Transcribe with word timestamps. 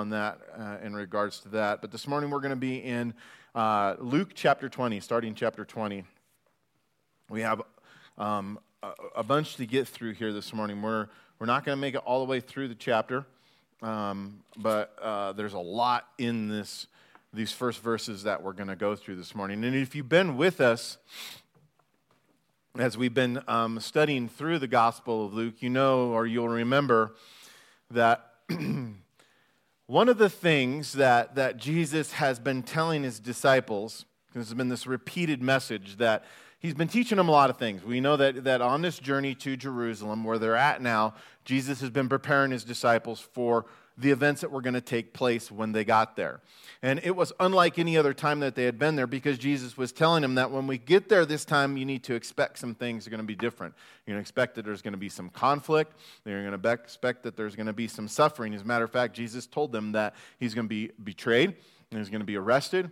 on 0.00 0.08
that 0.08 0.38
uh, 0.58 0.78
in 0.82 0.94
regards 0.94 1.40
to 1.40 1.50
that. 1.50 1.82
But 1.82 1.92
this 1.92 2.06
morning 2.06 2.30
we're 2.30 2.40
going 2.40 2.50
to 2.50 2.56
be 2.56 2.78
in 2.78 3.12
uh, 3.54 3.96
Luke 3.98 4.30
chapter 4.34 4.66
20, 4.66 4.98
starting 5.00 5.34
chapter 5.34 5.62
20. 5.62 6.04
We 7.28 7.42
have 7.42 7.60
um, 8.16 8.58
a, 8.82 8.92
a, 9.16 9.22
bunch 9.22 9.56
to 9.56 9.66
get 9.66 9.86
through 9.86 10.14
here 10.14 10.32
this 10.32 10.54
morning. 10.54 10.80
We're, 10.80 11.08
we're 11.38 11.46
not 11.46 11.66
going 11.66 11.76
to 11.76 11.80
make 11.80 11.94
it 11.94 12.00
all 12.06 12.24
the 12.24 12.30
way 12.30 12.40
through 12.40 12.68
the 12.68 12.74
chapter, 12.74 13.26
um, 13.82 14.40
but 14.56 14.98
uh, 15.02 15.32
there's 15.32 15.52
a 15.52 15.58
lot 15.58 16.08
in 16.16 16.48
this, 16.48 16.86
these 17.34 17.52
first 17.52 17.82
verses 17.82 18.22
that 18.22 18.42
we're 18.42 18.54
going 18.54 18.70
to 18.70 18.76
go 18.76 18.96
through 18.96 19.16
this 19.16 19.34
morning. 19.34 19.62
And 19.64 19.76
if 19.76 19.94
you've 19.94 20.08
been 20.08 20.38
with 20.38 20.62
us, 20.62 20.96
as 22.78 22.96
we've 22.96 23.12
been 23.12 23.42
um, 23.46 23.78
studying 23.80 24.30
through 24.30 24.60
the 24.60 24.66
Gospel 24.66 25.26
of 25.26 25.34
Luke, 25.34 25.56
you 25.60 25.68
know 25.68 26.08
or 26.12 26.26
you'll 26.26 26.48
remember 26.48 27.12
that 27.90 28.36
one 29.90 30.08
of 30.08 30.18
the 30.18 30.30
things 30.30 30.92
that, 30.92 31.34
that 31.34 31.56
Jesus 31.56 32.12
has 32.12 32.38
been 32.38 32.62
telling 32.62 33.02
his 33.02 33.18
disciples, 33.18 34.04
this 34.32 34.46
has 34.46 34.54
been 34.54 34.68
this 34.68 34.86
repeated 34.86 35.42
message 35.42 35.96
that 35.96 36.24
he's 36.60 36.74
been 36.74 36.86
teaching 36.86 37.16
them 37.16 37.28
a 37.28 37.32
lot 37.32 37.50
of 37.50 37.56
things. 37.56 37.82
We 37.82 38.00
know 38.00 38.16
that, 38.16 38.44
that 38.44 38.60
on 38.60 38.82
this 38.82 39.00
journey 39.00 39.34
to 39.34 39.56
Jerusalem, 39.56 40.22
where 40.22 40.38
they're 40.38 40.54
at 40.54 40.80
now, 40.80 41.14
Jesus 41.44 41.80
has 41.80 41.90
been 41.90 42.08
preparing 42.08 42.52
his 42.52 42.62
disciples 42.62 43.18
for 43.18 43.66
the 44.00 44.10
events 44.10 44.40
that 44.40 44.50
were 44.50 44.60
going 44.60 44.74
to 44.74 44.80
take 44.80 45.12
place 45.12 45.50
when 45.50 45.72
they 45.72 45.84
got 45.84 46.16
there. 46.16 46.40
And 46.82 47.00
it 47.04 47.14
was 47.14 47.32
unlike 47.38 47.78
any 47.78 47.98
other 47.98 48.14
time 48.14 48.40
that 48.40 48.54
they 48.54 48.64
had 48.64 48.78
been 48.78 48.96
there 48.96 49.06
because 49.06 49.36
Jesus 49.36 49.76
was 49.76 49.92
telling 49.92 50.22
them 50.22 50.36
that 50.36 50.50
when 50.50 50.66
we 50.66 50.78
get 50.78 51.08
there 51.08 51.26
this 51.26 51.44
time, 51.44 51.76
you 51.76 51.84
need 51.84 52.02
to 52.04 52.14
expect 52.14 52.58
some 52.58 52.74
things 52.74 53.06
are 53.06 53.10
going 53.10 53.20
to 53.20 53.26
be 53.26 53.34
different. 53.34 53.74
You're 54.06 54.14
going 54.14 54.22
to 54.22 54.26
expect 54.26 54.54
that 54.54 54.64
there's 54.64 54.80
going 54.80 54.92
to 54.92 54.98
be 54.98 55.10
some 55.10 55.28
conflict. 55.28 55.94
You're 56.24 56.42
going 56.42 56.58
to 56.58 56.70
expect 56.70 57.22
that 57.24 57.36
there's 57.36 57.54
going 57.54 57.66
to 57.66 57.74
be 57.74 57.86
some 57.86 58.08
suffering. 58.08 58.54
As 58.54 58.62
a 58.62 58.64
matter 58.64 58.84
of 58.84 58.90
fact, 58.90 59.14
Jesus 59.14 59.46
told 59.46 59.72
them 59.72 59.92
that 59.92 60.14
he's 60.38 60.54
going 60.54 60.66
to 60.66 60.70
be 60.70 60.90
betrayed 61.02 61.54
and 61.90 61.98
he's 61.98 62.08
going 62.08 62.20
to 62.20 62.26
be 62.26 62.36
arrested 62.36 62.90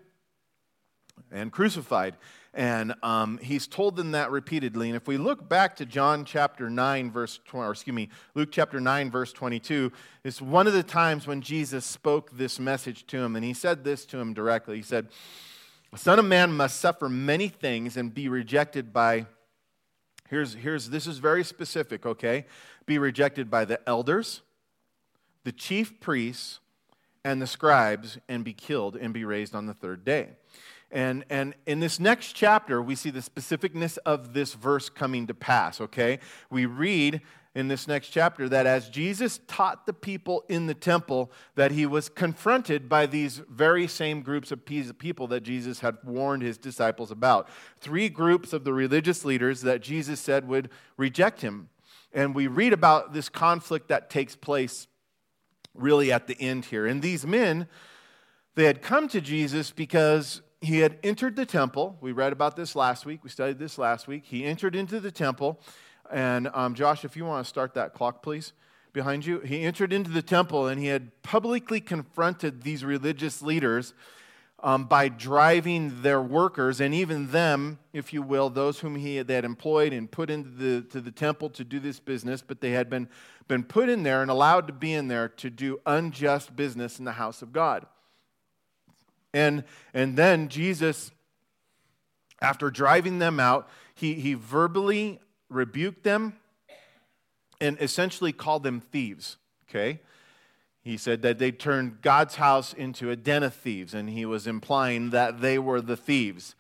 and 1.30 1.52
crucified. 1.52 2.16
And 2.54 2.94
um, 3.02 3.38
he's 3.38 3.66
told 3.66 3.94
them 3.96 4.12
that 4.12 4.30
repeatedly. 4.30 4.88
And 4.88 4.96
if 4.96 5.06
we 5.06 5.16
look 5.16 5.48
back 5.48 5.76
to 5.76 5.86
John 5.86 6.24
chapter 6.24 6.68
9, 6.68 7.10
verse 7.10 7.38
20, 7.44 7.66
or 7.66 7.70
excuse 7.70 7.94
me, 7.94 8.08
Luke 8.34 8.48
chapter 8.50 8.80
9, 8.80 9.10
verse 9.10 9.32
22, 9.32 9.92
it's 10.24 10.42
one 10.42 10.66
of 10.66 10.72
the 10.72 10.82
times 10.82 11.26
when 11.26 11.40
Jesus 11.40 11.84
spoke 11.84 12.36
this 12.36 12.58
message 12.58 13.06
to 13.08 13.18
him. 13.18 13.36
And 13.36 13.44
he 13.44 13.54
said 13.54 13.84
this 13.84 14.04
to 14.06 14.18
him 14.18 14.34
directly. 14.34 14.76
He 14.76 14.82
said, 14.82 15.08
The 15.92 15.98
Son 15.98 16.18
of 16.18 16.24
Man 16.24 16.52
must 16.52 16.80
suffer 16.80 17.08
many 17.08 17.48
things 17.48 17.96
and 17.96 18.12
be 18.12 18.28
rejected 18.28 18.92
by, 18.92 19.26
here's, 20.28 20.54
here's 20.54 20.90
this 20.90 21.06
is 21.06 21.18
very 21.18 21.44
specific, 21.44 22.06
okay? 22.06 22.46
Be 22.86 22.98
rejected 22.98 23.50
by 23.50 23.66
the 23.66 23.86
elders, 23.88 24.40
the 25.44 25.52
chief 25.52 26.00
priests, 26.00 26.60
and 27.24 27.42
the 27.42 27.46
scribes, 27.46 28.18
and 28.28 28.42
be 28.42 28.54
killed 28.54 28.96
and 28.96 29.12
be 29.12 29.24
raised 29.24 29.54
on 29.54 29.66
the 29.66 29.74
third 29.74 30.04
day. 30.04 30.30
And, 30.90 31.24
and 31.28 31.54
in 31.66 31.80
this 31.80 32.00
next 32.00 32.32
chapter, 32.32 32.80
we 32.80 32.94
see 32.94 33.10
the 33.10 33.20
specificness 33.20 33.98
of 34.06 34.32
this 34.32 34.54
verse 34.54 34.88
coming 34.88 35.26
to 35.26 35.34
pass, 35.34 35.80
okay? 35.80 36.18
We 36.50 36.64
read 36.64 37.20
in 37.54 37.68
this 37.68 37.88
next 37.88 38.08
chapter 38.10 38.48
that 38.48 38.66
as 38.66 38.88
Jesus 38.88 39.40
taught 39.48 39.84
the 39.84 39.92
people 39.92 40.44
in 40.48 40.66
the 40.66 40.74
temple, 40.74 41.30
that 41.56 41.72
he 41.72 41.86
was 41.86 42.08
confronted 42.08 42.88
by 42.88 43.04
these 43.04 43.42
very 43.50 43.86
same 43.86 44.22
groups 44.22 44.52
of 44.52 44.64
people 44.64 45.26
that 45.26 45.42
Jesus 45.42 45.80
had 45.80 45.98
warned 46.04 46.42
his 46.42 46.56
disciples 46.56 47.10
about. 47.10 47.48
Three 47.80 48.08
groups 48.08 48.52
of 48.52 48.64
the 48.64 48.72
religious 48.72 49.24
leaders 49.24 49.62
that 49.62 49.82
Jesus 49.82 50.20
said 50.20 50.46
would 50.46 50.70
reject 50.96 51.40
him. 51.40 51.68
And 52.12 52.34
we 52.34 52.46
read 52.46 52.72
about 52.72 53.12
this 53.12 53.28
conflict 53.28 53.88
that 53.88 54.08
takes 54.08 54.36
place 54.36 54.86
really 55.74 56.12
at 56.12 56.26
the 56.28 56.40
end 56.40 56.66
here. 56.66 56.86
And 56.86 57.02
these 57.02 57.26
men, 57.26 57.68
they 58.54 58.64
had 58.64 58.82
come 58.82 59.08
to 59.08 59.20
Jesus 59.20 59.70
because 59.70 60.42
he 60.60 60.80
had 60.80 60.98
entered 61.02 61.36
the 61.36 61.46
temple. 61.46 61.96
We 62.00 62.12
read 62.12 62.32
about 62.32 62.56
this 62.56 62.74
last 62.74 63.06
week. 63.06 63.22
We 63.22 63.30
studied 63.30 63.58
this 63.58 63.78
last 63.78 64.08
week. 64.08 64.24
He 64.26 64.44
entered 64.44 64.74
into 64.74 65.00
the 65.00 65.12
temple. 65.12 65.60
And 66.10 66.48
um, 66.52 66.74
Josh, 66.74 67.04
if 67.04 67.16
you 67.16 67.24
want 67.24 67.44
to 67.44 67.48
start 67.48 67.74
that 67.74 67.94
clock, 67.94 68.22
please, 68.22 68.52
behind 68.92 69.24
you. 69.24 69.40
He 69.40 69.62
entered 69.62 69.92
into 69.92 70.10
the 70.10 70.22
temple 70.22 70.66
and 70.66 70.80
he 70.80 70.86
had 70.88 71.22
publicly 71.22 71.80
confronted 71.80 72.62
these 72.62 72.84
religious 72.84 73.42
leaders 73.42 73.94
um, 74.60 74.86
by 74.86 75.08
driving 75.08 76.02
their 76.02 76.20
workers 76.20 76.80
and 76.80 76.92
even 76.92 77.30
them, 77.30 77.78
if 77.92 78.12
you 78.12 78.22
will, 78.22 78.50
those 78.50 78.80
whom 78.80 78.96
he 78.96 79.16
had, 79.16 79.28
they 79.28 79.36
had 79.36 79.44
employed 79.44 79.92
and 79.92 80.10
put 80.10 80.30
into 80.30 80.50
the, 80.50 80.82
to 80.90 81.00
the 81.00 81.12
temple 81.12 81.48
to 81.50 81.62
do 81.62 81.78
this 81.78 82.00
business, 82.00 82.42
but 82.42 82.60
they 82.60 82.72
had 82.72 82.90
been, 82.90 83.08
been 83.46 83.62
put 83.62 83.88
in 83.88 84.02
there 84.02 84.22
and 84.22 84.30
allowed 84.30 84.66
to 84.66 84.72
be 84.72 84.92
in 84.92 85.06
there 85.06 85.28
to 85.28 85.48
do 85.48 85.80
unjust 85.86 86.56
business 86.56 86.98
in 86.98 87.04
the 87.04 87.12
house 87.12 87.40
of 87.40 87.52
God. 87.52 87.86
And, 89.34 89.64
and 89.92 90.16
then 90.16 90.48
Jesus, 90.48 91.10
after 92.40 92.70
driving 92.70 93.18
them 93.18 93.38
out, 93.38 93.68
he, 93.94 94.14
he 94.14 94.34
verbally 94.34 95.20
rebuked 95.48 96.02
them 96.04 96.34
and 97.60 97.76
essentially 97.80 98.32
called 98.32 98.62
them 98.62 98.80
thieves. 98.80 99.36
Okay? 99.68 100.00
He 100.82 100.96
said 100.96 101.22
that 101.22 101.38
they 101.38 101.50
turned 101.50 102.00
God's 102.00 102.36
house 102.36 102.72
into 102.72 103.10
a 103.10 103.16
den 103.16 103.42
of 103.42 103.54
thieves, 103.54 103.92
and 103.92 104.08
he 104.08 104.24
was 104.24 104.46
implying 104.46 105.10
that 105.10 105.40
they 105.40 105.58
were 105.58 105.80
the 105.80 105.96
thieves. 105.96 106.54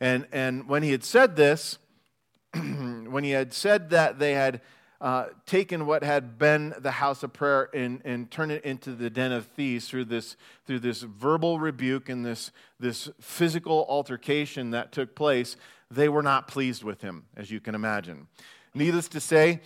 And, 0.00 0.26
and 0.30 0.68
when 0.68 0.82
he 0.82 0.92
had 0.92 1.02
said 1.02 1.36
this, 1.36 1.78
when 2.54 3.24
he 3.24 3.30
had 3.30 3.52
said 3.52 3.90
that 3.90 4.18
they 4.18 4.34
had 4.34 4.60
uh, 5.02 5.26
taken 5.46 5.84
what 5.84 6.04
had 6.04 6.38
been 6.38 6.72
the 6.78 6.92
house 6.92 7.24
of 7.24 7.32
prayer 7.32 7.68
and, 7.74 8.00
and 8.04 8.30
turned 8.30 8.52
it 8.52 8.64
into 8.64 8.92
the 8.92 9.10
den 9.10 9.32
of 9.32 9.46
thieves 9.46 9.88
through 9.88 10.04
this, 10.04 10.36
through 10.64 10.78
this 10.78 11.02
verbal 11.02 11.58
rebuke 11.58 12.08
and 12.08 12.24
this, 12.24 12.52
this 12.78 13.10
physical 13.20 13.84
altercation 13.88 14.70
that 14.70 14.92
took 14.92 15.16
place, 15.16 15.56
they 15.90 16.08
were 16.08 16.22
not 16.22 16.46
pleased 16.46 16.84
with 16.84 17.02
him, 17.02 17.24
as 17.36 17.50
you 17.50 17.58
can 17.58 17.74
imagine. 17.74 18.28
Needless 18.74 19.08
to 19.08 19.18
say, 19.18 19.60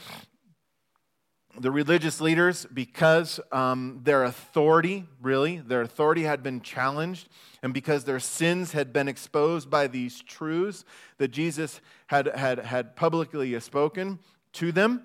the 1.60 1.70
religious 1.70 2.18
leaders, 2.18 2.66
because 2.72 3.38
um, 3.52 4.00
their 4.04 4.24
authority, 4.24 5.04
really, 5.20 5.58
their 5.58 5.82
authority 5.82 6.22
had 6.22 6.42
been 6.42 6.62
challenged, 6.62 7.28
and 7.62 7.74
because 7.74 8.04
their 8.04 8.20
sins 8.20 8.72
had 8.72 8.90
been 8.90 9.06
exposed 9.06 9.68
by 9.68 9.86
these 9.86 10.22
truths 10.22 10.86
that 11.18 11.28
Jesus 11.28 11.82
had, 12.06 12.26
had, 12.28 12.60
had 12.60 12.96
publicly 12.96 13.58
spoken 13.60 14.18
to 14.54 14.72
them, 14.72 15.02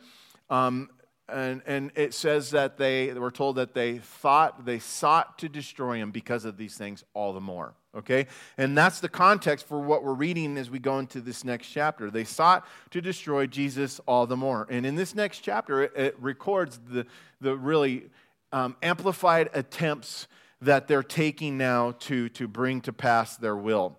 um, 0.52 0.90
and, 1.28 1.62
and 1.66 1.92
it 1.96 2.14
says 2.14 2.52
that 2.52 2.78
they 2.78 3.14
were 3.14 3.32
told 3.32 3.56
that 3.56 3.74
they 3.74 4.00
thought, 4.00 4.66
they 4.66 4.80
sought 4.80 5.40
to 5.40 5.50
destroy 5.50 5.96
him 5.96 6.12
because 6.12 6.46
of 6.46 6.58
these 6.58 6.76
things 6.76 7.04
all 7.14 7.34
the 7.34 7.42
more. 7.42 7.74
Okay? 7.96 8.28
And 8.58 8.78
that's 8.78 9.00
the 9.00 9.10
context 9.10 9.68
for 9.68 9.80
what 9.80 10.04
we're 10.04 10.14
reading 10.14 10.58
as 10.58 10.70
we 10.70 10.80
go 10.80 11.00
into 11.00 11.22
this 11.22 11.44
next 11.44 11.68
chapter. 11.68 12.12
They 12.12 12.26
sought 12.26 12.68
to 12.92 13.02
destroy 13.02 13.48
Jesus 13.48 14.00
all 14.06 14.28
the 14.28 14.38
more. 14.38 14.68
And 14.70 14.86
in 14.86 14.96
this 14.96 15.16
next 15.16 15.40
chapter, 15.40 15.84
it, 15.84 15.94
it 15.96 16.16
records 16.20 16.80
the, 16.90 17.06
the 17.40 17.56
really 17.56 18.10
um, 18.52 18.76
amplified 18.82 19.50
attempts 19.54 20.28
that 20.62 20.88
they're 20.88 21.04
taking 21.04 21.58
now 21.58 21.92
to, 22.00 22.30
to 22.30 22.48
bring 22.48 22.82
to 22.82 22.94
pass 22.94 23.38
their 23.38 23.56
will, 23.56 23.98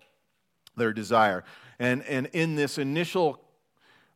their 0.77 0.93
desire. 0.93 1.43
And, 1.79 2.03
and 2.03 2.27
in 2.27 2.55
this 2.55 2.77
initial 2.77 3.42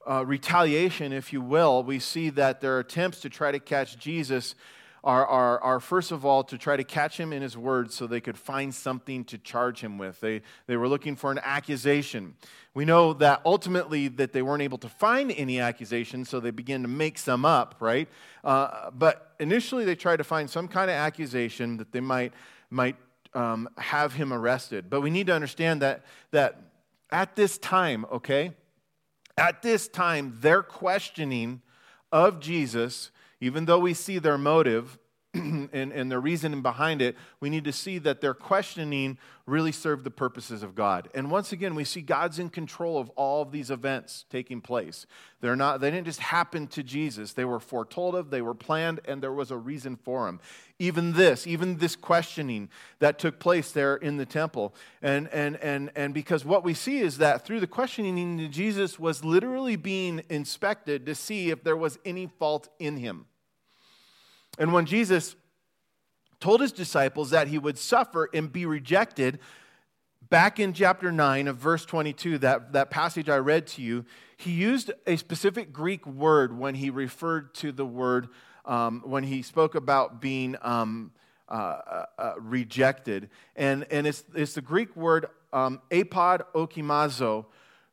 uh, 0.09 0.25
retaliation, 0.25 1.11
if 1.11 1.33
you 1.33 1.41
will, 1.41 1.83
we 1.83 1.99
see 1.99 2.29
that 2.31 2.61
their 2.61 2.79
attempts 2.79 3.19
to 3.21 3.29
try 3.29 3.51
to 3.51 3.59
catch 3.59 3.97
Jesus 3.97 4.55
are, 5.03 5.25
are, 5.25 5.59
are, 5.59 5.79
first 5.79 6.11
of 6.11 6.25
all, 6.25 6.43
to 6.43 6.57
try 6.57 6.75
to 6.75 6.83
catch 6.83 7.19
him 7.19 7.31
in 7.31 7.41
his 7.41 7.57
words 7.57 7.95
so 7.95 8.07
they 8.07 8.19
could 8.19 8.37
find 8.37 8.73
something 8.73 9.23
to 9.25 9.37
charge 9.37 9.79
him 9.79 9.97
with. 9.97 10.19
They, 10.19 10.41
they 10.65 10.75
were 10.75 10.87
looking 10.87 11.15
for 11.15 11.31
an 11.31 11.39
accusation. 11.43 12.35
We 12.73 12.83
know 12.83 13.13
that 13.13 13.41
ultimately 13.45 14.07
that 14.09 14.33
they 14.33 14.41
weren't 14.41 14.63
able 14.63 14.77
to 14.79 14.89
find 14.89 15.31
any 15.31 15.59
accusation, 15.59 16.25
so 16.25 16.39
they 16.39 16.51
began 16.51 16.81
to 16.81 16.87
make 16.87 17.17
some 17.17 17.45
up, 17.45 17.75
right? 17.79 18.09
Uh, 18.43 18.91
but 18.91 19.33
initially 19.39 19.85
they 19.85 19.95
tried 19.95 20.17
to 20.17 20.23
find 20.23 20.49
some 20.49 20.67
kind 20.67 20.89
of 20.89 20.95
accusation 20.95 21.77
that 21.77 21.91
they 21.91 22.01
might, 22.01 22.33
might 22.69 22.95
um, 23.33 23.69
have 23.77 24.13
him 24.13 24.33
arrested. 24.33 24.89
But 24.89 25.01
we 25.01 25.09
need 25.09 25.27
to 25.27 25.33
understand 25.33 25.81
that, 25.83 26.05
that 26.31 26.59
at 27.11 27.35
this 27.35 27.57
time, 27.57 28.05
okay, 28.11 28.51
at 29.37 29.61
this 29.61 29.87
time, 29.87 30.35
their 30.39 30.63
questioning 30.63 31.61
of 32.11 32.39
Jesus, 32.39 33.11
even 33.39 33.65
though 33.65 33.79
we 33.79 33.93
see 33.93 34.17
their 34.17 34.37
motive 34.37 34.97
and, 35.73 35.91
and 35.91 36.23
reasoning 36.23 36.61
behind 36.61 37.01
it, 37.01 37.15
we 37.39 37.49
need 37.49 37.63
to 37.65 37.73
see 37.73 37.97
that 37.99 38.21
their 38.21 38.33
questioning 38.33 39.17
really 39.45 39.71
served 39.71 40.03
the 40.03 40.11
purposes 40.11 40.61
of 40.61 40.75
God. 40.75 41.07
And 41.15 41.31
once 41.31 41.53
again, 41.53 41.73
we 41.73 41.85
see 41.85 42.01
God's 42.01 42.37
in 42.37 42.49
control 42.49 42.99
of 42.99 43.09
all 43.11 43.41
of 43.41 43.51
these 43.51 43.71
events 43.71 44.25
taking 44.29 44.59
place. 44.59 45.05
They're 45.39 45.55
not, 45.55 45.79
they 45.79 45.89
didn't 45.89 46.05
just 46.05 46.19
happen 46.19 46.67
to 46.67 46.83
Jesus. 46.83 47.31
They 47.33 47.45
were 47.45 47.59
foretold 47.59 48.15
of, 48.15 48.29
they 48.29 48.41
were 48.41 48.53
planned, 48.53 48.99
and 49.05 49.23
there 49.23 49.31
was 49.31 49.49
a 49.49 49.57
reason 49.57 49.95
for 49.95 50.25
them. 50.25 50.41
Even 50.79 51.13
this, 51.13 51.47
even 51.47 51.77
this 51.77 51.95
questioning 51.95 52.69
that 52.99 53.19
took 53.19 53.39
place 53.39 53.71
there 53.71 53.95
in 53.95 54.17
the 54.17 54.25
temple. 54.25 54.75
And, 55.01 55.29
and, 55.29 55.55
and, 55.57 55.91
and 55.95 56.13
because 56.13 56.43
what 56.43 56.63
we 56.65 56.73
see 56.73 56.99
is 56.99 57.19
that 57.19 57.45
through 57.45 57.61
the 57.61 57.67
questioning, 57.67 58.51
Jesus 58.51 58.99
was 58.99 59.23
literally 59.23 59.77
being 59.77 60.23
inspected 60.29 61.05
to 61.05 61.15
see 61.15 61.51
if 61.51 61.63
there 61.63 61.77
was 61.77 61.97
any 62.03 62.27
fault 62.27 62.67
in 62.79 62.97
him. 62.97 63.27
And 64.57 64.73
when 64.73 64.85
Jesus 64.85 65.35
told 66.39 66.61
his 66.61 66.71
disciples 66.71 67.31
that 67.31 67.47
he 67.47 67.57
would 67.57 67.77
suffer 67.77 68.29
and 68.33 68.51
be 68.51 68.65
rejected. 68.65 69.39
Back 70.29 70.59
in 70.59 70.73
chapter 70.73 71.11
9 71.11 71.47
of 71.47 71.57
verse 71.57 71.85
22, 71.85 72.39
that, 72.39 72.73
that 72.73 72.89
passage 72.89 73.29
I 73.29 73.37
read 73.37 73.67
to 73.67 73.81
you, 73.81 74.05
he 74.35 74.51
used 74.51 74.91
a 75.05 75.15
specific 75.15 75.71
Greek 75.71 76.05
word 76.05 76.57
when 76.57 76.75
he 76.75 76.89
referred 76.89 77.55
to 77.55 77.71
the 77.71 77.85
word, 77.85 78.27
um, 78.65 79.01
when 79.05 79.23
he 79.23 79.41
spoke 79.41 79.73
about 79.73 80.21
being 80.21 80.55
um, 80.61 81.11
uh, 81.49 81.53
uh, 81.53 82.05
uh, 82.19 82.33
rejected. 82.39 83.29
And, 83.55 83.85
and 83.89 84.05
it's, 84.05 84.23
it's 84.35 84.53
the 84.53 84.61
Greek 84.61 84.95
word 84.95 85.27
um, 85.53 85.81
apod 85.89 86.41
okimazo, 86.53 87.45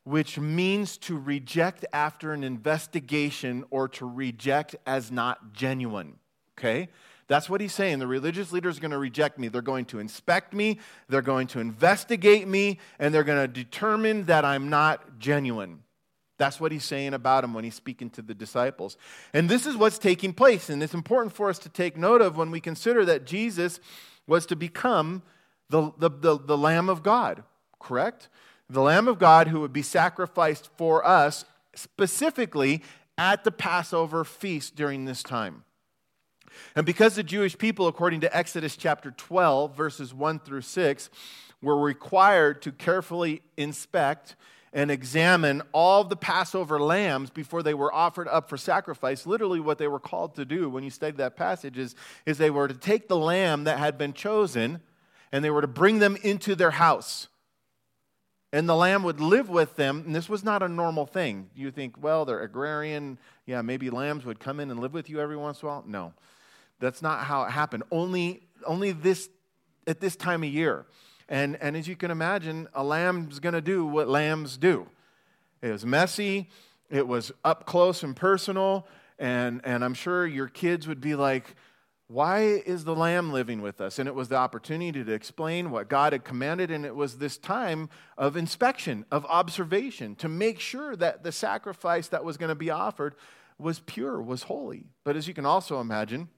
which 0.03 0.37
means 0.37 0.97
to 0.97 1.17
reject 1.17 1.85
after 1.93 2.33
an 2.33 2.43
investigation 2.43 3.63
or 3.71 3.87
to 3.87 4.05
reject 4.05 4.75
as 4.85 5.09
not 5.09 5.53
genuine. 5.53 6.19
Okay? 6.57 6.89
That's 7.27 7.49
what 7.49 7.59
he's 7.59 7.73
saying. 7.73 7.99
The 7.99 8.07
religious 8.07 8.51
leaders 8.51 8.77
are 8.77 8.81
going 8.81 8.91
to 8.91 8.97
reject 8.97 9.39
me. 9.39 9.47
They're 9.47 9.61
going 9.61 9.85
to 9.85 9.99
inspect 9.99 10.53
me, 10.53 10.79
they're 11.09 11.21
going 11.21 11.47
to 11.47 11.59
investigate 11.59 12.47
me, 12.47 12.79
and 12.99 13.13
they're 13.13 13.23
going 13.23 13.41
to 13.41 13.47
determine 13.47 14.25
that 14.25 14.45
I'm 14.45 14.69
not 14.69 15.19
genuine. 15.19 15.79
That's 16.37 16.59
what 16.59 16.71
he's 16.71 16.83
saying 16.83 17.13
about 17.13 17.43
him 17.43 17.53
when 17.53 17.63
he's 17.63 17.75
speaking 17.75 18.09
to 18.11 18.21
the 18.21 18.33
disciples. 18.33 18.97
And 19.33 19.49
this 19.49 19.65
is 19.65 19.77
what's 19.77 19.97
taking 19.97 20.33
place. 20.33 20.69
And 20.69 20.83
it's 20.83 20.93
important 20.93 21.33
for 21.33 21.49
us 21.49 21.59
to 21.59 21.69
take 21.69 21.95
note 21.95 22.21
of 22.21 22.35
when 22.35 22.51
we 22.51 22.59
consider 22.59 23.05
that 23.05 23.25
Jesus 23.25 23.79
was 24.27 24.45
to 24.47 24.55
become 24.55 25.23
the, 25.69 25.91
the, 25.97 26.09
the, 26.09 26.37
the 26.37 26.57
Lamb 26.57 26.89
of 26.89 27.03
God, 27.03 27.43
correct? 27.79 28.27
The 28.69 28.81
Lamb 28.81 29.07
of 29.07 29.17
God 29.17 29.47
who 29.47 29.61
would 29.61 29.73
be 29.73 29.81
sacrificed 29.81 30.69
for 30.77 31.05
us 31.05 31.45
specifically 31.75 32.83
at 33.17 33.43
the 33.43 33.51
Passover 33.51 34.23
feast 34.23 34.75
during 34.75 35.05
this 35.05 35.23
time. 35.23 35.64
And 36.75 36.85
because 36.85 37.15
the 37.15 37.23
Jewish 37.23 37.57
people, 37.57 37.87
according 37.87 38.21
to 38.21 38.35
Exodus 38.35 38.75
chapter 38.75 39.11
12, 39.11 39.75
verses 39.75 40.13
1 40.13 40.39
through 40.39 40.61
6, 40.61 41.09
were 41.61 41.79
required 41.79 42.61
to 42.63 42.71
carefully 42.71 43.41
inspect 43.57 44.35
and 44.75 44.91
examine 44.91 45.61
all 45.71 46.03
the 46.03 46.17
Passover 46.17 46.79
lambs 46.79 47.29
before 47.29 47.63
they 47.63 47.73
were 47.73 47.93
offered 47.93 48.27
up 48.27 48.49
for 48.49 48.57
sacrifice. 48.57 49.25
Literally, 49.25 49.61
what 49.61 49.77
they 49.77 49.87
were 49.87 50.01
called 50.01 50.35
to 50.35 50.43
do 50.43 50.69
when 50.69 50.83
you 50.83 50.89
study 50.89 51.15
that 51.15 51.37
passage 51.37 51.77
is, 51.77 51.95
is 52.25 52.37
they 52.37 52.49
were 52.49 52.67
to 52.67 52.73
take 52.73 53.07
the 53.07 53.15
lamb 53.15 53.63
that 53.63 53.79
had 53.79 53.97
been 53.97 54.11
chosen 54.11 54.81
and 55.31 55.43
they 55.43 55.49
were 55.49 55.61
to 55.61 55.67
bring 55.67 55.99
them 55.99 56.17
into 56.23 56.55
their 56.55 56.71
house. 56.71 57.29
And 58.51 58.69
the 58.69 58.75
lamb 58.75 59.03
would 59.03 59.19
live 59.19 59.49
with 59.49 59.75
them, 59.75 60.03
and 60.05 60.15
this 60.15 60.29
was 60.29 60.43
not 60.43 60.63
a 60.63 60.69
normal 60.69 61.05
thing. 61.05 61.49
You 61.55 61.71
think, 61.71 62.01
well, 62.01 62.23
they're 62.23 62.41
agrarian. 62.41 63.17
Yeah, 63.45 63.61
maybe 63.61 63.89
lambs 63.89 64.23
would 64.23 64.39
come 64.39 64.59
in 64.59 64.71
and 64.71 64.79
live 64.79 64.93
with 64.93 65.09
you 65.09 65.19
every 65.19 65.35
once 65.35 65.61
in 65.61 65.67
a 65.67 65.71
while. 65.71 65.83
No, 65.85 66.13
that's 66.79 67.01
not 67.01 67.21
how 67.25 67.43
it 67.43 67.51
happened. 67.51 67.83
Only, 67.91 68.47
only 68.65 68.91
this 68.91 69.29
at 69.87 69.99
this 69.99 70.15
time 70.15 70.43
of 70.43 70.49
year. 70.49 70.85
And, 71.27 71.57
and 71.61 71.75
as 71.75 71.87
you 71.87 71.95
can 71.95 72.11
imagine, 72.11 72.67
a 72.73 72.83
lamb's 72.83 73.39
going 73.39 73.53
to 73.53 73.61
do 73.61 73.85
what 73.85 74.07
lambs 74.07 74.57
do. 74.57 74.87
It 75.61 75.71
was 75.71 75.85
messy, 75.85 76.49
it 76.89 77.07
was 77.07 77.31
up 77.43 77.65
close 77.65 78.03
and 78.03 78.15
personal, 78.15 78.87
and, 79.17 79.61
and 79.63 79.83
I'm 79.83 79.93
sure 79.93 80.27
your 80.27 80.47
kids 80.47 80.87
would 80.87 81.01
be 81.01 81.15
like, 81.15 81.55
why 82.07 82.41
is 82.41 82.83
the 82.83 82.95
lamb 82.95 83.33
living 83.33 83.63
with 83.63 83.81
us? 83.81 83.97
And 83.97 84.07
it 84.07 84.13
was 84.13 84.27
the 84.27 84.35
opportunity 84.35 85.03
to 85.03 85.11
explain 85.11 85.71
what 85.71 85.89
God 85.89 86.13
had 86.13 86.23
commanded, 86.23 86.69
and 86.69 86.85
it 86.85 86.95
was 86.95 87.17
this 87.17 87.37
time 87.37 87.89
of 88.15 88.37
inspection, 88.37 89.05
of 89.09 89.25
observation, 89.25 90.15
to 90.17 90.29
make 90.29 90.59
sure 90.59 90.95
that 90.95 91.23
the 91.23 91.31
sacrifice 91.31 92.07
that 92.09 92.23
was 92.23 92.37
going 92.37 92.49
to 92.49 92.55
be 92.55 92.69
offered 92.69 93.15
was 93.57 93.79
pure, 93.79 94.21
was 94.21 94.43
holy. 94.43 94.83
But 95.03 95.15
as 95.15 95.27
you 95.27 95.33
can 95.33 95.47
also 95.47 95.79
imagine, 95.79 96.29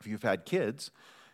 if 0.00 0.06
you've 0.06 0.22
had 0.22 0.44
kids, 0.44 0.90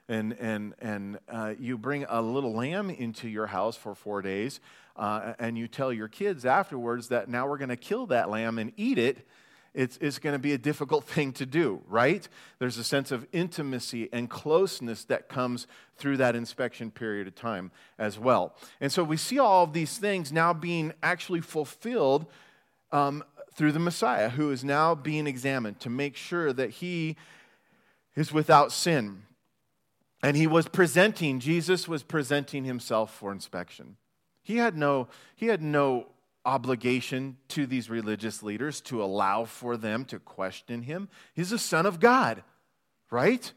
and, 0.09 0.35
and, 0.35 0.75
and 0.81 1.19
uh, 1.29 1.55
you 1.59 1.79
bring 1.79 2.05
a 2.09 2.21
little 2.21 2.53
lamb 2.53 2.91
into 2.91 3.29
your 3.29 3.47
house 3.47 3.77
for 3.77 3.95
four 3.95 4.23
days, 4.23 4.61
uh, 4.97 5.35
and 5.39 5.57
you 5.57 5.69
tell 5.69 5.93
your 5.93 6.09
kids 6.09 6.45
afterwards 6.45 7.09
that 7.09 7.29
now 7.29 7.49
we're 7.49 7.59
going 7.59 7.71
to 7.71 7.77
kill 7.77 8.07
that 8.07 8.29
lamb 8.29 8.59
and 8.59 8.73
eat 8.77 8.99
it, 8.99 9.27
it's, 9.75 9.97
it's 10.03 10.19
going 10.19 10.35
to 10.35 10.39
be 10.39 10.53
a 10.53 10.59
difficult 10.59 11.05
thing 11.09 11.33
to 11.35 11.47
do, 11.47 11.83
right? 11.89 12.27
There's 12.59 12.79
a 12.79 12.85
sense 12.85 13.11
of 13.11 13.27
intimacy 13.33 14.09
and 14.13 14.29
closeness 14.29 15.05
that 15.05 15.29
comes 15.29 15.67
through 15.97 16.19
that 16.19 16.37
inspection 16.37 16.91
period 16.91 17.27
of 17.27 17.35
time 17.35 17.71
as 17.99 18.19
well. 18.19 18.55
And 18.81 18.93
so 18.93 19.03
we 19.05 19.17
see 19.17 19.39
all 19.39 19.65
of 19.65 19.73
these 19.73 19.99
things 19.99 20.33
now 20.33 20.53
being 20.53 20.93
actually 21.03 21.41
fulfilled 21.41 22.27
um, 22.91 23.25
through 23.55 23.73
the 23.73 23.79
Messiah, 23.79 24.31
who 24.31 24.51
is 24.51 24.65
now 24.65 24.95
being 24.95 25.27
examined 25.27 25.81
to 25.81 25.91
make 25.91 26.17
sure 26.17 26.53
that 26.53 26.71
he 26.71 27.17
is 28.17 28.33
without 28.33 28.73
sin. 28.73 29.23
And 30.23 30.37
he 30.37 30.47
was 30.47 30.69
presenting, 30.69 31.41
Jesus 31.41 31.89
was 31.89 32.03
presenting 32.03 32.65
himself 32.65 33.15
for 33.15 33.33
inspection. 33.33 33.97
He 34.43 34.57
had 34.57 34.77
no, 34.77 35.09
he 35.35 35.47
had 35.47 35.63
no 35.63 36.07
obligation 36.45 37.37
to 37.49 37.67
these 37.67 37.89
religious 37.89 38.43
leaders 38.43 38.81
to 38.83 39.03
allow 39.03 39.45
for 39.45 39.77
them 39.77 40.05
to 40.07 40.19
question 40.19 40.83
him. 40.83 41.09
He's 41.35 41.53
a 41.53 41.59
son 41.59 41.87
of 41.87 42.01
God, 42.01 42.43
right? 43.11 43.53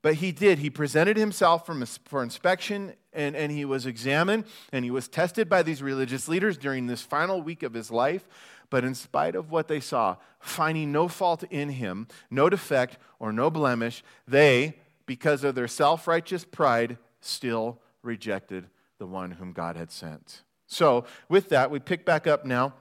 But 0.00 0.14
he 0.14 0.32
did. 0.32 0.58
He 0.58 0.70
presented 0.70 1.16
himself 1.16 1.64
for, 1.64 1.80
for 2.04 2.22
inspection 2.22 2.94
and, 3.12 3.36
and 3.36 3.52
he 3.52 3.64
was 3.64 3.86
examined 3.86 4.44
and 4.72 4.84
he 4.84 4.90
was 4.90 5.06
tested 5.06 5.48
by 5.48 5.62
these 5.62 5.82
religious 5.82 6.28
leaders 6.28 6.56
during 6.56 6.86
this 6.86 7.02
final 7.02 7.40
week 7.40 7.62
of 7.62 7.74
his 7.74 7.90
life. 7.90 8.26
But 8.72 8.84
in 8.84 8.94
spite 8.94 9.34
of 9.34 9.50
what 9.50 9.68
they 9.68 9.80
saw, 9.80 10.16
finding 10.40 10.92
no 10.92 11.06
fault 11.06 11.44
in 11.50 11.68
him, 11.68 12.08
no 12.30 12.48
defect 12.48 12.96
or 13.18 13.30
no 13.30 13.50
blemish, 13.50 14.02
they, 14.26 14.78
because 15.04 15.44
of 15.44 15.54
their 15.54 15.68
self 15.68 16.08
righteous 16.08 16.42
pride, 16.42 16.96
still 17.20 17.82
rejected 18.02 18.70
the 18.96 19.04
one 19.04 19.32
whom 19.32 19.52
God 19.52 19.76
had 19.76 19.90
sent. 19.90 20.40
So, 20.66 21.04
with 21.28 21.50
that, 21.50 21.70
we 21.70 21.80
pick 21.80 22.06
back 22.06 22.26
up 22.26 22.46
now 22.46 22.72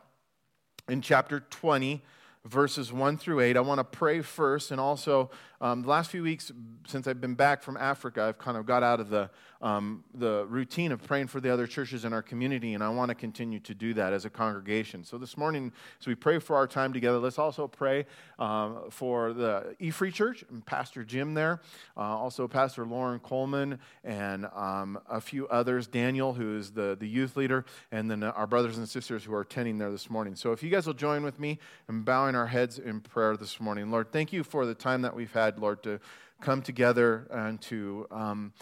in 0.87 1.01
chapter 1.01 1.41
20, 1.41 2.01
verses 2.45 2.93
1 2.93 3.17
through 3.17 3.41
8. 3.41 3.57
I 3.57 3.59
want 3.59 3.79
to 3.79 3.83
pray 3.83 4.21
first, 4.21 4.71
and 4.71 4.79
also, 4.79 5.29
um, 5.61 5.83
the 5.83 5.89
last 5.89 6.11
few 6.11 6.23
weeks 6.23 6.51
since 6.87 7.07
I've 7.07 7.21
been 7.21 7.35
back 7.35 7.61
from 7.61 7.77
Africa, 7.77 8.23
I've 8.23 8.39
kind 8.39 8.57
of 8.57 8.65
got 8.65 8.83
out 8.83 8.99
of 8.99 9.09
the 9.09 9.29
um, 9.61 10.03
the 10.15 10.45
routine 10.49 10.91
of 10.91 11.03
praying 11.03 11.27
for 11.27 11.39
the 11.39 11.53
other 11.53 11.67
churches 11.67 12.03
in 12.03 12.13
our 12.13 12.23
community, 12.23 12.73
and 12.73 12.83
I 12.83 12.89
want 12.89 13.09
to 13.09 13.15
continue 13.15 13.59
to 13.59 13.75
do 13.75 13.93
that 13.93 14.11
as 14.11 14.25
a 14.25 14.29
congregation. 14.29 15.03
So 15.03 15.19
this 15.19 15.37
morning, 15.37 15.71
as 15.99 16.07
we 16.07 16.15
pray 16.15 16.39
for 16.39 16.55
our 16.55 16.65
time 16.65 16.93
together, 16.93 17.19
let's 17.19 17.37
also 17.37 17.67
pray 17.67 18.07
um, 18.39 18.89
for 18.89 19.33
the 19.33 19.75
E 19.79 19.91
Free 19.91 20.11
Church 20.11 20.43
and 20.49 20.65
Pastor 20.65 21.03
Jim 21.03 21.35
there, 21.35 21.61
uh, 21.95 22.01
also 22.01 22.47
Pastor 22.47 22.85
Lauren 22.85 23.19
Coleman, 23.19 23.77
and 24.03 24.47
um, 24.55 24.99
a 25.07 25.21
few 25.21 25.47
others, 25.49 25.85
Daniel, 25.85 26.33
who 26.33 26.57
is 26.57 26.71
the, 26.71 26.97
the 26.99 27.07
youth 27.07 27.37
leader, 27.37 27.63
and 27.91 28.09
then 28.09 28.23
our 28.23 28.47
brothers 28.47 28.79
and 28.79 28.89
sisters 28.89 29.23
who 29.23 29.33
are 29.35 29.41
attending 29.41 29.77
there 29.77 29.91
this 29.91 30.09
morning. 30.09 30.35
So 30.35 30.53
if 30.53 30.63
you 30.63 30.71
guys 30.71 30.87
will 30.87 30.95
join 30.95 31.23
with 31.23 31.39
me 31.39 31.59
in 31.87 32.01
bowing 32.01 32.33
our 32.33 32.47
heads 32.47 32.79
in 32.79 32.99
prayer 33.01 33.37
this 33.37 33.59
morning. 33.59 33.91
Lord, 33.91 34.11
thank 34.11 34.33
you 34.33 34.43
for 34.43 34.65
the 34.65 34.73
time 34.73 35.03
that 35.03 35.15
we've 35.15 35.31
had, 35.31 35.50
Lord, 35.59 35.83
to 35.83 35.99
come 36.41 36.61
together 36.61 37.27
and 37.31 37.61
to. 37.63 38.07
Um, 38.11 38.53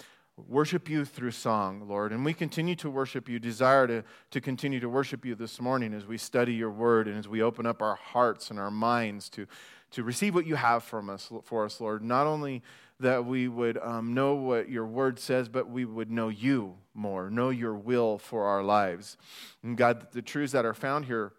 worship 0.48 0.90
you 0.90 1.06
through 1.06 1.32
song, 1.32 1.88
Lord. 1.88 2.12
And 2.12 2.24
we 2.24 2.34
continue 2.34 2.76
to 2.76 2.90
worship 2.90 3.28
you, 3.28 3.40
desire 3.40 3.88
to, 3.88 4.04
to 4.32 4.42
continue 4.42 4.80
to 4.80 4.90
worship 4.90 5.26
you 5.26 5.36
this 5.36 5.60
morning 5.60 5.94
as 5.94 6.06
we 6.06 6.18
study 6.18 6.54
your 6.54 6.72
word 6.72 7.08
and 7.08 7.18
as 7.18 7.28
we 7.28 7.42
open 7.42 7.66
up 7.66 7.82
our 7.82 7.96
hearts 7.96 8.50
and 8.50 8.60
our 8.60 8.72
minds 8.72 9.30
to, 9.30 9.48
to 9.92 10.04
receive 10.04 10.36
what 10.36 10.46
you 10.46 10.56
have 10.56 10.84
from 10.84 11.10
us, 11.10 11.32
for 11.44 11.66
us, 11.66 11.82
Lord. 11.82 12.04
Not 12.04 12.28
only 12.28 12.62
that 13.00 13.26
we 13.26 13.48
would 13.48 13.78
um, 13.78 14.14
know 14.14 14.36
what 14.36 14.70
your 14.70 14.86
word 14.86 15.20
says, 15.20 15.48
but 15.48 15.70
we 15.70 15.86
would 15.86 16.12
know 16.12 16.30
you 16.30 16.76
more, 16.94 17.30
know 17.30 17.50
your 17.50 17.74
will 17.74 18.18
for 18.18 18.46
our 18.46 18.62
lives. 18.62 19.18
And 19.64 19.78
God, 19.78 20.08
the 20.12 20.22
truths 20.22 20.52
that 20.52 20.66
are 20.66 20.74
found 20.74 21.06
here 21.06 21.32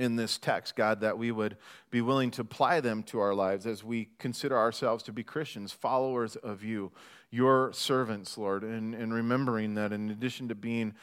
in 0.00 0.16
this 0.16 0.38
text, 0.38 0.76
God, 0.76 1.00
that 1.00 1.18
we 1.18 1.30
would 1.30 1.56
be 1.90 2.00
willing 2.00 2.30
to 2.32 2.40
apply 2.40 2.80
them 2.80 3.02
to 3.04 3.20
our 3.20 3.34
lives 3.34 3.66
as 3.66 3.84
we 3.84 4.08
consider 4.18 4.56
ourselves 4.56 5.02
to 5.04 5.12
be 5.12 5.22
Christians, 5.22 5.72
followers 5.72 6.36
of 6.36 6.64
you 6.64 6.90
your 7.30 7.72
servants, 7.72 8.36
Lord, 8.36 8.64
and, 8.64 8.94
and 8.94 9.14
remembering 9.14 9.74
that 9.74 9.92
in 9.92 10.10
addition 10.10 10.48
to 10.48 10.54
being 10.54 10.94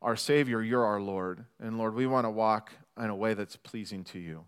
our 0.00 0.16
Savior, 0.16 0.62
you're 0.62 0.84
our 0.84 1.00
Lord. 1.00 1.44
And 1.60 1.78
Lord, 1.78 1.94
we 1.94 2.06
want 2.06 2.24
to 2.24 2.30
walk 2.30 2.72
in 2.98 3.10
a 3.10 3.16
way 3.16 3.34
that's 3.34 3.56
pleasing 3.56 4.04
to 4.04 4.18
you. 4.18 4.44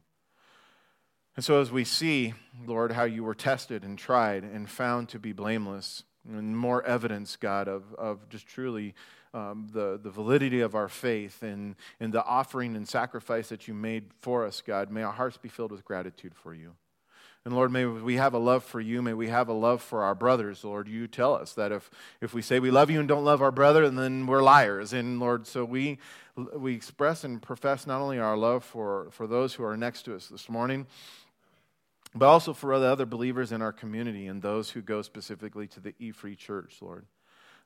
And 1.35 1.45
so, 1.45 1.61
as 1.61 1.71
we 1.71 1.85
see, 1.85 2.33
Lord, 2.65 2.93
how 2.93 3.05
you 3.05 3.23
were 3.23 3.35
tested 3.35 3.85
and 3.85 3.99
tried 3.99 4.43
and 4.43 4.71
found 4.71 5.11
to 5.11 5.19
be 5.19 5.33
blameless, 5.33 6.05
and 6.29 6.57
more 6.57 6.85
evidence, 6.85 7.37
God, 7.37 7.69
of, 7.69 7.95
of 7.95 8.29
just 8.29 8.47
truly 8.47 8.95
um, 9.35 9.69
the, 9.73 9.99
the 10.03 10.11
validity 10.11 10.61
of 10.61 10.75
our 10.75 10.89
faith 10.89 11.43
and, 11.43 11.77
and 12.01 12.13
the 12.13 12.25
offering 12.25 12.75
and 12.77 12.89
sacrifice 12.89 13.49
that 13.51 13.69
you 13.69 13.75
made 13.75 14.05
for 14.21 14.47
us, 14.47 14.63
God, 14.63 14.91
may 14.91 15.03
our 15.03 15.13
hearts 15.13 15.37
be 15.37 15.49
filled 15.49 15.73
with 15.73 15.85
gratitude 15.85 16.35
for 16.35 16.55
you. 16.55 16.73
And 17.45 17.55
Lord, 17.55 17.71
may 17.71 17.85
we 17.85 18.17
have 18.17 18.35
a 18.35 18.39
love 18.39 18.65
for 18.65 18.81
you. 18.81 19.03
May 19.03 19.13
we 19.13 19.29
have 19.29 19.49
a 19.49 19.53
love 19.53 19.81
for 19.81 20.03
our 20.03 20.17
brothers. 20.17 20.65
Lord, 20.65 20.89
you 20.89 21.07
tell 21.07 21.33
us 21.33 21.53
that 21.53 21.71
if, 21.71 21.89
if 22.21 22.35
we 22.35 22.43
say 22.43 22.59
we 22.59 22.73
love 22.73 22.91
you 22.91 22.99
and 22.99 23.07
don't 23.07 23.25
love 23.25 23.41
our 23.41 23.53
brother, 23.53 23.89
then 23.89 24.27
we're 24.27 24.43
liars. 24.43 24.93
And 24.93 25.21
Lord, 25.21 25.47
so 25.47 25.65
we, 25.65 25.99
we 26.57 26.75
express 26.75 27.23
and 27.23 27.41
profess 27.41 27.87
not 27.87 28.01
only 28.01 28.19
our 28.19 28.37
love 28.37 28.65
for, 28.65 29.07
for 29.13 29.29
those 29.29 29.55
who 29.55 29.63
are 29.63 29.77
next 29.77 30.03
to 30.07 30.17
us 30.17 30.27
this 30.27 30.49
morning, 30.49 30.89
but 32.17 32.27
also 32.27 32.53
for 32.53 32.79
the 32.79 32.87
other 32.87 33.07
believers 33.07 33.53
in 33.53 33.63
our 33.63 33.73
community 33.73 34.27
and 34.27 34.41
those 34.41 34.71
who 34.71 34.81
go 34.81 35.03
specifically 35.03 35.67
to 35.69 35.81
the 35.81 35.95
E 35.99 36.11
Free 36.11 36.35
Church, 36.35 36.79
Lord. 36.81 37.07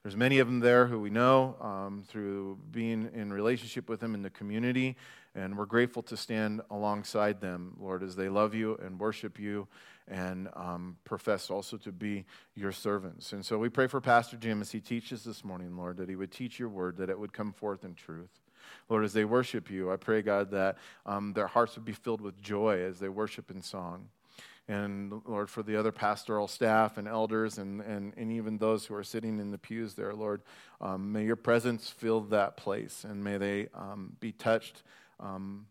There's 0.02 0.16
many 0.16 0.38
of 0.38 0.46
them 0.46 0.60
there 0.60 0.86
who 0.86 0.98
we 0.98 1.10
know 1.10 1.56
um, 1.60 2.02
through 2.08 2.58
being 2.70 3.10
in 3.14 3.30
relationship 3.30 3.88
with 3.88 4.00
them 4.00 4.14
in 4.14 4.22
the 4.22 4.30
community, 4.30 4.96
and 5.34 5.58
we're 5.58 5.66
grateful 5.66 6.02
to 6.04 6.16
stand 6.16 6.62
alongside 6.70 7.40
them, 7.42 7.76
Lord, 7.78 8.02
as 8.02 8.16
they 8.16 8.30
love 8.30 8.54
you 8.54 8.78
and 8.82 8.98
worship 8.98 9.38
you 9.38 9.68
and 10.08 10.48
um, 10.56 10.96
profess 11.04 11.50
also 11.50 11.76
to 11.76 11.92
be 11.92 12.24
your 12.54 12.72
servants. 12.72 13.32
And 13.34 13.44
so 13.44 13.58
we 13.58 13.68
pray 13.68 13.86
for 13.88 14.00
Pastor 14.00 14.38
Jim 14.38 14.62
as 14.62 14.72
he 14.72 14.80
teaches 14.80 15.22
this 15.22 15.44
morning, 15.44 15.76
Lord, 15.76 15.98
that 15.98 16.08
he 16.08 16.16
would 16.16 16.32
teach 16.32 16.58
your 16.58 16.70
word, 16.70 16.96
that 16.96 17.10
it 17.10 17.18
would 17.18 17.34
come 17.34 17.52
forth 17.52 17.84
in 17.84 17.94
truth. 17.94 18.40
Lord, 18.88 19.04
as 19.04 19.12
they 19.12 19.26
worship 19.26 19.70
you, 19.70 19.92
I 19.92 19.96
pray, 19.96 20.22
God, 20.22 20.50
that 20.52 20.78
um, 21.04 21.34
their 21.34 21.46
hearts 21.46 21.76
would 21.76 21.84
be 21.84 21.92
filled 21.92 22.22
with 22.22 22.40
joy 22.40 22.80
as 22.80 22.98
they 22.98 23.08
worship 23.08 23.50
in 23.50 23.60
song. 23.62 24.08
And 24.70 25.20
Lord, 25.26 25.50
for 25.50 25.64
the 25.64 25.74
other 25.74 25.90
pastoral 25.90 26.46
staff 26.46 26.96
and 26.96 27.08
elders 27.08 27.58
and, 27.58 27.80
and, 27.80 28.12
and 28.16 28.30
even 28.30 28.56
those 28.56 28.86
who 28.86 28.94
are 28.94 29.02
sitting 29.02 29.40
in 29.40 29.50
the 29.50 29.58
pews 29.58 29.94
there, 29.94 30.14
Lord, 30.14 30.42
um, 30.80 31.10
may 31.10 31.24
your 31.24 31.34
presence 31.34 31.90
fill 31.90 32.20
that 32.20 32.56
place 32.56 33.02
and 33.02 33.24
may 33.24 33.36
they 33.36 33.66
um, 33.74 34.12
be 34.20 34.30
touched 34.30 34.84
um, 35.18 35.66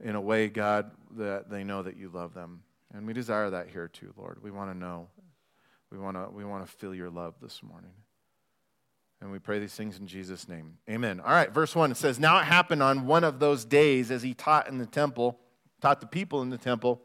in 0.00 0.14
a 0.14 0.20
way, 0.20 0.48
God, 0.48 0.90
that 1.18 1.50
they 1.50 1.62
know 1.62 1.82
that 1.82 1.98
you 1.98 2.08
love 2.08 2.32
them. 2.32 2.62
And 2.94 3.06
we 3.06 3.12
desire 3.12 3.50
that 3.50 3.68
here 3.68 3.88
too, 3.88 4.14
Lord. 4.16 4.42
We 4.42 4.50
want 4.50 4.72
to 4.72 4.78
know. 4.78 5.08
We 5.92 5.98
want 5.98 6.16
to 6.16 6.34
we 6.34 6.42
want 6.42 6.64
to 6.64 6.72
feel 6.72 6.94
your 6.94 7.10
love 7.10 7.34
this 7.42 7.62
morning. 7.62 7.92
And 9.20 9.30
we 9.30 9.38
pray 9.40 9.58
these 9.58 9.74
things 9.74 9.98
in 9.98 10.06
Jesus' 10.06 10.48
name. 10.48 10.78
Amen. 10.88 11.20
All 11.20 11.32
right, 11.32 11.52
verse 11.52 11.76
1 11.76 11.90
it 11.90 11.98
says, 11.98 12.18
Now 12.18 12.38
it 12.38 12.44
happened 12.44 12.82
on 12.82 13.06
one 13.06 13.24
of 13.24 13.40
those 13.40 13.66
days 13.66 14.10
as 14.10 14.22
he 14.22 14.32
taught 14.32 14.68
in 14.68 14.78
the 14.78 14.86
temple, 14.86 15.38
taught 15.82 16.00
the 16.00 16.06
people 16.06 16.40
in 16.40 16.48
the 16.48 16.56
temple, 16.56 17.02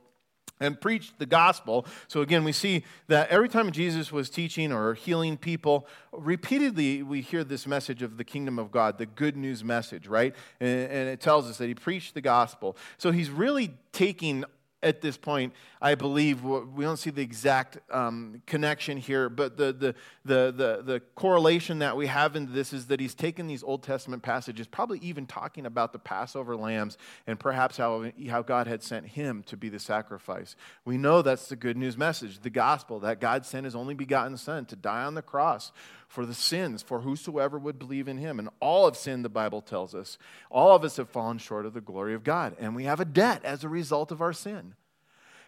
and 0.61 0.79
preached 0.79 1.19
the 1.19 1.25
gospel. 1.25 1.85
So 2.07 2.21
again, 2.21 2.45
we 2.45 2.53
see 2.53 2.85
that 3.07 3.27
every 3.29 3.49
time 3.49 3.71
Jesus 3.71 4.13
was 4.13 4.29
teaching 4.29 4.71
or 4.71 4.93
healing 4.93 5.35
people, 5.35 5.87
repeatedly 6.13 7.03
we 7.03 7.19
hear 7.19 7.43
this 7.43 7.67
message 7.67 8.01
of 8.01 8.15
the 8.15 8.23
kingdom 8.23 8.57
of 8.57 8.71
God, 8.71 8.97
the 8.97 9.05
good 9.05 9.35
news 9.35 9.63
message, 9.63 10.07
right? 10.07 10.33
And, 10.61 10.89
and 10.89 11.09
it 11.09 11.19
tells 11.19 11.49
us 11.49 11.57
that 11.57 11.67
he 11.67 11.75
preached 11.75 12.13
the 12.13 12.21
gospel. 12.21 12.77
So 12.97 13.11
he's 13.11 13.29
really 13.29 13.73
taking 13.91 14.45
at 14.83 15.01
this 15.01 15.15
point, 15.15 15.53
I 15.81 15.95
believe 15.95 16.43
we 16.43 16.83
don't 16.83 16.97
see 16.97 17.11
the 17.11 17.21
exact 17.21 17.77
um, 17.91 18.41
connection 18.47 18.97
here, 18.97 19.29
but 19.29 19.57
the, 19.57 19.73
the, 19.73 19.95
the, 20.25 20.51
the, 20.51 20.81
the 20.83 20.99
correlation 21.15 21.79
that 21.79 21.95
we 21.95 22.07
have 22.07 22.35
into 22.35 22.51
this 22.51 22.73
is 22.73 22.87
that 22.87 22.99
he's 22.99 23.13
taken 23.13 23.47
these 23.47 23.63
Old 23.63 23.83
Testament 23.83 24.23
passages, 24.23 24.67
probably 24.67 24.99
even 24.99 25.27
talking 25.27 25.65
about 25.65 25.93
the 25.93 25.99
Passover 25.99 26.55
lambs 26.55 26.97
and 27.27 27.39
perhaps 27.39 27.77
how, 27.77 28.11
how 28.29 28.41
God 28.41 28.67
had 28.67 28.81
sent 28.81 29.07
him 29.07 29.43
to 29.43 29.57
be 29.57 29.69
the 29.69 29.79
sacrifice. 29.79 30.55
We 30.83 30.97
know 30.97 31.21
that's 31.21 31.47
the 31.47 31.55
good 31.55 31.77
news 31.77 31.97
message, 31.97 32.39
the 32.39 32.49
gospel, 32.49 32.99
that 33.01 33.21
God 33.21 33.45
sent 33.45 33.65
his 33.65 33.75
only 33.75 33.93
begotten 33.93 34.37
Son 34.37 34.65
to 34.65 34.75
die 34.75 35.03
on 35.03 35.13
the 35.13 35.21
cross 35.21 35.71
for 36.11 36.25
the 36.25 36.33
sins, 36.33 36.83
for 36.83 36.99
whosoever 36.99 37.57
would 37.57 37.79
believe 37.79 38.09
in 38.09 38.17
him. 38.17 38.37
And 38.37 38.49
all 38.59 38.83
have 38.83 38.97
sinned, 38.97 39.23
the 39.23 39.29
Bible 39.29 39.61
tells 39.61 39.95
us. 39.95 40.17
All 40.49 40.75
of 40.75 40.83
us 40.83 40.97
have 40.97 41.09
fallen 41.09 41.37
short 41.37 41.65
of 41.65 41.73
the 41.73 41.79
glory 41.79 42.13
of 42.13 42.25
God, 42.25 42.53
and 42.59 42.75
we 42.75 42.83
have 42.83 42.99
a 42.99 43.05
debt 43.05 43.45
as 43.45 43.63
a 43.63 43.69
result 43.69 44.11
of 44.11 44.21
our 44.21 44.33
sin. 44.33 44.75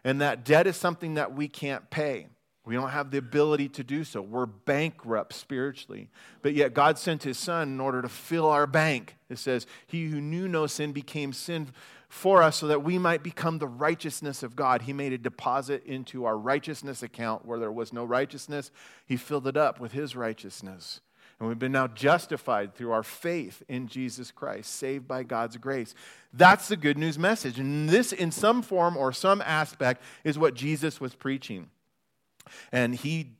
And 0.05 0.21
that 0.21 0.45
debt 0.45 0.65
is 0.65 0.77
something 0.77 1.15
that 1.15 1.35
we 1.35 1.49
can't 1.49 1.89
pay. 1.89 2.27
We 2.65 2.75
don't 2.75 2.91
have 2.91 3.11
the 3.11 3.17
ability 3.17 3.67
to 3.69 3.83
do 3.83 4.05
so. 4.05 4.21
We're 4.21 4.45
bankrupt 4.45 5.33
spiritually. 5.33 6.09
But 6.41 6.53
yet 6.53 6.73
God 6.73 6.97
sent 6.97 7.23
his 7.23 7.37
son 7.37 7.67
in 7.67 7.81
order 7.81 8.01
to 8.01 8.07
fill 8.07 8.47
our 8.47 8.65
bank. 8.65 9.17
It 9.29 9.39
says, 9.39 9.67
He 9.85 10.05
who 10.05 10.21
knew 10.21 10.47
no 10.47 10.67
sin 10.67 10.93
became 10.93 11.33
sin 11.33 11.73
for 12.13 12.43
us 12.43 12.57
so 12.57 12.67
that 12.67 12.83
we 12.83 12.99
might 12.99 13.23
become 13.23 13.57
the 13.57 13.67
righteousness 13.67 14.43
of 14.43 14.55
God. 14.55 14.83
He 14.83 14.93
made 14.93 15.13
a 15.13 15.17
deposit 15.17 15.83
into 15.83 16.25
our 16.25 16.37
righteousness 16.37 17.01
account 17.01 17.43
where 17.43 17.57
there 17.57 17.71
was 17.71 17.91
no 17.91 18.05
righteousness. 18.05 18.69
He 19.03 19.17
filled 19.17 19.47
it 19.47 19.57
up 19.57 19.79
with 19.79 19.93
His 19.93 20.15
righteousness. 20.15 21.01
And 21.39 21.49
we've 21.49 21.57
been 21.57 21.71
now 21.71 21.87
justified 21.87 22.75
through 22.75 22.91
our 22.91 23.01
faith 23.01 23.63
in 23.67 23.87
Jesus 23.87 24.29
Christ, 24.29 24.75
saved 24.75 25.07
by 25.07 25.23
God's 25.23 25.57
grace. 25.57 25.95
That's 26.31 26.67
the 26.67 26.77
good 26.77 26.99
news 26.99 27.17
message. 27.17 27.57
And 27.57 27.89
this, 27.89 28.13
in 28.13 28.31
some 28.31 28.61
form 28.61 28.95
or 28.95 29.11
some 29.11 29.41
aspect, 29.41 30.03
is 30.23 30.37
what 30.37 30.53
Jesus 30.53 31.01
was 31.01 31.15
preaching. 31.15 31.71
And 32.71 32.93
he 32.93 33.31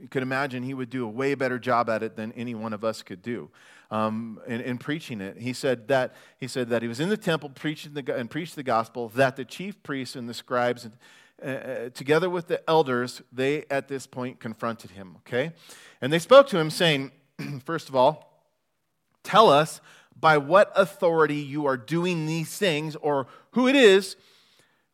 you 0.00 0.08
could 0.08 0.22
imagine 0.22 0.62
he 0.62 0.74
would 0.74 0.90
do 0.90 1.04
a 1.04 1.08
way 1.08 1.34
better 1.34 1.58
job 1.58 1.88
at 1.88 2.02
it 2.02 2.16
than 2.16 2.32
any 2.32 2.54
one 2.54 2.72
of 2.72 2.84
us 2.84 3.02
could 3.02 3.22
do 3.22 3.50
um, 3.94 4.40
in, 4.48 4.60
in, 4.60 4.78
preaching 4.78 5.20
it. 5.20 5.38
He 5.38 5.52
said 5.52 5.86
that 5.86 6.14
he 6.40 6.48
said 6.48 6.68
that 6.70 6.82
he 6.82 6.88
was 6.88 6.98
in 6.98 7.10
the 7.10 7.16
temple 7.16 7.48
preaching 7.50 7.94
the, 7.94 8.16
and 8.16 8.28
preached 8.28 8.56
the 8.56 8.64
gospel. 8.64 9.08
That 9.10 9.36
the 9.36 9.44
chief 9.44 9.80
priests 9.84 10.16
and 10.16 10.28
the 10.28 10.34
scribes, 10.34 10.88
uh, 11.40 11.46
uh, 11.46 11.88
together 11.90 12.28
with 12.28 12.48
the 12.48 12.68
elders, 12.68 13.22
they 13.32 13.64
at 13.70 13.86
this 13.86 14.08
point 14.08 14.40
confronted 14.40 14.90
him. 14.90 15.18
Okay, 15.18 15.52
and 16.00 16.12
they 16.12 16.18
spoke 16.18 16.48
to 16.48 16.58
him, 16.58 16.70
saying, 16.70 17.12
first 17.64 17.88
of 17.88 17.94
all, 17.94 18.42
tell 19.22 19.48
us 19.48 19.80
by 20.18 20.38
what 20.38 20.72
authority 20.74 21.36
you 21.36 21.66
are 21.66 21.76
doing 21.76 22.26
these 22.26 22.58
things, 22.58 22.96
or 22.96 23.28
who 23.52 23.68
it 23.68 23.76
is 23.76 24.16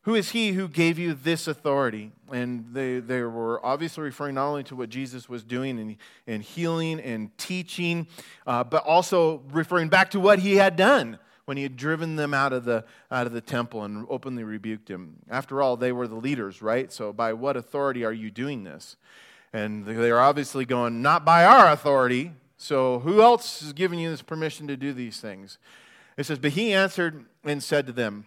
who 0.03 0.15
is 0.15 0.31
he 0.31 0.53
who 0.53 0.67
gave 0.67 0.97
you 0.97 1.13
this 1.13 1.47
authority? 1.47 2.11
And 2.31 2.65
they, 2.73 2.99
they 2.99 3.21
were 3.21 3.63
obviously 3.63 4.03
referring 4.03 4.35
not 4.35 4.47
only 4.47 4.63
to 4.63 4.75
what 4.75 4.89
Jesus 4.89 5.29
was 5.29 5.43
doing 5.43 5.79
and, 5.79 5.97
in 6.25 6.41
healing 6.41 6.99
and 6.99 7.35
teaching, 7.37 8.07
uh, 8.47 8.63
but 8.63 8.83
also 8.83 9.43
referring 9.51 9.89
back 9.89 10.09
to 10.11 10.19
what 10.19 10.39
he 10.39 10.55
had 10.55 10.75
done 10.75 11.19
when 11.45 11.57
he 11.57 11.63
had 11.63 11.75
driven 11.75 12.15
them 12.15 12.33
out 12.33 12.51
of, 12.53 12.65
the, 12.65 12.83
out 13.11 13.27
of 13.27 13.33
the 13.33 13.41
temple 13.41 13.83
and 13.83 14.07
openly 14.09 14.43
rebuked 14.43 14.89
him. 14.89 15.17
After 15.29 15.61
all, 15.61 15.77
they 15.77 15.91
were 15.91 16.07
the 16.07 16.15
leaders, 16.15 16.61
right? 16.61 16.91
So 16.91 17.13
by 17.13 17.33
what 17.33 17.55
authority 17.55 18.03
are 18.03 18.13
you 18.13 18.31
doing 18.31 18.63
this? 18.63 18.95
And 19.53 19.85
they 19.85 20.09
are 20.09 20.19
obviously 20.19 20.65
going, 20.65 21.01
not 21.01 21.25
by 21.25 21.45
our 21.45 21.71
authority. 21.71 22.31
So 22.57 22.99
who 22.99 23.21
else 23.21 23.61
is 23.61 23.73
giving 23.73 23.99
you 23.99 24.09
this 24.09 24.21
permission 24.21 24.67
to 24.67 24.77
do 24.77 24.93
these 24.93 25.19
things? 25.19 25.57
It 26.17 26.25
says, 26.25 26.39
But 26.39 26.51
he 26.51 26.73
answered 26.73 27.25
and 27.43 27.61
said 27.61 27.85
to 27.87 27.93
them, 27.93 28.25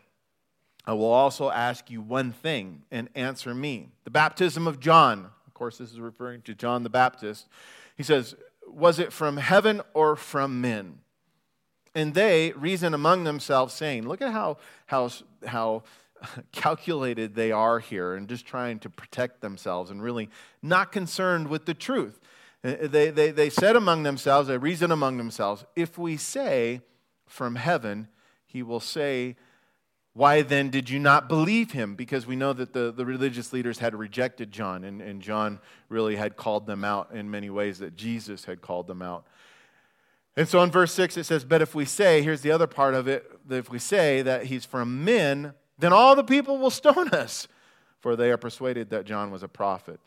I 0.86 0.92
will 0.92 1.10
also 1.10 1.50
ask 1.50 1.90
you 1.90 2.00
one 2.00 2.32
thing 2.32 2.82
and 2.90 3.08
answer 3.14 3.54
me. 3.54 3.88
The 4.04 4.10
baptism 4.10 4.66
of 4.66 4.80
John, 4.80 5.30
of 5.46 5.54
course, 5.54 5.78
this 5.78 5.92
is 5.92 6.00
referring 6.00 6.42
to 6.42 6.54
John 6.54 6.82
the 6.82 6.90
Baptist. 6.90 7.48
He 7.96 8.02
says, 8.02 8.34
Was 8.66 8.98
it 8.98 9.12
from 9.12 9.38
heaven 9.38 9.80
or 9.94 10.14
from 10.14 10.60
men? 10.60 10.98
And 11.94 12.12
they 12.12 12.52
reason 12.52 12.92
among 12.92 13.24
themselves, 13.24 13.72
saying, 13.72 14.06
Look 14.06 14.20
at 14.20 14.32
how, 14.32 14.58
how, 14.86 15.10
how 15.46 15.84
calculated 16.52 17.34
they 17.34 17.52
are 17.52 17.78
here 17.78 18.14
and 18.14 18.28
just 18.28 18.44
trying 18.44 18.78
to 18.80 18.90
protect 18.90 19.40
themselves 19.40 19.90
and 19.90 20.02
really 20.02 20.28
not 20.62 20.92
concerned 20.92 21.48
with 21.48 21.64
the 21.64 21.74
truth. 21.74 22.20
Uh, 22.62 22.74
they, 22.82 23.10
they, 23.10 23.30
they 23.30 23.50
said 23.50 23.76
among 23.76 24.02
themselves, 24.02 24.48
they 24.48 24.58
reason 24.58 24.90
among 24.90 25.16
themselves, 25.16 25.64
If 25.76 25.96
we 25.96 26.16
say 26.16 26.82
from 27.26 27.56
heaven, 27.56 28.08
he 28.44 28.62
will 28.62 28.80
say, 28.80 29.36
why 30.14 30.42
then 30.42 30.70
did 30.70 30.88
you 30.88 31.00
not 31.00 31.28
believe 31.28 31.72
him? 31.72 31.96
Because 31.96 32.24
we 32.24 32.36
know 32.36 32.52
that 32.52 32.72
the, 32.72 32.92
the 32.92 33.04
religious 33.04 33.52
leaders 33.52 33.80
had 33.80 33.96
rejected 33.96 34.52
John, 34.52 34.84
and, 34.84 35.02
and 35.02 35.20
John 35.20 35.58
really 35.88 36.14
had 36.14 36.36
called 36.36 36.66
them 36.66 36.84
out 36.84 37.10
in 37.12 37.30
many 37.32 37.50
ways 37.50 37.80
that 37.80 37.96
Jesus 37.96 38.44
had 38.44 38.62
called 38.62 38.86
them 38.86 39.02
out. 39.02 39.26
And 40.36 40.48
so 40.48 40.62
in 40.62 40.70
verse 40.70 40.92
6 40.92 41.16
it 41.16 41.24
says, 41.24 41.44
But 41.44 41.62
if 41.62 41.74
we 41.74 41.84
say, 41.84 42.22
here's 42.22 42.42
the 42.42 42.52
other 42.52 42.68
part 42.68 42.94
of 42.94 43.08
it, 43.08 43.28
that 43.48 43.56
if 43.56 43.70
we 43.70 43.80
say 43.80 44.22
that 44.22 44.46
he's 44.46 44.64
from 44.64 45.04
men, 45.04 45.52
then 45.80 45.92
all 45.92 46.14
the 46.14 46.24
people 46.24 46.58
will 46.58 46.70
stone 46.70 47.08
us, 47.08 47.48
for 47.98 48.14
they 48.14 48.30
are 48.30 48.36
persuaded 48.36 48.90
that 48.90 49.06
John 49.06 49.32
was 49.32 49.42
a 49.42 49.48
prophet. 49.48 50.00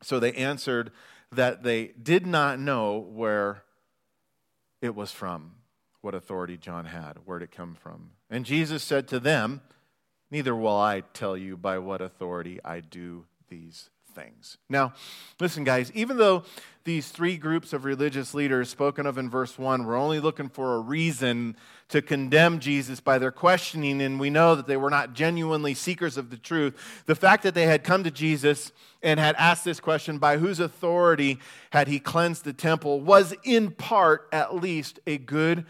So 0.00 0.20
they 0.20 0.32
answered 0.34 0.92
that 1.32 1.64
they 1.64 1.88
did 2.00 2.24
not 2.24 2.60
know 2.60 2.98
where 2.98 3.64
it 4.80 4.94
was 4.94 5.10
from 5.10 5.57
what 6.00 6.14
authority 6.14 6.56
John 6.56 6.86
had, 6.86 7.18
where'd 7.24 7.42
it 7.42 7.50
come 7.50 7.74
from. 7.74 8.10
And 8.30 8.44
Jesus 8.44 8.82
said 8.82 9.08
to 9.08 9.20
them, 9.20 9.62
Neither 10.30 10.54
will 10.54 10.76
I 10.76 11.00
tell 11.14 11.36
you 11.36 11.56
by 11.56 11.78
what 11.78 12.02
authority 12.02 12.60
I 12.64 12.80
do 12.80 13.24
these 13.48 13.88
things. 14.14 14.58
Now, 14.68 14.92
listen, 15.40 15.64
guys, 15.64 15.92
even 15.94 16.16
though 16.18 16.44
these 16.84 17.08
three 17.08 17.36
groups 17.36 17.72
of 17.72 17.84
religious 17.84 18.34
leaders 18.34 18.68
spoken 18.68 19.06
of 19.06 19.16
in 19.16 19.30
verse 19.30 19.58
1 19.58 19.84
were 19.84 19.96
only 19.96 20.20
looking 20.20 20.48
for 20.48 20.74
a 20.74 20.80
reason 20.80 21.56
to 21.88 22.02
condemn 22.02 22.58
Jesus 22.58 23.00
by 23.00 23.18
their 23.18 23.30
questioning, 23.30 24.02
and 24.02 24.18
we 24.18 24.28
know 24.28 24.54
that 24.54 24.66
they 24.66 24.76
were 24.76 24.90
not 24.90 25.14
genuinely 25.14 25.72
seekers 25.72 26.16
of 26.16 26.30
the 26.30 26.36
truth, 26.36 27.02
the 27.06 27.14
fact 27.14 27.42
that 27.42 27.54
they 27.54 27.66
had 27.66 27.84
come 27.84 28.04
to 28.04 28.10
Jesus 28.10 28.72
and 29.02 29.20
had 29.20 29.36
asked 29.36 29.64
this 29.64 29.80
question, 29.80 30.18
by 30.18 30.38
whose 30.38 30.60
authority 30.60 31.38
had 31.70 31.88
he 31.88 32.00
cleansed 32.00 32.44
the 32.44 32.52
temple, 32.52 33.00
was 33.00 33.34
in 33.44 33.70
part 33.70 34.28
at 34.32 34.54
least 34.54 34.98
a 35.06 35.16
good 35.16 35.64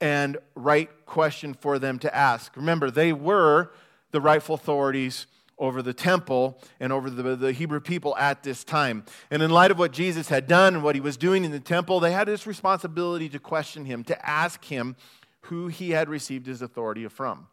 and 0.00 0.38
right 0.54 0.88
question 1.06 1.54
for 1.54 1.78
them 1.78 1.98
to 2.00 2.14
ask. 2.14 2.56
Remember, 2.56 2.90
they 2.90 3.12
were 3.12 3.72
the 4.10 4.20
rightful 4.20 4.54
authorities 4.54 5.26
over 5.58 5.82
the 5.82 5.92
temple 5.92 6.60
and 6.78 6.92
over 6.92 7.10
the, 7.10 7.36
the, 7.36 7.52
Hebrew 7.52 7.80
people 7.80 8.16
at 8.16 8.42
this 8.42 8.62
time. 8.62 9.04
And 9.30 9.42
in 9.42 9.50
light 9.50 9.70
of 9.70 9.78
what 9.78 9.92
Jesus 9.92 10.28
had 10.28 10.46
done 10.46 10.74
and 10.74 10.84
what 10.84 10.94
he 10.94 11.00
was 11.00 11.16
doing 11.16 11.44
in 11.44 11.50
the 11.50 11.60
temple, 11.60 11.98
they 11.98 12.12
had 12.12 12.28
this 12.28 12.46
responsibility 12.46 13.28
to 13.30 13.38
question 13.38 13.84
him, 13.84 14.04
to 14.04 14.28
ask 14.28 14.64
him 14.64 14.94
who 15.42 15.66
he 15.66 15.90
had 15.90 16.08
received 16.08 16.46
his 16.46 16.62
authority 16.62 17.06
from. 17.08 17.48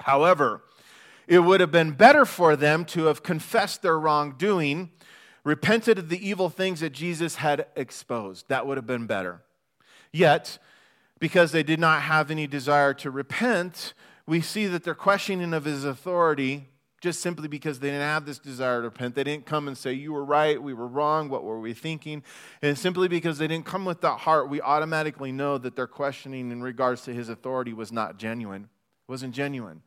However, 0.00 0.62
it 1.26 1.38
would 1.38 1.60
have 1.60 1.70
been 1.70 1.92
better 1.92 2.24
for 2.24 2.56
them 2.56 2.84
to 2.86 3.04
have 3.04 3.22
confessed 3.22 3.82
their 3.82 3.98
wrongdoing, 3.98 4.90
repented 5.44 5.98
of 5.98 6.08
the 6.08 6.28
evil 6.28 6.50
things 6.50 6.80
that 6.80 6.90
Jesus 6.90 7.36
had 7.36 7.66
exposed. 7.76 8.48
That 8.48 8.66
would 8.66 8.76
have 8.76 8.86
been 8.86 9.06
better. 9.06 9.42
Yet, 10.12 10.58
because 11.20 11.52
they 11.52 11.62
did 11.62 11.78
not 11.78 12.02
have 12.02 12.30
any 12.30 12.46
desire 12.46 12.92
to 12.94 13.10
repent, 13.10 13.94
we 14.26 14.40
see 14.40 14.66
that 14.66 14.82
their 14.82 14.94
questioning 14.94 15.54
of 15.54 15.64
his 15.64 15.84
authority 15.84 16.66
just 17.00 17.20
simply 17.20 17.48
because 17.48 17.80
they 17.80 17.88
didn't 17.88 18.02
have 18.02 18.26
this 18.26 18.38
desire 18.38 18.80
to 18.80 18.84
repent. 18.88 19.14
They 19.14 19.24
didn't 19.24 19.46
come 19.46 19.68
and 19.68 19.76
say, 19.76 19.92
You 19.92 20.12
were 20.12 20.24
right, 20.24 20.62
we 20.62 20.74
were 20.74 20.86
wrong, 20.86 21.28
what 21.28 21.44
were 21.44 21.58
we 21.58 21.72
thinking? 21.72 22.22
And 22.60 22.76
simply 22.76 23.08
because 23.08 23.38
they 23.38 23.48
didn't 23.48 23.64
come 23.64 23.84
with 23.84 24.02
that 24.02 24.18
heart, 24.18 24.50
we 24.50 24.60
automatically 24.60 25.32
know 25.32 25.56
that 25.58 25.76
their 25.76 25.86
questioning 25.86 26.50
in 26.50 26.62
regards 26.62 27.02
to 27.02 27.14
his 27.14 27.28
authority 27.28 27.72
was 27.72 27.90
not 27.90 28.18
genuine, 28.18 28.68
wasn't 29.08 29.34
genuine. 29.34 29.82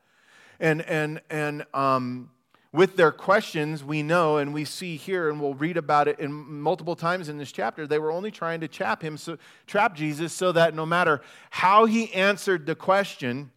And, 0.60 0.82
and, 0.84 1.22
and 1.30 1.66
um, 1.74 2.32
with 2.74 2.98
their 2.98 3.12
questions, 3.12 3.84
we 3.84 4.02
know 4.02 4.38
and 4.38 4.54
we 4.54 4.66
see 4.66 4.98
here, 4.98 5.30
and 5.30 5.40
we'll 5.40 5.54
read 5.54 5.78
about 5.78 6.08
it 6.08 6.20
in 6.20 6.34
multiple 6.34 6.96
times 6.96 7.30
in 7.30 7.38
this 7.38 7.52
chapter, 7.52 7.86
they 7.86 8.00
were 8.00 8.12
only 8.12 8.32
trying 8.32 8.60
to 8.62 8.68
trap 8.68 9.02
him, 9.02 9.16
so, 9.16 9.38
trap 9.68 9.96
Jesus, 9.96 10.34
so 10.34 10.52
that 10.52 10.74
no 10.74 10.86
matter 10.86 11.22
how 11.52 11.86
he 11.86 12.12
answered 12.14 12.66
the 12.66 12.76
question, 12.76 13.52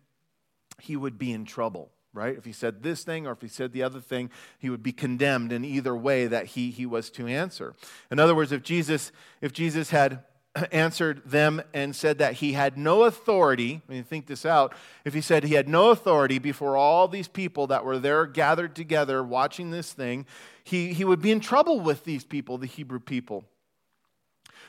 he 0.80 0.94
would 0.94 1.18
be 1.18 1.32
in 1.32 1.44
trouble 1.44 1.90
right? 2.16 2.38
If 2.38 2.46
he 2.46 2.52
said 2.52 2.82
this 2.82 3.04
thing 3.04 3.26
or 3.26 3.32
if 3.32 3.42
he 3.42 3.48
said 3.48 3.72
the 3.72 3.82
other 3.82 4.00
thing, 4.00 4.30
he 4.58 4.70
would 4.70 4.82
be 4.82 4.92
condemned 4.92 5.52
in 5.52 5.66
either 5.66 5.94
way 5.94 6.26
that 6.26 6.46
he, 6.46 6.70
he 6.70 6.86
was 6.86 7.10
to 7.10 7.26
answer. 7.26 7.74
In 8.10 8.18
other 8.18 8.34
words, 8.34 8.52
if 8.52 8.62
Jesus, 8.62 9.12
if 9.42 9.52
Jesus 9.52 9.90
had 9.90 10.24
answered 10.72 11.22
them 11.24 11.62
and 11.74 11.94
said 11.94 12.18
that 12.18 12.34
he 12.34 12.52
had 12.52 12.76
no 12.76 13.04
authority, 13.04 13.82
I 13.88 13.92
mean, 13.92 14.04
think 14.04 14.26
this 14.26 14.46
out, 14.46 14.74
if 15.04 15.14
he 15.14 15.20
said 15.20 15.44
he 15.44 15.54
had 15.54 15.68
no 15.68 15.90
authority 15.90 16.38
before 16.38 16.76
all 16.76 17.08
these 17.08 17.28
people 17.28 17.66
that 17.68 17.84
were 17.84 17.98
there 17.98 18.26
gathered 18.26 18.74
together 18.74 19.22
watching 19.22 19.70
this 19.70 19.92
thing, 19.92 20.26
he, 20.64 20.92
he 20.92 21.04
would 21.04 21.20
be 21.20 21.30
in 21.30 21.40
trouble 21.40 21.80
with 21.80 22.04
these 22.04 22.24
people, 22.24 22.58
the 22.58 22.66
Hebrew 22.66 23.00
people, 23.00 23.44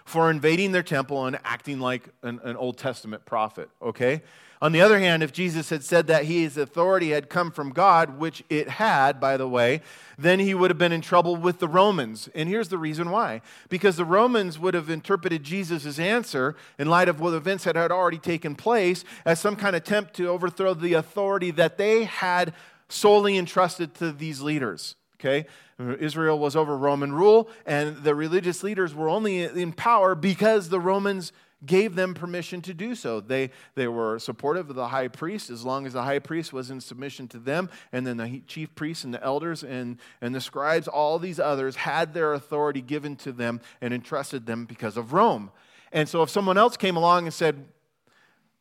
for 0.05 0.29
invading 0.29 0.71
their 0.71 0.83
temple 0.83 1.25
and 1.25 1.39
acting 1.43 1.79
like 1.79 2.09
an, 2.23 2.39
an 2.43 2.55
Old 2.55 2.77
Testament 2.77 3.25
prophet, 3.25 3.69
okay? 3.81 4.21
On 4.61 4.71
the 4.71 4.81
other 4.81 4.97
hand, 4.97 5.21
if 5.21 5.31
Jesus 5.31 5.69
had 5.69 5.83
said 5.83 6.07
that 6.07 6.25
his 6.25 6.57
authority 6.57 7.11
had 7.11 7.29
come 7.29 7.51
from 7.51 7.69
God, 7.69 8.17
which 8.17 8.43
it 8.49 8.67
had, 8.67 9.19
by 9.19 9.37
the 9.37 9.47
way, 9.47 9.81
then 10.17 10.39
he 10.39 10.55
would 10.55 10.71
have 10.71 10.79
been 10.79 10.91
in 10.91 11.01
trouble 11.01 11.35
with 11.35 11.59
the 11.59 11.67
Romans. 11.67 12.27
And 12.33 12.49
here's 12.49 12.69
the 12.69 12.79
reason 12.79 13.11
why. 13.11 13.41
Because 13.69 13.97
the 13.97 14.05
Romans 14.05 14.57
would 14.57 14.73
have 14.73 14.89
interpreted 14.89 15.43
Jesus' 15.43 15.99
answer, 15.99 16.55
in 16.79 16.89
light 16.89 17.07
of 17.07 17.19
what 17.19 17.35
events 17.35 17.65
that 17.65 17.75
had 17.75 17.91
already 17.91 18.17
taken 18.17 18.55
place, 18.55 19.03
as 19.25 19.39
some 19.39 19.55
kind 19.55 19.75
of 19.75 19.83
attempt 19.83 20.15
to 20.15 20.27
overthrow 20.27 20.73
the 20.73 20.93
authority 20.93 21.51
that 21.51 21.77
they 21.77 22.05
had 22.05 22.53
solely 22.89 23.37
entrusted 23.37 23.93
to 23.95 24.11
these 24.11 24.41
leaders. 24.41 24.95
Okay? 25.19 25.45
Israel 25.79 26.39
was 26.39 26.55
over 26.55 26.75
Roman 26.75 27.13
rule, 27.13 27.49
and 27.65 27.97
the 27.97 28.15
religious 28.15 28.63
leaders 28.63 28.95
were 28.95 29.09
only 29.09 29.43
in 29.43 29.71
power 29.71 30.15
because 30.15 30.69
the 30.69 30.79
Romans 30.79 31.31
gave 31.65 31.95
them 31.95 32.13
permission 32.13 32.61
to 32.61 32.73
do 32.73 32.93
so. 32.93 33.19
They, 33.19 33.49
they 33.75 33.87
were 33.87 34.19
supportive 34.19 34.69
of 34.69 34.75
the 34.75 34.89
high 34.89 35.07
priest 35.07 35.49
as 35.49 35.65
long 35.65 35.87
as 35.87 35.93
the 35.93 36.03
high 36.03 36.19
priest 36.19 36.53
was 36.53 36.69
in 36.69 36.79
submission 36.79 37.27
to 37.29 37.39
them, 37.39 37.69
and 37.91 38.05
then 38.05 38.17
the 38.17 38.41
chief 38.45 38.73
priests 38.75 39.03
and 39.03 39.13
the 39.13 39.23
elders 39.23 39.63
and, 39.63 39.97
and 40.21 40.35
the 40.35 40.41
scribes, 40.41 40.87
all 40.87 41.17
these 41.17 41.39
others 41.39 41.77
had 41.77 42.13
their 42.13 42.33
authority 42.33 42.81
given 42.81 43.15
to 43.17 43.31
them 43.31 43.59
and 43.81 43.93
entrusted 43.93 44.45
them 44.45 44.65
because 44.65 44.97
of 44.97 45.13
Rome. 45.13 45.51
And 45.91 46.07
so 46.07 46.21
if 46.21 46.29
someone 46.29 46.57
else 46.57 46.77
came 46.77 46.95
along 46.95 47.25
and 47.25 47.33
said, 47.33 47.65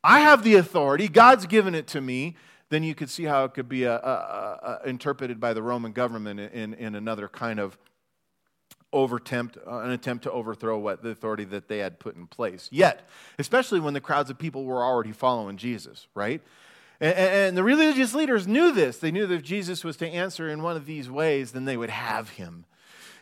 I 0.03 0.21
have 0.21 0.43
the 0.43 0.55
authority, 0.55 1.07
God's 1.07 1.45
given 1.45 1.75
it 1.75 1.87
to 1.87 2.01
me, 2.01 2.35
then 2.69 2.83
you 2.83 2.95
could 2.95 3.09
see 3.09 3.23
how 3.23 3.45
it 3.45 3.53
could 3.53 3.69
be 3.69 3.83
a, 3.83 3.95
a, 3.95 4.79
a, 4.83 4.89
interpreted 4.89 5.39
by 5.39 5.53
the 5.53 5.61
Roman 5.61 5.91
government 5.91 6.39
in, 6.39 6.73
in 6.73 6.95
another 6.95 7.27
kind 7.27 7.59
of 7.59 7.77
overtempt, 8.93 9.57
uh, 9.67 9.79
an 9.79 9.91
attempt 9.91 10.23
to 10.23 10.31
overthrow 10.31 10.77
what 10.77 11.03
the 11.03 11.09
authority 11.09 11.43
that 11.45 11.67
they 11.67 11.79
had 11.79 11.99
put 11.99 12.15
in 12.15 12.27
place. 12.27 12.69
Yet, 12.71 13.07
especially 13.37 13.79
when 13.79 13.93
the 13.93 14.01
crowds 14.01 14.29
of 14.29 14.37
people 14.37 14.63
were 14.63 14.83
already 14.83 15.11
following 15.11 15.57
Jesus, 15.57 16.07
right? 16.15 16.41
And, 16.99 17.15
and 17.15 17.57
the 17.57 17.63
religious 17.63 18.13
leaders 18.13 18.47
knew 18.47 18.71
this. 18.71 18.97
They 18.97 19.11
knew 19.11 19.27
that 19.27 19.35
if 19.35 19.43
Jesus 19.43 19.83
was 19.83 19.97
to 19.97 20.07
answer 20.07 20.49
in 20.49 20.63
one 20.63 20.75
of 20.75 20.85
these 20.85 21.09
ways, 21.09 21.51
then 21.51 21.65
they 21.65 21.77
would 21.77 21.89
have 21.89 22.29
him. 22.29 22.65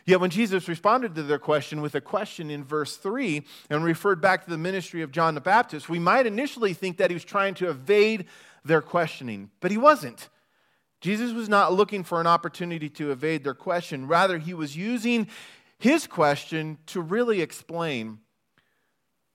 Yet 0.06 0.20
when 0.20 0.30
Jesus 0.30 0.68
responded 0.68 1.16
to 1.16 1.24
their 1.24 1.40
question 1.40 1.82
with 1.82 1.96
a 1.96 2.00
question 2.00 2.48
in 2.48 2.62
verse 2.62 2.96
3 2.96 3.42
and 3.68 3.82
referred 3.82 4.20
back 4.20 4.44
to 4.44 4.50
the 4.50 4.56
ministry 4.56 5.02
of 5.02 5.10
John 5.10 5.34
the 5.34 5.40
Baptist, 5.40 5.88
we 5.88 5.98
might 5.98 6.26
initially 6.26 6.74
think 6.74 6.98
that 6.98 7.10
he 7.10 7.14
was 7.14 7.24
trying 7.24 7.54
to 7.54 7.68
evade 7.68 8.26
their 8.64 8.80
questioning, 8.80 9.50
but 9.60 9.72
he 9.72 9.76
wasn't. 9.76 10.28
Jesus 11.06 11.32
was 11.32 11.48
not 11.48 11.72
looking 11.72 12.02
for 12.02 12.20
an 12.20 12.26
opportunity 12.26 12.88
to 12.88 13.12
evade 13.12 13.44
their 13.44 13.54
question. 13.54 14.08
Rather, 14.08 14.38
he 14.38 14.52
was 14.52 14.76
using 14.76 15.28
his 15.78 16.04
question 16.04 16.78
to 16.86 17.00
really 17.00 17.40
explain 17.40 18.18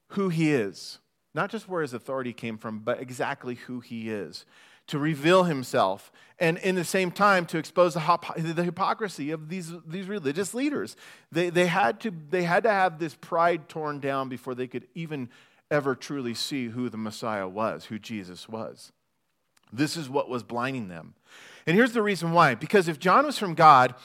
who 0.09 0.27
he 0.27 0.51
is. 0.51 0.99
Not 1.33 1.49
just 1.49 1.69
where 1.69 1.81
his 1.81 1.93
authority 1.93 2.33
came 2.33 2.57
from, 2.57 2.79
but 2.79 2.99
exactly 2.99 3.55
who 3.55 3.79
he 3.79 4.09
is. 4.09 4.45
To 4.87 4.99
reveal 4.99 5.45
himself, 5.45 6.11
and 6.39 6.57
in 6.57 6.75
the 6.75 6.83
same 6.83 7.09
time 7.09 7.45
to 7.45 7.57
expose 7.57 7.93
the, 7.93 8.53
the 8.53 8.65
hypocrisy 8.65 9.31
of 9.31 9.47
these, 9.47 9.71
these 9.87 10.09
religious 10.09 10.53
leaders. 10.53 10.97
They, 11.31 11.49
they, 11.49 11.67
had 11.67 12.01
to, 12.01 12.11
they 12.31 12.43
had 12.43 12.63
to 12.63 12.69
have 12.69 12.99
this 12.99 13.15
pride 13.15 13.69
torn 13.69 14.01
down 14.01 14.27
before 14.27 14.55
they 14.55 14.67
could 14.67 14.89
even 14.93 15.29
ever 15.69 15.95
truly 15.95 16.33
see 16.33 16.67
who 16.67 16.89
the 16.89 16.97
Messiah 16.97 17.47
was, 17.47 17.85
who 17.85 17.97
Jesus 17.97 18.49
was. 18.49 18.91
This 19.71 19.95
is 19.95 20.09
what 20.09 20.27
was 20.27 20.43
blinding 20.43 20.89
them. 20.89 21.13
And 21.65 21.75
here's 21.75 21.93
the 21.93 22.01
reason 22.01 22.31
why 22.31 22.55
because 22.55 22.87
if 22.87 22.99
John 22.99 23.25
was 23.25 23.37
from 23.37 23.53
God, 23.53 23.95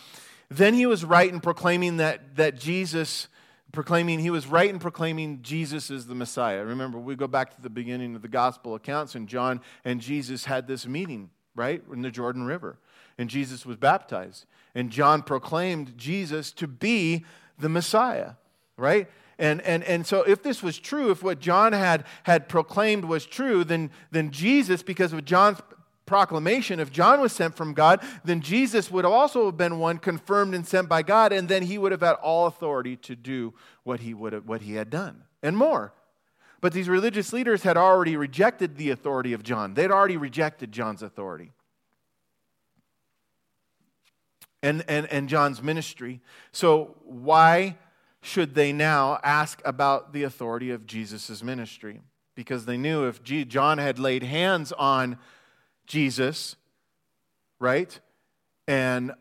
then 0.49 0.75
he 0.75 0.87
was 0.87 1.05
right 1.05 1.31
in 1.33 1.41
proclaiming 1.41 1.97
that, 1.97 2.37
that 2.37 2.59
Jesus, 2.59 3.29
proclaiming, 3.73 4.21
he 4.21 4.31
was 4.31 4.47
right 4.47 4.71
in 4.71 4.79
proclaiming 4.79 5.41
Jesus 5.43 5.91
is 5.91 6.07
the 6.07 6.15
Messiah. 6.15 6.65
Remember, 6.65 6.99
we 6.99 7.17
go 7.17 7.27
back 7.27 7.55
to 7.57 7.61
the 7.61 7.71
beginning 7.71 8.15
of 8.15 8.23
the 8.23 8.29
gospel 8.29 8.75
accounts, 8.75 9.15
and 9.15 9.29
John 9.29 9.61
and 9.85 10.01
Jesus 10.01 10.45
had 10.45 10.69
this 10.69 10.87
meeting, 10.87 11.31
right, 11.55 11.83
in 11.93 12.03
the 12.03 12.11
Jordan 12.11 12.45
River. 12.45 12.79
And 13.19 13.29
Jesus 13.29 13.67
was 13.67 13.77
baptized. 13.77 14.45
And 14.75 14.91
John 14.91 15.23
proclaimed 15.23 15.97
Jesus 15.97 16.53
to 16.53 16.67
be 16.67 17.25
the 17.59 17.69
Messiah, 17.69 18.33
right? 18.77 19.09
And, 19.39 19.61
and, 19.63 19.83
and 19.85 20.07
so, 20.07 20.23
if 20.23 20.43
this 20.43 20.63
was 20.63 20.79
true, 20.79 21.11
if 21.11 21.23
what 21.23 21.41
John 21.41 21.73
had, 21.73 22.05
had 22.23 22.49
proclaimed 22.49 23.05
was 23.05 23.27
true, 23.27 23.65
then, 23.65 23.91
then 24.11 24.31
Jesus, 24.31 24.83
because 24.83 25.13
of 25.13 25.25
John's 25.25 25.61
proclamation, 26.07 26.81
if 26.81 26.91
John 26.91 27.21
was 27.21 27.33
sent 27.33 27.57
from 27.57 27.75
God, 27.75 28.01
then 28.25 28.41
Jesus 28.41 28.91
would 28.91 29.05
also 29.05 29.47
have 29.47 29.57
been 29.57 29.79
one 29.79 29.99
confirmed 29.99 30.55
and 30.55 30.67
sent 30.67 30.89
by 30.89 31.03
God, 31.03 31.33
and 31.33 31.49
then 31.49 31.65
he 31.65 31.77
would 31.77 31.93
have 31.93 32.01
had 32.01 32.15
all 32.15 32.47
authority 32.47 32.97
to 32.97 33.17
do 33.17 33.53
what 33.83 34.01
he, 34.01 34.15
would 34.15 34.33
have, 34.33 34.47
what 34.47 34.63
he 34.63 34.75
had 34.75 34.89
done 34.89 35.25
and 35.43 35.57
more. 35.57 35.93
But 36.61 36.73
these 36.73 36.89
religious 36.89 37.33
leaders 37.33 37.63
had 37.63 37.77
already 37.77 38.17
rejected 38.17 38.77
the 38.77 38.91
authority 38.91 39.33
of 39.33 39.43
John, 39.43 39.75
they'd 39.75 39.91
already 39.91 40.17
rejected 40.17 40.73
John's 40.73 41.03
authority. 41.03 41.53
And, 44.63 44.85
and, 44.89 45.07
and 45.13 45.29
John's 45.29 45.63
ministry. 45.63 46.21
So, 46.51 46.97
why 47.05 47.77
should 48.21 48.57
they 48.57 48.73
now 48.73 49.21
ask 49.23 49.63
about 49.65 50.13
the 50.13 50.25
authority 50.25 50.73
of 50.73 50.87
Jesus' 50.87 51.41
ministry? 51.43 52.01
Because 52.35 52.65
they 52.65 52.77
knew 52.77 53.07
if 53.07 53.23
John 53.23 53.79
had 53.79 54.01
laid 54.01 54.25
hands 54.25 54.73
on 54.73 55.19
Jesus, 55.87 56.57
right? 57.59 57.99
And 58.69 59.13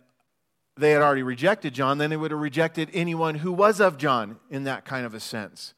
they 0.78 0.92
had 0.92 1.02
already 1.02 1.24
rejected 1.24 1.74
John, 1.74 1.98
then 1.98 2.10
they 2.10 2.18
would 2.18 2.32
have 2.32 2.40
rejected 2.40 2.90
anyone 2.94 3.36
who 3.36 3.52
was 3.54 3.80
of 3.80 3.98
John 3.98 4.38
in 4.50 4.66
that 4.66 4.86
kind 4.86 5.06
of 5.06 5.14
a 5.14 5.20
sense. 5.20 5.74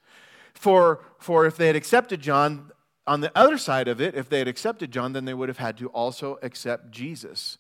For, 0.54 1.04
for 1.20 1.46
if 1.46 1.56
they 1.56 1.68
had 1.68 1.76
accepted 1.76 2.20
John, 2.20 2.72
on 3.06 3.22
the 3.22 3.32
other 3.36 3.58
side 3.58 3.88
of 3.88 4.02
it, 4.02 4.16
if 4.16 4.28
they 4.28 4.40
had 4.40 4.48
accepted 4.48 4.92
John, 4.92 5.14
then 5.14 5.26
they 5.26 5.34
would 5.34 5.50
have 5.50 5.60
had 5.60 5.78
to 5.78 5.88
also 5.90 6.40
accept 6.42 6.92
Jesus, 6.92 7.58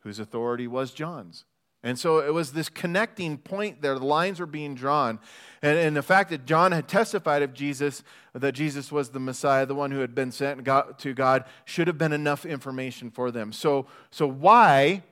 whose 0.00 0.18
authority 0.18 0.68
was 0.68 0.92
John's. 0.92 1.44
And 1.84 1.98
so 1.98 2.20
it 2.20 2.32
was 2.32 2.52
this 2.52 2.68
connecting 2.68 3.38
point 3.38 3.82
there. 3.82 3.98
The 3.98 4.04
lines 4.04 4.38
were 4.38 4.46
being 4.46 4.74
drawn. 4.74 5.18
And, 5.62 5.78
and 5.78 5.96
the 5.96 6.02
fact 6.02 6.30
that 6.30 6.46
John 6.46 6.70
had 6.70 6.86
testified 6.86 7.42
of 7.42 7.54
Jesus, 7.54 8.04
that 8.34 8.52
Jesus 8.52 8.92
was 8.92 9.10
the 9.10 9.18
Messiah, 9.18 9.66
the 9.66 9.74
one 9.74 9.90
who 9.90 10.00
had 10.00 10.14
been 10.14 10.30
sent 10.30 10.64
to 10.98 11.14
God, 11.14 11.44
should 11.64 11.88
have 11.88 11.98
been 11.98 12.12
enough 12.12 12.46
information 12.46 13.10
for 13.10 13.32
them. 13.32 13.52
So, 13.52 13.86
so 14.10 14.28
why, 14.28 15.02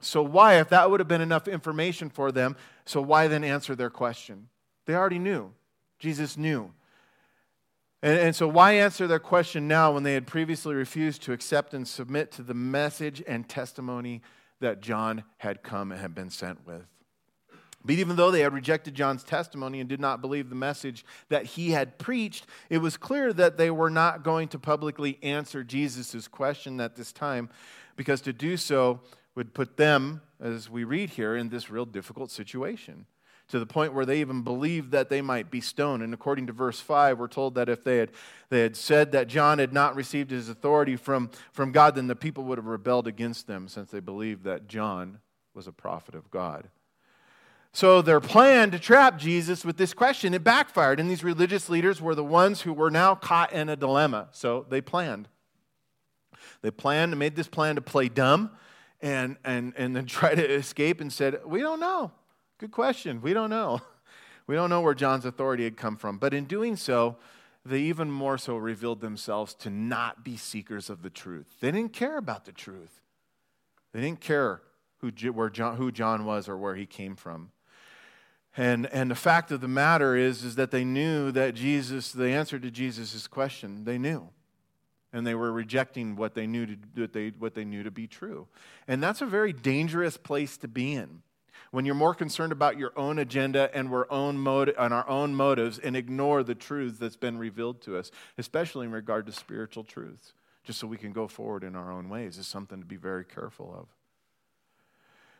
so 0.00 0.20
why, 0.22 0.58
if 0.60 0.68
that 0.70 0.90
would 0.90 0.98
have 0.98 1.08
been 1.08 1.20
enough 1.20 1.46
information 1.46 2.10
for 2.10 2.32
them, 2.32 2.56
so 2.84 3.00
why 3.00 3.28
then 3.28 3.44
answer 3.44 3.76
their 3.76 3.90
question? 3.90 4.48
They 4.86 4.94
already 4.94 5.20
knew. 5.20 5.52
Jesus 5.98 6.36
knew. 6.36 6.72
And, 8.02 8.18
and, 8.18 8.36
so, 8.36 8.46
why 8.46 8.72
answer 8.72 9.06
their 9.06 9.18
question 9.18 9.66
now 9.66 9.92
when 9.92 10.02
they 10.02 10.14
had 10.14 10.26
previously 10.26 10.74
refused 10.74 11.22
to 11.22 11.32
accept 11.32 11.72
and 11.72 11.88
submit 11.88 12.30
to 12.32 12.42
the 12.42 12.54
message 12.54 13.22
and 13.26 13.48
testimony 13.48 14.22
that 14.60 14.80
John 14.80 15.24
had 15.38 15.62
come 15.62 15.92
and 15.92 16.00
had 16.00 16.14
been 16.14 16.30
sent 16.30 16.66
with. 16.66 16.86
But 17.84 17.94
even 17.94 18.16
though 18.16 18.32
they 18.32 18.40
had 18.40 18.52
rejected 18.52 18.94
John's 18.94 19.22
testimony 19.22 19.78
and 19.78 19.88
did 19.88 20.00
not 20.00 20.20
believe 20.20 20.48
the 20.48 20.56
message 20.56 21.04
that 21.28 21.44
he 21.44 21.70
had 21.70 21.98
preached, 21.98 22.46
it 22.68 22.78
was 22.78 22.96
clear 22.96 23.32
that 23.32 23.58
they 23.58 23.70
were 23.70 23.90
not 23.90 24.24
going 24.24 24.48
to 24.48 24.58
publicly 24.58 25.18
answer 25.22 25.62
Jesus' 25.62 26.26
question 26.26 26.80
at 26.80 26.96
this 26.96 27.12
time. 27.12 27.48
because 27.94 28.20
to 28.20 28.32
do 28.32 28.56
so 28.56 29.00
would 29.34 29.54
put 29.54 29.76
them, 29.76 30.20
as 30.40 30.68
we 30.68 30.84
read 30.84 31.10
here, 31.10 31.36
in 31.36 31.48
this 31.48 31.70
real 31.70 31.86
difficult 31.86 32.30
situation 32.30 33.06
to 33.48 33.58
the 33.58 33.66
point 33.66 33.94
where 33.94 34.04
they 34.04 34.20
even 34.20 34.42
believed 34.42 34.90
that 34.90 35.08
they 35.08 35.22
might 35.22 35.50
be 35.50 35.60
stoned. 35.60 36.02
And 36.02 36.12
according 36.12 36.48
to 36.48 36.52
verse 36.52 36.80
5, 36.80 37.18
we're 37.18 37.28
told 37.28 37.54
that 37.54 37.68
if 37.68 37.84
they 37.84 37.98
had, 37.98 38.10
they 38.48 38.60
had 38.60 38.76
said 38.76 39.12
that 39.12 39.28
John 39.28 39.58
had 39.58 39.72
not 39.72 39.94
received 39.94 40.30
his 40.30 40.48
authority 40.48 40.96
from, 40.96 41.30
from 41.52 41.70
God, 41.70 41.94
then 41.94 42.08
the 42.08 42.16
people 42.16 42.44
would 42.44 42.58
have 42.58 42.66
rebelled 42.66 43.06
against 43.06 43.46
them 43.46 43.68
since 43.68 43.90
they 43.90 44.00
believed 44.00 44.44
that 44.44 44.66
John 44.66 45.18
was 45.54 45.66
a 45.66 45.72
prophet 45.72 46.14
of 46.14 46.30
God. 46.30 46.68
So 47.72 48.00
their 48.00 48.20
plan 48.20 48.70
to 48.70 48.78
trap 48.78 49.18
Jesus 49.18 49.64
with 49.64 49.76
this 49.76 49.92
question, 49.92 50.32
it 50.34 50.42
backfired. 50.42 50.98
And 50.98 51.10
these 51.10 51.22
religious 51.22 51.68
leaders 51.68 52.00
were 52.00 52.14
the 52.14 52.24
ones 52.24 52.62
who 52.62 52.72
were 52.72 52.90
now 52.90 53.14
caught 53.14 53.52
in 53.52 53.68
a 53.68 53.76
dilemma. 53.76 54.28
So 54.32 54.64
they 54.68 54.80
planned. 54.80 55.28
They 56.62 56.70
planned 56.70 57.12
and 57.12 57.18
made 57.18 57.36
this 57.36 57.48
plan 57.48 57.74
to 57.74 57.82
play 57.82 58.08
dumb 58.08 58.50
and, 59.02 59.36
and, 59.44 59.74
and 59.76 59.94
then 59.94 60.06
try 60.06 60.34
to 60.34 60.54
escape 60.54 61.00
and 61.00 61.12
said, 61.12 61.40
We 61.44 61.60
don't 61.60 61.80
know. 61.80 62.12
Good 62.58 62.72
question. 62.72 63.20
We 63.20 63.32
don't 63.32 63.50
know. 63.50 63.80
We 64.48 64.54
don't 64.54 64.70
know 64.70 64.80
where 64.80 64.94
John's 64.94 65.24
authority 65.24 65.64
had 65.64 65.76
come 65.76 65.96
from. 65.96 66.18
But 66.18 66.32
in 66.32 66.44
doing 66.44 66.76
so, 66.76 67.16
they 67.64 67.80
even 67.80 68.12
more 68.12 68.38
so 68.38 68.56
revealed 68.56 69.00
themselves 69.00 69.54
to 69.54 69.70
not 69.70 70.24
be 70.24 70.36
seekers 70.36 70.88
of 70.88 71.02
the 71.02 71.10
truth. 71.10 71.56
They 71.60 71.72
didn't 71.72 71.92
care 71.92 72.16
about 72.16 72.44
the 72.44 72.52
truth. 72.52 73.02
They 73.92 74.00
didn't 74.00 74.20
care 74.20 74.62
who, 74.98 75.10
where 75.32 75.50
John, 75.50 75.76
who 75.76 75.90
John 75.90 76.24
was 76.24 76.48
or 76.48 76.56
where 76.56 76.76
he 76.76 76.86
came 76.86 77.16
from. 77.16 77.50
And, 78.56 78.86
and 78.86 79.10
the 79.10 79.16
fact 79.16 79.50
of 79.50 79.60
the 79.60 79.68
matter 79.68 80.16
is, 80.16 80.44
is 80.44 80.54
that 80.54 80.70
they 80.70 80.84
knew 80.84 81.32
that 81.32 81.54
Jesus, 81.54 82.12
the 82.12 82.28
answer 82.28 82.58
to 82.58 82.70
Jesus' 82.70 83.26
question, 83.26 83.84
they 83.84 83.98
knew. 83.98 84.28
And 85.12 85.26
they 85.26 85.34
were 85.34 85.50
rejecting 85.50 86.14
what 86.14 86.34
they 86.34 86.46
knew 86.46 86.66
to, 86.66 86.76
what 86.94 87.12
they, 87.12 87.30
what 87.30 87.54
they 87.54 87.64
knew 87.64 87.82
to 87.82 87.90
be 87.90 88.06
true. 88.06 88.46
And 88.86 89.02
that's 89.02 89.22
a 89.22 89.26
very 89.26 89.52
dangerous 89.52 90.16
place 90.16 90.56
to 90.58 90.68
be 90.68 90.94
in 90.94 91.22
when 91.70 91.84
you're 91.84 91.94
more 91.94 92.14
concerned 92.14 92.52
about 92.52 92.78
your 92.78 92.92
own 92.96 93.18
agenda 93.18 93.70
and, 93.74 93.92
own 94.10 94.36
and 94.78 94.94
our 94.94 95.08
own 95.08 95.34
motives 95.34 95.78
and 95.78 95.96
ignore 95.96 96.42
the 96.42 96.54
truth 96.54 96.98
that's 96.98 97.16
been 97.16 97.38
revealed 97.38 97.80
to 97.82 97.96
us, 97.96 98.10
especially 98.38 98.86
in 98.86 98.92
regard 98.92 99.26
to 99.26 99.32
spiritual 99.32 99.84
truths, 99.84 100.32
just 100.64 100.78
so 100.78 100.86
we 100.86 100.96
can 100.96 101.12
go 101.12 101.28
forward 101.28 101.64
in 101.64 101.76
our 101.76 101.90
own 101.90 102.08
ways, 102.08 102.38
is 102.38 102.46
something 102.46 102.80
to 102.80 102.86
be 102.86 102.96
very 102.96 103.24
careful 103.24 103.74
of. 103.78 103.86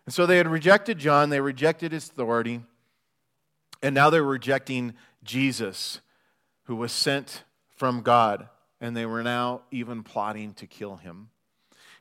And 0.05 0.15
so 0.15 0.27
they 0.27 0.37
had 0.37 0.49
rejected 0.49 0.99
John, 0.99 1.31
they 1.31 1.41
rejected 1.41 1.93
his 1.93 2.09
authority, 2.09 2.61
and 3.83 3.95
now 3.95 4.11
they're 4.11 4.23
rejecting 4.23 4.95
Jesus, 5.25 6.01
who 6.65 6.77
was 6.77 6.93
sent 6.93 7.45
from 7.77 8.03
God, 8.03 8.49
and 8.81 8.97
they 8.97 9.07
were 9.07 9.23
now 9.23 9.63
even 9.71 10.03
plotting 10.03 10.55
to 10.55 10.67
kill 10.67 10.97
him. 10.97 11.29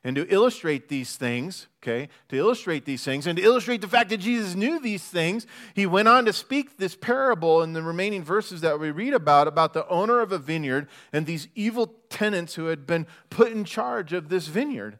And 0.04 0.14
to 0.16 0.26
illustrate 0.32 0.88
these 0.88 1.16
things, 1.16 1.66
okay, 1.82 2.08
to 2.28 2.36
illustrate 2.36 2.84
these 2.84 3.02
things, 3.02 3.26
and 3.26 3.36
to 3.38 3.42
illustrate 3.42 3.80
the 3.80 3.88
fact 3.88 4.10
that 4.10 4.18
Jesus 4.18 4.54
knew 4.54 4.78
these 4.78 5.02
things, 5.02 5.46
he 5.74 5.86
went 5.86 6.06
on 6.06 6.24
to 6.26 6.32
speak 6.32 6.76
this 6.76 6.94
parable 6.94 7.62
in 7.62 7.72
the 7.72 7.82
remaining 7.82 8.22
verses 8.22 8.60
that 8.60 8.78
we 8.78 8.90
read 8.90 9.14
about, 9.14 9.48
about 9.48 9.72
the 9.72 9.88
owner 9.88 10.20
of 10.20 10.32
a 10.32 10.38
vineyard 10.38 10.88
and 11.12 11.26
these 11.26 11.48
evil 11.54 11.94
tenants 12.08 12.54
who 12.54 12.66
had 12.66 12.86
been 12.86 13.06
put 13.30 13.52
in 13.52 13.64
charge 13.64 14.12
of 14.12 14.28
this 14.28 14.46
vineyard. 14.46 14.98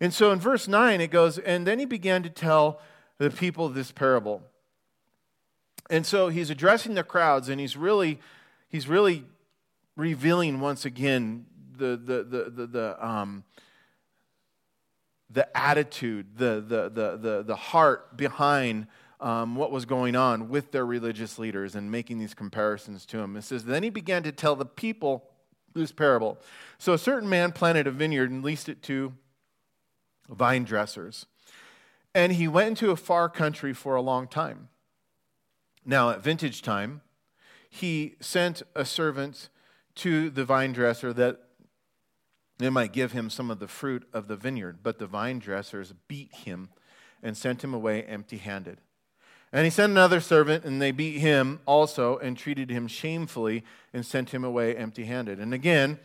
And 0.00 0.14
so 0.14 0.30
in 0.30 0.38
verse 0.38 0.68
9, 0.68 1.00
it 1.00 1.10
goes, 1.10 1.38
And 1.38 1.66
then 1.66 1.78
he 1.78 1.84
began 1.84 2.22
to 2.22 2.30
tell 2.30 2.80
the 3.18 3.30
people 3.30 3.68
this 3.68 3.90
parable. 3.92 4.42
And 5.90 6.06
so 6.06 6.28
he's 6.28 6.50
addressing 6.50 6.94
the 6.94 7.02
crowds, 7.02 7.48
and 7.48 7.60
he's 7.60 7.76
really, 7.76 8.20
he's 8.68 8.88
really 8.88 9.24
revealing 9.96 10.60
once 10.60 10.84
again 10.84 11.46
the, 11.76 11.96
the, 11.96 12.24
the, 12.24 12.50
the, 12.50 12.66
the 12.66 13.06
um, 13.06 13.44
the 15.30 15.56
attitude, 15.56 16.36
the, 16.36 16.64
the, 16.66 16.88
the, 16.88 17.16
the, 17.16 17.42
the 17.46 17.56
heart 17.56 18.16
behind 18.16 18.86
um, 19.20 19.56
what 19.56 19.70
was 19.70 19.84
going 19.84 20.16
on 20.16 20.48
with 20.48 20.70
their 20.72 20.86
religious 20.86 21.38
leaders 21.38 21.74
and 21.74 21.90
making 21.90 22.18
these 22.18 22.34
comparisons 22.34 23.04
to 23.06 23.18
him. 23.18 23.36
It 23.36 23.42
says, 23.42 23.64
Then 23.64 23.82
he 23.82 23.90
began 23.90 24.22
to 24.22 24.32
tell 24.32 24.56
the 24.56 24.64
people 24.64 25.24
this 25.74 25.92
parable. 25.92 26.38
So 26.78 26.92
a 26.92 26.98
certain 26.98 27.28
man 27.28 27.52
planted 27.52 27.86
a 27.86 27.90
vineyard 27.90 28.30
and 28.30 28.42
leased 28.42 28.68
it 28.68 28.82
to 28.84 29.12
vine 30.28 30.64
dressers. 30.64 31.26
And 32.14 32.32
he 32.32 32.48
went 32.48 32.68
into 32.68 32.90
a 32.90 32.96
far 32.96 33.28
country 33.28 33.72
for 33.72 33.94
a 33.94 34.00
long 34.00 34.28
time. 34.28 34.68
Now, 35.84 36.10
at 36.10 36.22
vintage 36.22 36.62
time, 36.62 37.02
he 37.70 38.16
sent 38.20 38.62
a 38.74 38.84
servant 38.84 39.48
to 39.96 40.30
the 40.30 40.44
vine 40.44 40.72
dresser 40.72 41.12
that 41.12 41.40
they 42.58 42.70
might 42.70 42.92
give 42.92 43.12
him 43.12 43.30
some 43.30 43.50
of 43.50 43.60
the 43.60 43.68
fruit 43.68 44.06
of 44.12 44.28
the 44.28 44.36
vineyard, 44.36 44.78
but 44.82 44.98
the 44.98 45.06
vine 45.06 45.38
dressers 45.38 45.94
beat 46.08 46.32
him 46.34 46.68
and 47.22 47.36
sent 47.36 47.62
him 47.62 47.72
away 47.72 48.02
empty 48.02 48.38
handed. 48.38 48.78
And 49.52 49.64
he 49.64 49.70
sent 49.70 49.92
another 49.92 50.20
servant, 50.20 50.64
and 50.64 50.82
they 50.82 50.90
beat 50.90 51.18
him 51.18 51.60
also 51.64 52.18
and 52.18 52.36
treated 52.36 52.68
him 52.68 52.86
shamefully 52.86 53.64
and 53.94 54.04
sent 54.04 54.30
him 54.30 54.44
away 54.44 54.76
empty 54.76 55.04
handed. 55.04 55.38
And 55.38 55.54
again, 55.54 55.98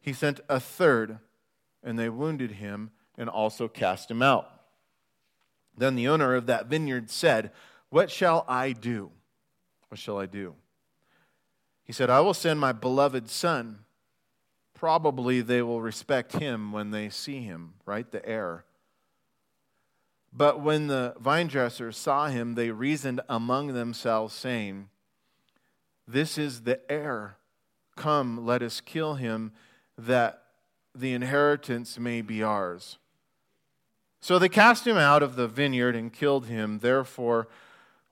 he 0.00 0.12
sent 0.12 0.40
a 0.48 0.58
third, 0.58 1.18
and 1.82 1.98
they 1.98 2.08
wounded 2.08 2.52
him 2.52 2.90
and 3.18 3.28
also 3.28 3.68
cast 3.68 4.10
him 4.10 4.22
out. 4.22 4.48
Then 5.76 5.94
the 5.94 6.08
owner 6.08 6.34
of 6.34 6.46
that 6.46 6.66
vineyard 6.66 7.10
said, 7.10 7.50
What 7.90 8.10
shall 8.10 8.44
I 8.48 8.72
do? 8.72 9.10
What 9.88 9.98
shall 9.98 10.18
I 10.18 10.26
do? 10.26 10.54
He 11.84 11.92
said, 11.92 12.08
I 12.08 12.20
will 12.20 12.34
send 12.34 12.60
my 12.60 12.72
beloved 12.72 13.28
son 13.28 13.80
probably 14.80 15.42
they 15.42 15.60
will 15.60 15.82
respect 15.82 16.32
him 16.32 16.72
when 16.72 16.90
they 16.90 17.10
see 17.10 17.42
him, 17.42 17.74
right? 17.84 18.10
The 18.10 18.26
heir. 18.26 18.64
But 20.32 20.62
when 20.62 20.86
the 20.86 21.14
vine 21.20 21.48
dressers 21.48 21.98
saw 21.98 22.28
him, 22.28 22.54
they 22.54 22.70
reasoned 22.70 23.20
among 23.28 23.74
themselves, 23.74 24.32
saying, 24.32 24.88
This 26.08 26.38
is 26.38 26.62
the 26.62 26.80
heir. 26.90 27.36
Come, 27.94 28.46
let 28.46 28.62
us 28.62 28.80
kill 28.80 29.16
him, 29.16 29.52
that 29.98 30.44
the 30.94 31.12
inheritance 31.12 31.98
may 31.98 32.22
be 32.22 32.42
ours. 32.42 32.96
So 34.22 34.38
they 34.38 34.48
cast 34.48 34.86
him 34.86 34.96
out 34.96 35.22
of 35.22 35.36
the 35.36 35.46
vineyard 35.46 35.94
and 35.94 36.10
killed 36.10 36.46
him. 36.46 36.78
Therefore, 36.78 37.48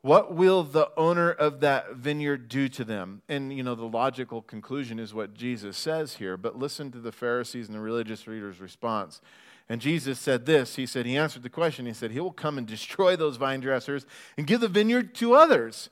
what 0.02 0.34
will 0.34 0.62
the 0.62 0.90
owner 0.96 1.30
of 1.30 1.60
that 1.60 1.96
vineyard 1.96 2.48
do 2.48 2.68
to 2.68 2.84
them? 2.84 3.22
And, 3.28 3.52
you 3.52 3.62
know, 3.62 3.74
the 3.74 3.84
logical 3.84 4.42
conclusion 4.42 4.98
is 4.98 5.12
what 5.12 5.34
Jesus 5.34 5.76
says 5.76 6.14
here, 6.14 6.36
but 6.36 6.58
listen 6.58 6.92
to 6.92 6.98
the 6.98 7.12
Pharisees 7.12 7.66
and 7.66 7.74
the 7.74 7.80
religious 7.80 8.26
readers' 8.28 8.60
response. 8.60 9.20
And 9.68 9.80
Jesus 9.80 10.18
said 10.18 10.46
this 10.46 10.76
He 10.76 10.86
said, 10.86 11.04
He 11.04 11.16
answered 11.16 11.42
the 11.42 11.50
question. 11.50 11.84
He 11.86 11.92
said, 11.92 12.12
He 12.12 12.20
will 12.20 12.32
come 12.32 12.58
and 12.58 12.66
destroy 12.66 13.16
those 13.16 13.36
vine 13.36 13.60
dressers 13.60 14.06
and 14.36 14.46
give 14.46 14.60
the 14.60 14.68
vineyard 14.68 15.14
to 15.16 15.34
others. 15.34 15.90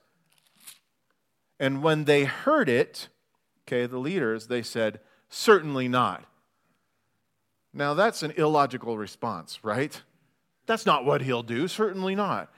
And 1.58 1.82
when 1.82 2.04
they 2.04 2.24
heard 2.24 2.68
it, 2.68 3.08
okay, 3.66 3.86
the 3.86 3.98
leaders, 3.98 4.46
they 4.46 4.62
said, 4.62 5.00
Certainly 5.28 5.88
not. 5.88 6.24
Now, 7.74 7.92
that's 7.92 8.22
an 8.22 8.32
illogical 8.36 8.96
response, 8.96 9.62
right? 9.62 10.00
That's 10.64 10.86
not 10.86 11.04
what 11.04 11.20
he'll 11.20 11.42
do. 11.42 11.68
Certainly 11.68 12.14
not. 12.14 12.50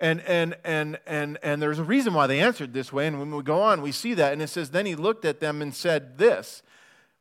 And, 0.00 0.20
and, 0.22 0.56
and, 0.64 0.98
and, 1.06 1.38
and 1.42 1.60
there's 1.60 1.80
a 1.80 1.84
reason 1.84 2.14
why 2.14 2.26
they 2.26 2.40
answered 2.40 2.72
this 2.72 2.92
way. 2.92 3.06
And 3.06 3.18
when 3.18 3.34
we 3.34 3.42
go 3.42 3.60
on, 3.60 3.82
we 3.82 3.90
see 3.90 4.14
that. 4.14 4.32
And 4.32 4.40
it 4.40 4.48
says, 4.48 4.70
Then 4.70 4.86
he 4.86 4.94
looked 4.94 5.24
at 5.24 5.40
them 5.40 5.60
and 5.60 5.74
said, 5.74 6.18
This. 6.18 6.62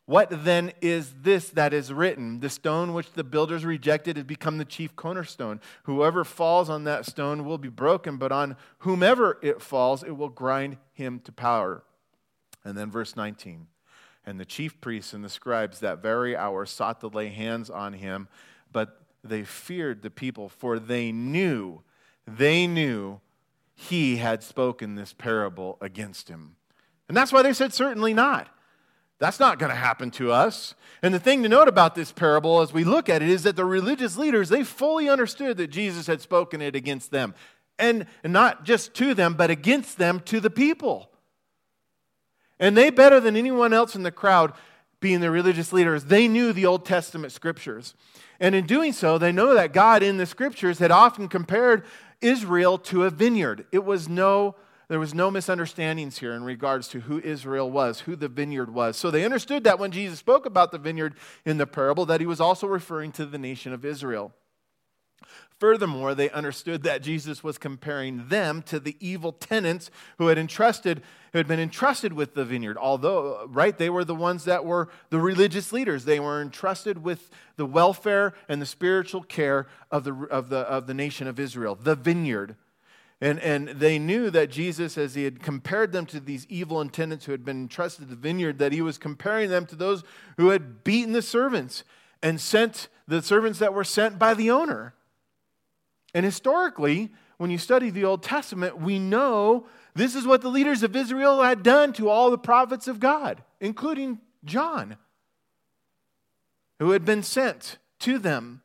What 0.08 0.46
then 0.46 0.72
is 0.82 1.14
this 1.22 1.50
that 1.50 1.74
is 1.74 1.92
written? 1.92 2.40
The 2.40 2.50
stone 2.50 2.94
which 2.94 3.12
the 3.12 3.26
builders 3.26 3.66
rejected 3.66 4.16
has 4.16 4.24
become 4.24 4.58
the 4.58 4.64
chief 4.64 4.96
cornerstone. 4.96 5.60
Whoever 5.84 6.24
falls 6.24 6.70
on 6.70 6.86
that 6.86 7.06
stone 7.06 7.44
will 7.44 7.58
be 7.58 7.68
broken, 7.68 8.16
but 8.16 8.32
on 8.32 8.56
whomever 8.80 9.38
it 9.42 9.62
falls, 9.62 10.04
it 10.04 10.16
will 10.16 10.30
grind 10.30 10.78
him 10.94 11.20
to 11.26 11.34
powder. 11.34 11.84
And 12.64 12.78
then 12.78 12.90
verse 12.90 13.18
19. 13.18 13.68
And 14.26 14.40
the 14.40 14.46
chief 14.46 14.80
priests 14.80 15.12
and 15.12 15.26
the 15.26 15.30
scribes 15.30 15.82
that 15.82 16.02
very 16.02 16.38
hour 16.38 16.66
sought 16.66 17.02
to 17.02 17.08
lay 17.08 17.28
hands 17.28 17.70
on 17.70 17.92
him, 17.92 18.30
but 18.72 19.02
they 19.26 19.44
feared 19.44 20.04
the 20.04 20.10
people, 20.10 20.48
for 20.48 20.80
they 20.80 21.12
knew 21.12 21.82
they 22.28 22.68
knew 22.68 23.22
he 23.74 24.18
had 24.18 24.44
spoken 24.44 24.96
this 24.96 25.14
parable 25.14 25.78
against 25.82 26.28
him. 26.28 26.56
And 27.08 27.16
that's 27.16 27.32
why 27.32 27.42
they 27.42 27.54
said, 27.54 27.74
Certainly 27.74 28.14
not. 28.14 28.50
That's 29.20 29.40
not 29.40 29.58
going 29.58 29.72
to 29.72 29.76
happen 29.76 30.12
to 30.12 30.32
us. 30.32 30.76
And 31.02 31.14
the 31.14 31.20
thing 31.20 31.42
to 31.42 31.50
note 31.50 31.68
about 31.68 31.96
this 31.96 32.12
parable 32.12 32.62
as 32.62 32.72
we 32.72 32.84
look 32.84 33.10
at 33.10 33.24
it 33.24 33.30
is 33.30 33.44
that 33.44 33.56
the 33.56 33.66
religious 33.66 34.16
leaders, 34.16 34.50
they 34.50 34.64
fully 34.64 35.10
understood 35.10 35.58
that 35.58 35.68
Jesus 35.68 36.06
had 36.06 36.22
spoken 36.22 36.62
it 36.62 36.76
against 36.76 37.10
them. 37.10 37.34
And 37.80 38.06
not 38.24 38.64
just 38.64 38.94
to 38.96 39.14
them, 39.14 39.34
but 39.34 39.50
against 39.50 39.98
them 39.98 40.20
to 40.26 40.40
the 40.40 40.50
people. 40.50 41.10
And 42.60 42.76
they, 42.78 42.90
better 42.90 43.20
than 43.20 43.36
anyone 43.36 43.74
else 43.74 43.96
in 43.96 44.04
the 44.04 44.12
crowd, 44.12 44.54
being 45.00 45.20
the 45.20 45.32
religious 45.32 45.72
leaders, 45.72 46.06
they 46.06 46.28
knew 46.28 46.54
the 46.54 46.66
Old 46.66 46.86
Testament 46.86 47.32
scriptures. 47.32 47.94
And 48.40 48.56
in 48.56 48.66
doing 48.66 48.94
so, 48.94 49.18
they 49.18 49.32
know 49.32 49.54
that 49.54 49.74
God 49.74 50.04
in 50.04 50.18
the 50.18 50.26
scriptures 50.26 50.80
had 50.80 50.92
often 50.92 51.28
compared 51.28 51.86
Israel 52.22 52.78
to 52.80 53.04
a 53.04 53.10
vineyard. 53.10 53.66
It 53.72 53.86
was 53.86 54.08
no 54.10 54.56
there 54.90 55.00
was 55.00 55.14
no 55.14 55.30
misunderstandings 55.30 56.20
here 56.20 56.34
in 56.34 56.46
regards 56.46 56.88
to 56.90 57.02
who 57.02 57.20
Israel 57.20 57.70
was, 57.70 58.02
who 58.02 58.16
the 58.16 58.30
vineyard 58.30 58.74
was. 58.74 58.96
So 58.96 59.12
they 59.12 59.26
understood 59.26 59.66
that 59.66 59.80
when 59.80 59.92
Jesus 59.92 60.20
spoke 60.20 60.46
about 60.46 60.72
the 60.72 60.78
vineyard 60.78 61.16
in 61.46 61.58
the 61.58 61.68
parable, 61.68 62.06
that 62.06 62.22
he 62.22 62.26
was 62.26 62.40
also 62.40 62.68
referring 62.68 63.12
to 63.14 63.26
the 63.26 63.38
nation 63.38 63.74
of 63.74 63.84
Israel. 63.84 64.34
Furthermore, 65.60 66.14
they 66.14 66.30
understood 66.30 66.84
that 66.84 67.02
Jesus 67.02 67.44
was 67.44 67.58
comparing 67.58 68.28
them 68.28 68.62
to 68.64 68.80
the 68.80 68.96
evil 69.00 69.32
tenants 69.32 69.90
who 70.20 70.28
had 70.28 70.38
entrusted, 70.38 71.02
who 71.34 71.40
had 71.40 71.48
been 71.48 71.60
entrusted 71.60 72.14
with 72.14 72.36
the 72.36 72.46
vineyard. 72.46 72.78
Although, 72.78 73.48
right, 73.48 73.76
they 73.76 73.90
were 73.90 74.06
the 74.06 74.14
ones 74.14 74.46
that 74.46 74.66
were 74.66 74.90
the 75.10 75.20
religious 75.20 75.74
leaders. 75.74 76.06
They 76.06 76.20
were 76.20 76.44
entrusted 76.44 77.04
with 77.04 77.32
the 77.56 77.66
welfare 77.66 78.34
and 78.48 78.62
the 78.62 78.68
spiritual 78.68 79.24
care 79.24 79.66
of 79.90 80.04
the, 80.04 80.14
of 80.14 80.50
the, 80.50 80.60
of 80.60 80.86
the 80.86 80.94
nation 80.94 81.28
of 81.28 81.40
Israel, 81.40 81.74
the 81.74 81.96
vineyard. 81.96 82.56
And, 83.20 83.40
and 83.40 83.70
they 83.70 83.98
knew 83.98 84.30
that 84.30 84.52
Jesus, 84.52 84.96
as 84.96 85.16
he 85.16 85.24
had 85.24 85.42
compared 85.42 85.92
them 85.92 86.06
to 86.08 86.20
these 86.20 86.46
evil 86.50 86.88
tenants 86.88 87.26
who 87.26 87.32
had 87.32 87.44
been 87.44 87.62
entrusted 87.64 88.10
the 88.10 88.16
vineyard, 88.16 88.60
that 88.60 88.74
he 88.74 88.82
was 88.84 89.00
comparing 89.00 89.50
them 89.50 89.66
to 89.68 89.76
those 89.76 90.04
who 90.38 90.50
had 90.50 90.84
beaten 90.84 91.14
the 91.14 91.24
servants 91.24 91.84
and 92.22 92.40
sent 92.40 92.90
the 93.08 93.24
servants 93.24 93.58
that 93.58 93.74
were 93.74 93.84
sent 93.84 94.20
by 94.20 94.36
the 94.36 94.52
owner. 94.52 94.94
And 96.14 96.26
historically, 96.26 97.12
when 97.38 97.52
you 97.52 97.58
study 97.58 97.90
the 97.90 98.06
Old 98.06 98.24
Testament, 98.24 98.80
we 98.80 99.00
know 99.00 99.68
this 99.94 100.16
is 100.16 100.26
what 100.26 100.42
the 100.42 100.50
leaders 100.50 100.84
of 100.84 100.96
Israel 100.96 101.42
had 101.42 101.64
done 101.64 101.94
to 101.94 102.10
all 102.10 102.32
the 102.32 102.38
prophets 102.38 102.88
of 102.88 103.00
God, 103.00 103.44
including 103.60 104.20
John, 104.44 104.98
who 106.80 106.92
had 106.92 107.06
been 107.06 107.24
sent 107.24 107.78
to 108.00 108.18
them. 108.18 108.62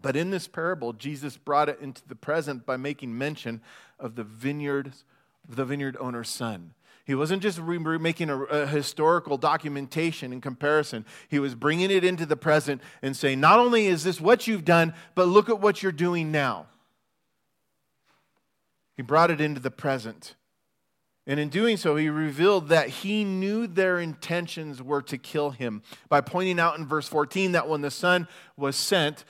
But 0.00 0.16
in 0.16 0.30
this 0.30 0.46
parable, 0.46 0.92
Jesus 0.92 1.36
brought 1.36 1.68
it 1.68 1.80
into 1.80 2.06
the 2.06 2.14
present 2.14 2.64
by 2.64 2.76
making 2.76 3.16
mention 3.16 3.60
of 3.98 4.14
the 4.14 4.24
vineyard, 4.24 4.92
the 5.48 5.64
vineyard 5.64 5.96
owner's 5.98 6.28
son. 6.28 6.74
He 7.08 7.14
wasn't 7.14 7.42
just 7.42 7.58
re- 7.58 7.78
making 7.78 8.28
a, 8.28 8.36
a, 8.42 8.66
historical 8.66 9.38
documentation 9.38 10.30
in 10.30 10.42
comparison. 10.42 11.06
He 11.30 11.38
was 11.38 11.54
bringing 11.54 11.90
it 11.90 12.04
into 12.04 12.26
the 12.26 12.36
present 12.36 12.82
and 13.00 13.16
saying, 13.16 13.40
not 13.40 13.58
only 13.58 13.86
is 13.86 14.04
this 14.04 14.20
what 14.20 14.46
you've 14.46 14.66
done, 14.66 14.92
but 15.14 15.26
look 15.26 15.48
at 15.48 15.58
what 15.58 15.82
you're 15.82 15.90
doing 15.90 16.30
now. 16.30 16.66
He 18.94 19.00
brought 19.02 19.30
it 19.30 19.40
into 19.40 19.58
the 19.58 19.70
present. 19.70 20.34
And 21.26 21.40
in 21.40 21.48
doing 21.48 21.78
so, 21.78 21.96
he 21.96 22.10
revealed 22.10 22.68
that 22.68 22.90
he 22.90 23.24
knew 23.24 23.66
their 23.66 23.98
intentions 23.98 24.82
were 24.82 25.02
to 25.02 25.16
kill 25.16 25.52
him 25.52 25.82
by 26.10 26.20
pointing 26.20 26.60
out 26.60 26.78
in 26.78 26.84
verse 26.84 27.08
14 27.08 27.52
that 27.52 27.70
when 27.70 27.80
the 27.80 27.90
Son 27.90 28.28
was 28.54 28.76
sent, 28.76 29.24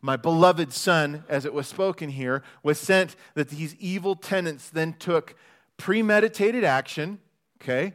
my 0.00 0.16
beloved 0.16 0.72
Son, 0.72 1.24
as 1.28 1.44
it 1.44 1.52
was 1.52 1.66
spoken 1.66 2.08
here, 2.08 2.42
was 2.62 2.78
sent, 2.78 3.16
that 3.34 3.50
these 3.50 3.74
evil 3.74 4.16
tenants 4.16 4.70
then 4.70 4.94
took 4.94 5.36
premeditated 5.78 6.64
action, 6.64 7.18
okay, 7.62 7.94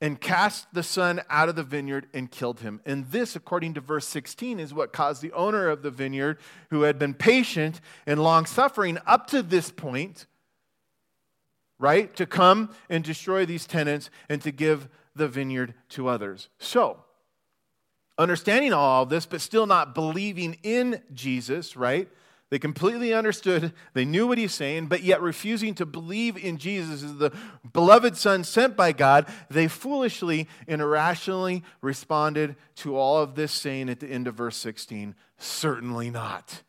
and 0.00 0.20
cast 0.20 0.72
the 0.72 0.82
son 0.82 1.20
out 1.28 1.48
of 1.48 1.56
the 1.56 1.62
vineyard 1.62 2.06
and 2.12 2.30
killed 2.30 2.60
him. 2.60 2.80
And 2.84 3.10
this, 3.10 3.34
according 3.34 3.74
to 3.74 3.80
verse 3.80 4.06
16, 4.06 4.60
is 4.60 4.72
what 4.72 4.92
caused 4.92 5.22
the 5.22 5.32
owner 5.32 5.68
of 5.68 5.82
the 5.82 5.90
vineyard, 5.90 6.38
who 6.70 6.82
had 6.82 6.98
been 6.98 7.14
patient 7.14 7.80
and 8.06 8.22
long 8.22 8.46
suffering 8.46 8.98
up 9.06 9.26
to 9.28 9.42
this 9.42 9.70
point, 9.70 10.26
right, 11.78 12.14
to 12.16 12.26
come 12.26 12.70
and 12.88 13.02
destroy 13.02 13.46
these 13.46 13.66
tenants 13.66 14.10
and 14.28 14.42
to 14.42 14.52
give 14.52 14.88
the 15.16 15.28
vineyard 15.28 15.74
to 15.90 16.08
others. 16.08 16.48
So, 16.58 17.02
understanding 18.16 18.72
all 18.72 19.04
of 19.04 19.08
this, 19.08 19.26
but 19.26 19.40
still 19.40 19.66
not 19.66 19.94
believing 19.94 20.58
in 20.62 21.02
Jesus, 21.12 21.76
right? 21.76 22.08
They 22.50 22.58
completely 22.58 23.12
understood, 23.12 23.74
they 23.92 24.06
knew 24.06 24.26
what 24.26 24.38
he's 24.38 24.54
saying, 24.54 24.86
but 24.86 25.02
yet 25.02 25.20
refusing 25.20 25.74
to 25.74 25.84
believe 25.84 26.36
in 26.36 26.56
Jesus 26.56 27.02
as 27.02 27.16
the 27.16 27.30
beloved 27.74 28.16
Son 28.16 28.42
sent 28.42 28.74
by 28.74 28.92
God, 28.92 29.26
they 29.50 29.68
foolishly 29.68 30.48
and 30.66 30.80
irrationally 30.80 31.62
responded 31.82 32.56
to 32.76 32.96
all 32.96 33.18
of 33.18 33.34
this, 33.34 33.52
saying 33.52 33.90
at 33.90 34.00
the 34.00 34.06
end 34.06 34.26
of 34.26 34.34
verse 34.34 34.56
16, 34.56 35.14
Certainly 35.36 36.10
not. 36.10 36.62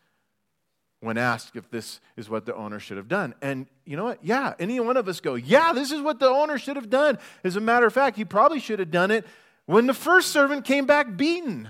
When 1.00 1.18
asked 1.18 1.56
if 1.56 1.72
this 1.72 2.02
is 2.18 2.30
what 2.30 2.46
the 2.46 2.54
owner 2.54 2.78
should 2.78 2.98
have 2.98 3.08
done. 3.08 3.34
And 3.42 3.66
you 3.86 3.96
know 3.96 4.04
what? 4.04 4.20
Yeah, 4.22 4.56
any 4.60 4.82
one 4.82 4.98
of 4.98 5.08
us 5.08 5.22
go, 5.22 5.36
Yeah, 5.36 5.72
this 5.72 5.94
is 5.94 6.02
what 6.02 6.20
the 6.20 6.28
owner 6.28 6.58
should 6.58 6.76
have 6.76 6.90
done. 6.90 7.18
As 7.46 7.56
a 7.56 7.62
matter 7.62 7.86
of 7.86 7.94
fact, 7.94 8.18
he 8.18 8.26
probably 8.26 8.60
should 8.60 8.80
have 8.80 8.92
done 8.92 9.12
it 9.12 9.26
when 9.66 9.88
the 9.88 9.94
first 9.94 10.32
servant 10.32 10.66
came 10.66 10.86
back 10.86 11.16
beaten. 11.16 11.70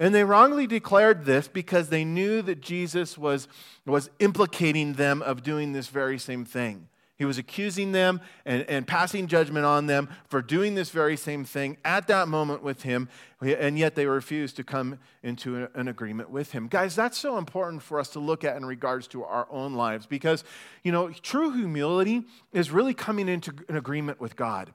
And 0.00 0.14
they 0.14 0.24
wrongly 0.24 0.66
declared 0.66 1.26
this 1.26 1.46
because 1.46 1.90
they 1.90 2.06
knew 2.06 2.40
that 2.42 2.62
Jesus 2.62 3.18
was, 3.18 3.46
was 3.84 4.08
implicating 4.18 4.94
them 4.94 5.20
of 5.20 5.42
doing 5.42 5.72
this 5.72 5.88
very 5.88 6.18
same 6.18 6.46
thing. 6.46 6.88
He 7.16 7.26
was 7.26 7.36
accusing 7.36 7.92
them 7.92 8.22
and, 8.46 8.62
and 8.62 8.86
passing 8.86 9.26
judgment 9.26 9.66
on 9.66 9.84
them 9.84 10.08
for 10.26 10.40
doing 10.40 10.74
this 10.74 10.88
very 10.88 11.18
same 11.18 11.44
thing 11.44 11.76
at 11.84 12.06
that 12.06 12.28
moment 12.28 12.62
with 12.62 12.84
him, 12.84 13.10
and 13.42 13.78
yet 13.78 13.94
they 13.94 14.06
refused 14.06 14.56
to 14.56 14.64
come 14.64 14.98
into 15.22 15.68
an 15.74 15.86
agreement 15.86 16.30
with 16.30 16.52
him. 16.52 16.66
Guys, 16.66 16.96
that's 16.96 17.18
so 17.18 17.36
important 17.36 17.82
for 17.82 18.00
us 18.00 18.08
to 18.10 18.20
look 18.20 18.42
at 18.42 18.56
in 18.56 18.64
regards 18.64 19.06
to 19.08 19.22
our 19.22 19.46
own 19.50 19.74
lives 19.74 20.06
because, 20.06 20.44
you 20.82 20.92
know, 20.92 21.10
true 21.10 21.50
humility 21.50 22.24
is 22.54 22.70
really 22.70 22.94
coming 22.94 23.28
into 23.28 23.52
an 23.68 23.76
agreement 23.76 24.18
with 24.18 24.34
God. 24.34 24.72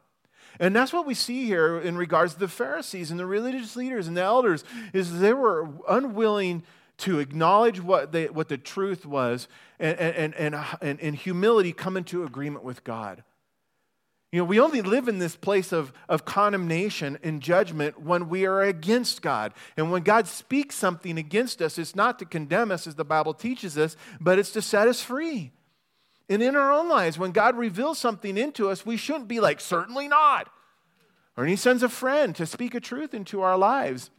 And 0.60 0.76
that's 0.76 0.94
what 0.94 1.06
we 1.06 1.14
see 1.14 1.46
here 1.46 1.80
in 1.80 1.98
regards 1.98 2.34
to 2.34 2.40
the 2.40 2.48
Pharisees 2.48 3.12
and 3.12 3.20
the 3.20 3.26
religious 3.26 3.76
leaders 3.76 4.08
and 4.08 4.16
the 4.16 4.22
elders 4.22 4.64
is 4.94 5.20
they 5.20 5.34
were 5.34 5.70
unwilling 5.88 6.64
to 6.98 7.20
acknowledge 7.20 7.82
what, 7.82 8.12
they, 8.12 8.28
what 8.28 8.48
the 8.48 8.58
truth 8.58 9.06
was 9.06 9.48
and, 9.80 9.98
and, 10.00 10.34
and, 10.36 10.56
and, 10.82 11.02
and 11.02 11.16
humility 11.16 11.74
come 11.74 11.98
into 11.98 12.24
agreement 12.24 12.64
with 12.64 12.84
God. 12.84 13.24
You 14.32 14.42
know, 14.42 14.46
we 14.46 14.60
only 14.60 14.82
live 14.82 15.08
in 15.08 15.20
this 15.20 15.38
place 15.38 15.72
of, 15.72 15.94
of 16.10 16.26
condemnation 16.26 17.18
and 17.24 17.42
judgment 17.42 18.02
when 18.02 18.28
we 18.28 18.46
are 18.46 18.62
against 18.62 19.22
God. 19.22 19.54
And 19.78 19.92
when 19.92 20.04
God 20.04 20.28
speaks 20.28 20.76
something 20.76 21.18
against 21.18 21.62
us, 21.62 21.78
it's 21.78 21.96
not 21.96 22.20
to 22.20 22.26
condemn 22.26 22.70
us, 22.70 22.86
as 22.86 22.96
the 22.96 23.06
Bible 23.06 23.34
teaches 23.34 23.78
us, 23.78 23.96
but 24.20 24.38
it's 24.38 24.52
to 24.52 24.62
set 24.62 24.90
us 24.90 25.02
free. 25.02 25.52
And 26.30 26.42
in 26.42 26.56
our 26.56 26.72
own 26.72 26.90
lives, 26.90 27.20
when 27.20 27.32
God 27.32 27.56
reveals 27.56 28.00
something 28.00 28.38
into 28.38 28.70
us, 28.70 28.86
we 28.86 28.98
shouldn't 28.98 29.28
be 29.28 29.40
like, 29.40 29.60
certainly 29.60 30.08
not. 30.08 30.50
Or 31.38 31.46
He 31.46 31.56
sends 31.56 31.84
a 31.84 31.90
friend 31.90 32.36
to 32.36 32.46
speak 32.46 32.74
a 32.74 32.80
truth 32.80 33.14
into 33.14 33.42
our 33.42 33.58
lives. 33.58 34.10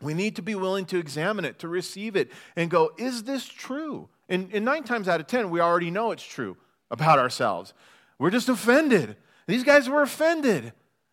We 0.00 0.14
need 0.14 0.36
to 0.36 0.42
be 0.42 0.54
willing 0.54 0.86
to 0.86 0.98
examine 0.98 1.44
it, 1.44 1.58
to 1.60 1.68
receive 1.68 2.16
it, 2.16 2.32
and 2.56 2.70
go, 2.70 2.92
is 2.96 3.24
this 3.24 3.46
true? 3.46 4.08
And, 4.28 4.48
and 4.52 4.64
nine 4.64 4.84
times 4.84 5.08
out 5.08 5.20
of 5.20 5.26
ten, 5.26 5.50
we 5.50 5.60
already 5.60 5.90
know 5.90 6.10
it's 6.10 6.24
true 6.24 6.56
about 6.90 7.18
ourselves. 7.18 7.74
We're 8.18 8.30
just 8.30 8.48
offended. 8.48 9.16
These 9.46 9.64
guys 9.64 9.88
were 9.88 10.02
offended. 10.02 10.72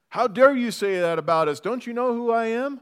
How 0.09 0.27
dare 0.27 0.55
you 0.55 0.71
say 0.71 0.99
that 0.99 1.19
about 1.19 1.47
us? 1.47 1.59
Don't 1.59 1.85
you 1.85 1.93
know 1.93 2.13
who 2.13 2.31
I 2.31 2.47
am? 2.47 2.81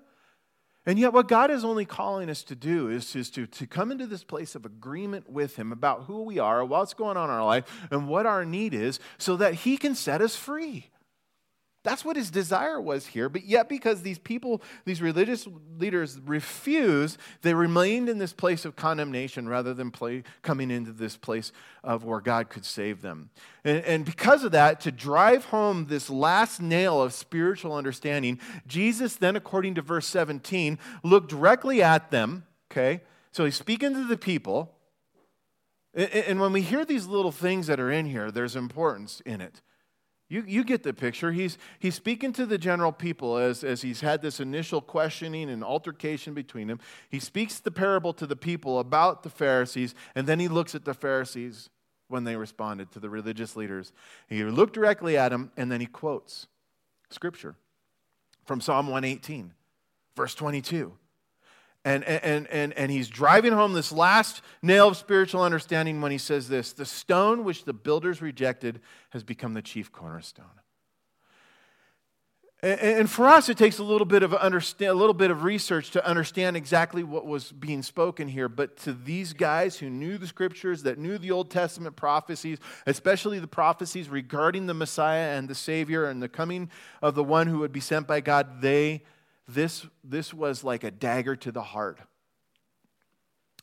And 0.88 0.98
yet, 0.98 1.12
what 1.12 1.28
God 1.28 1.52
is 1.52 1.66
only 1.66 1.84
calling 1.84 2.30
us 2.30 2.44
to 2.44 2.56
do 2.56 2.88
is, 2.88 3.14
is 3.14 3.30
to, 3.32 3.46
to 3.46 3.68
come 3.68 3.92
into 3.92 4.08
this 4.08 4.24
place 4.24 4.56
of 4.56 4.66
agreement 4.66 5.30
with 5.30 5.58
Him 5.58 5.74
about 5.74 6.06
who 6.06 6.24
we 6.24 6.40
are, 6.40 6.64
what's 6.64 6.94
going 6.94 7.18
on 7.18 7.30
in 7.30 7.36
our 7.36 7.46
life, 7.46 7.66
and 7.92 8.08
what 8.08 8.26
our 8.26 8.46
need 8.46 8.74
is, 8.74 8.98
so 9.18 9.36
that 9.36 9.54
He 9.54 9.76
can 9.76 9.96
set 9.96 10.22
us 10.22 10.38
free. 10.38 10.90
That's 11.88 12.04
what 12.04 12.18
his 12.18 12.30
desire 12.30 12.82
was 12.82 13.06
here. 13.06 13.30
But 13.30 13.46
yet, 13.46 13.70
because 13.70 14.02
these 14.02 14.20
people, 14.20 14.62
these 14.84 15.02
religious 15.02 15.48
leaders 15.80 16.20
refused, 16.26 17.18
they 17.44 17.54
remained 17.54 18.10
in 18.10 18.18
this 18.18 18.34
place 18.34 18.66
of 18.66 18.76
condemnation 18.76 19.48
rather 19.48 19.74
than 19.74 19.92
play, 19.92 20.24
coming 20.42 20.70
into 20.70 20.92
this 20.92 21.16
place 21.16 21.54
of 21.86 22.04
where 22.04 22.20
God 22.20 22.50
could 22.50 22.66
save 22.66 23.02
them. 23.02 23.30
And, 23.64 23.86
and 23.86 24.04
because 24.04 24.44
of 24.44 24.52
that, 24.52 24.82
to 24.82 24.92
drive 24.92 25.46
home 25.46 25.86
this 25.86 26.10
last 26.10 26.62
nail 26.62 27.02
of 27.02 27.14
spiritual 27.14 27.74
understanding, 27.74 28.42
Jesus 28.68 29.16
then, 29.16 29.38
according 29.38 29.76
to 29.76 29.82
verse 29.82 30.08
17, 30.08 30.78
looked 31.04 31.30
directly 31.30 31.82
at 31.82 32.12
them. 32.12 32.46
Okay? 32.70 33.00
So 33.32 33.46
he's 33.46 33.56
speaking 33.56 33.94
to 33.94 34.04
the 34.04 34.18
people. 34.18 34.76
And 35.94 36.42
when 36.42 36.52
we 36.52 36.64
hear 36.64 36.84
these 36.84 37.06
little 37.06 37.32
things 37.32 37.68
that 37.68 37.80
are 37.80 37.90
in 37.90 38.08
here, 38.08 38.30
there's 38.30 38.58
importance 38.58 39.22
in 39.26 39.40
it. 39.40 39.62
You, 40.30 40.44
you 40.46 40.64
get 40.66 40.84
the 40.84 40.94
picture. 40.94 41.32
He's, 41.32 41.58
he's 41.80 41.96
speaking 41.96 42.34
to 42.34 42.46
the 42.46 42.58
general 42.58 42.92
people 42.92 43.38
as, 43.38 43.64
as 43.64 43.82
he's 43.82 44.02
had 44.02 44.22
this 44.22 44.40
initial 44.40 44.82
questioning 44.82 45.50
and 45.50 45.64
altercation 45.64 46.34
between 46.34 46.68
them. 46.68 46.80
He 47.10 47.20
speaks 47.20 47.60
the 47.60 47.72
parable 47.72 48.12
to 48.14 48.28
the 48.28 48.36
people 48.36 48.80
about 48.80 49.24
the 49.24 49.30
Pharisees, 49.30 49.96
and 50.16 50.28
then 50.28 50.40
he 50.40 50.50
looks 50.50 50.76
at 50.76 50.84
the 50.84 50.94
Pharisees 50.94 51.70
when 52.10 52.26
they 52.26 52.36
responded 52.36 52.92
to 52.92 53.00
the 53.00 53.10
religious 53.10 53.56
leaders. 53.56 53.94
He 54.28 54.44
looked 54.44 54.74
directly 54.74 55.18
at 55.18 55.30
them, 55.30 55.52
and 55.56 55.72
then 55.72 55.80
he 55.80 55.88
quotes 55.88 56.48
scripture 57.10 57.56
from 58.46 58.60
Psalm 58.60 58.88
118, 58.88 59.54
verse 60.16 60.36
22. 60.36 60.94
And, 61.86 62.04
and, 62.04 62.48
and, 62.48 62.74
and 62.74 62.92
he's 62.92 63.08
driving 63.08 63.54
home 63.54 63.74
this 63.74 63.94
last 63.94 64.42
nail 64.62 64.90
of 64.90 64.98
spiritual 64.98 65.42
understanding 65.42 66.02
when 66.02 66.12
he 66.12 66.18
says 66.18 66.50
this 66.50 66.74
The 66.74 66.86
stone 66.86 67.44
which 67.44 67.64
the 67.64 67.74
builders 67.74 68.22
rejected 68.22 68.82
has 69.12 69.24
become 69.24 69.54
the 69.54 69.62
chief 69.62 69.92
cornerstone. 69.92 70.46
And 72.64 73.08
for 73.08 73.28
us, 73.28 73.50
it 73.50 73.58
takes 73.58 73.78
a 73.78 73.84
little 73.84 74.06
bit 74.06 74.24
of 74.24 74.34
understand, 74.34 74.90
a 74.90 74.96
little 74.96 75.14
bit 75.14 75.30
of 75.30 75.44
research 75.44 75.92
to 75.92 76.04
understand 76.04 76.58
exactly 76.58 77.04
what 77.04 77.28
was 77.28 77.52
being 77.52 77.84
spoken 77.84 78.28
here. 78.28 78.50
But 78.50 78.78
to 78.78 78.94
these 78.94 79.34
guys 79.34 79.78
who 79.78 79.92
knew 79.92 80.18
the 80.18 80.26
scriptures, 80.26 80.82
that 80.82 80.98
knew 80.98 81.20
the 81.20 81.30
Old 81.30 81.52
Testament 81.52 81.96
prophecies, 81.96 82.58
especially 82.88 83.38
the 83.38 83.48
prophecies 83.48 84.10
regarding 84.10 84.66
the 84.66 84.74
Messiah 84.74 85.38
and 85.38 85.48
the 85.48 85.54
Savior 85.54 86.06
and 86.06 86.22
the 86.22 86.28
coming 86.28 86.72
of 87.00 87.14
the 87.14 87.24
one 87.24 87.46
who 87.46 87.60
would 87.60 87.72
be 87.72 87.80
sent 87.80 88.08
by 88.08 88.22
God, 88.22 88.60
they 88.60 89.04
this 89.48 89.86
this 90.04 90.34
was 90.34 90.64
like 90.64 90.84
a 90.84 90.92
dagger 90.92 91.36
to 91.38 91.52
the 91.52 91.62
heart. 91.62 92.00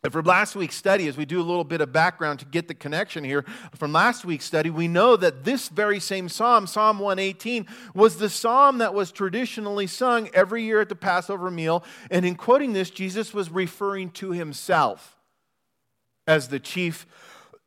And 0.05 0.13
from 0.13 0.27
last 0.27 0.55
week's 0.55 0.77
study, 0.77 1.09
as 1.09 1.17
we 1.17 1.25
do 1.25 1.41
a 1.41 1.43
little 1.43 1.65
bit 1.65 1.81
of 1.81 1.91
background 1.91 2.39
to 2.41 2.45
get 2.45 2.69
the 2.69 2.75
connection 2.75 3.25
here, 3.25 3.43
from 3.75 3.91
last 3.95 4.23
week's 4.27 4.45
study, 4.45 4.69
we 4.69 4.87
know 4.87 5.17
that 5.17 5.45
this 5.45 5.71
very 5.71 5.99
same 5.99 6.29
psalm, 6.29 6.67
Psalm 6.67 6.99
118, 6.99 7.67
was 7.95 8.19
the 8.19 8.29
psalm 8.29 8.79
that 8.79 8.93
was 8.93 9.11
traditionally 9.11 9.87
sung 9.87 10.29
every 10.35 10.63
year 10.63 10.83
at 10.83 10.91
the 10.91 10.95
Passover 10.95 11.51
meal. 11.51 11.83
And 12.11 12.27
in 12.27 12.35
quoting 12.35 12.75
this, 12.75 12.91
Jesus 12.91 13.33
was 13.33 13.51
referring 13.51 14.11
to 14.11 14.33
himself 14.33 15.17
as 16.27 16.49
the 16.49 16.61
chief 16.61 17.07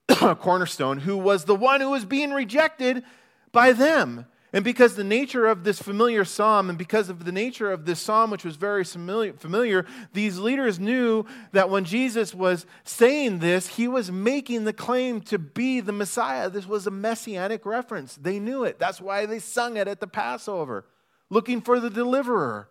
cornerstone, 0.12 1.00
who 1.00 1.18
was 1.18 1.46
the 1.46 1.56
one 1.56 1.82
who 1.82 1.90
was 1.90 2.06
being 2.06 2.34
rejected 2.34 3.04
by 3.52 3.72
them. 3.72 4.28
And 4.54 4.64
because 4.64 4.96
the 4.96 5.04
nature 5.04 5.46
of 5.46 5.66
this 5.66 5.82
familiar 5.82 6.24
psalm, 6.24 6.70
and 6.70 6.78
because 6.78 7.10
of 7.10 7.26
the 7.26 7.34
nature 7.34 7.70
of 7.70 7.86
this 7.86 8.00
psalm, 8.00 8.32
which 8.32 8.46
was 8.46 8.56
very 8.56 8.86
familiar, 8.86 9.86
these 10.14 10.40
leaders 10.40 10.80
knew 10.80 11.26
that 11.52 11.70
when 11.70 11.84
Jesus 11.84 12.34
was 12.34 12.66
saying 12.86 13.40
this, 13.40 13.68
he 13.68 13.90
was 13.90 14.10
making 14.10 14.64
the 14.64 14.72
claim 14.72 15.20
to 15.22 15.38
be 15.38 15.82
the 15.82 15.92
Messiah. 15.92 16.50
This 16.50 16.66
was 16.66 16.88
a 16.88 16.92
messianic 16.92 17.66
reference. 17.66 18.16
They 18.16 18.40
knew 18.40 18.64
it. 18.64 18.80
That's 18.80 19.02
why 19.02 19.26
they 19.26 19.40
sung 19.40 19.76
it 19.76 19.90
at 19.90 20.00
the 20.00 20.08
Passover, 20.08 20.86
looking 21.30 21.60
for 21.60 21.82
the 21.82 21.90
deliverer, 21.90 22.70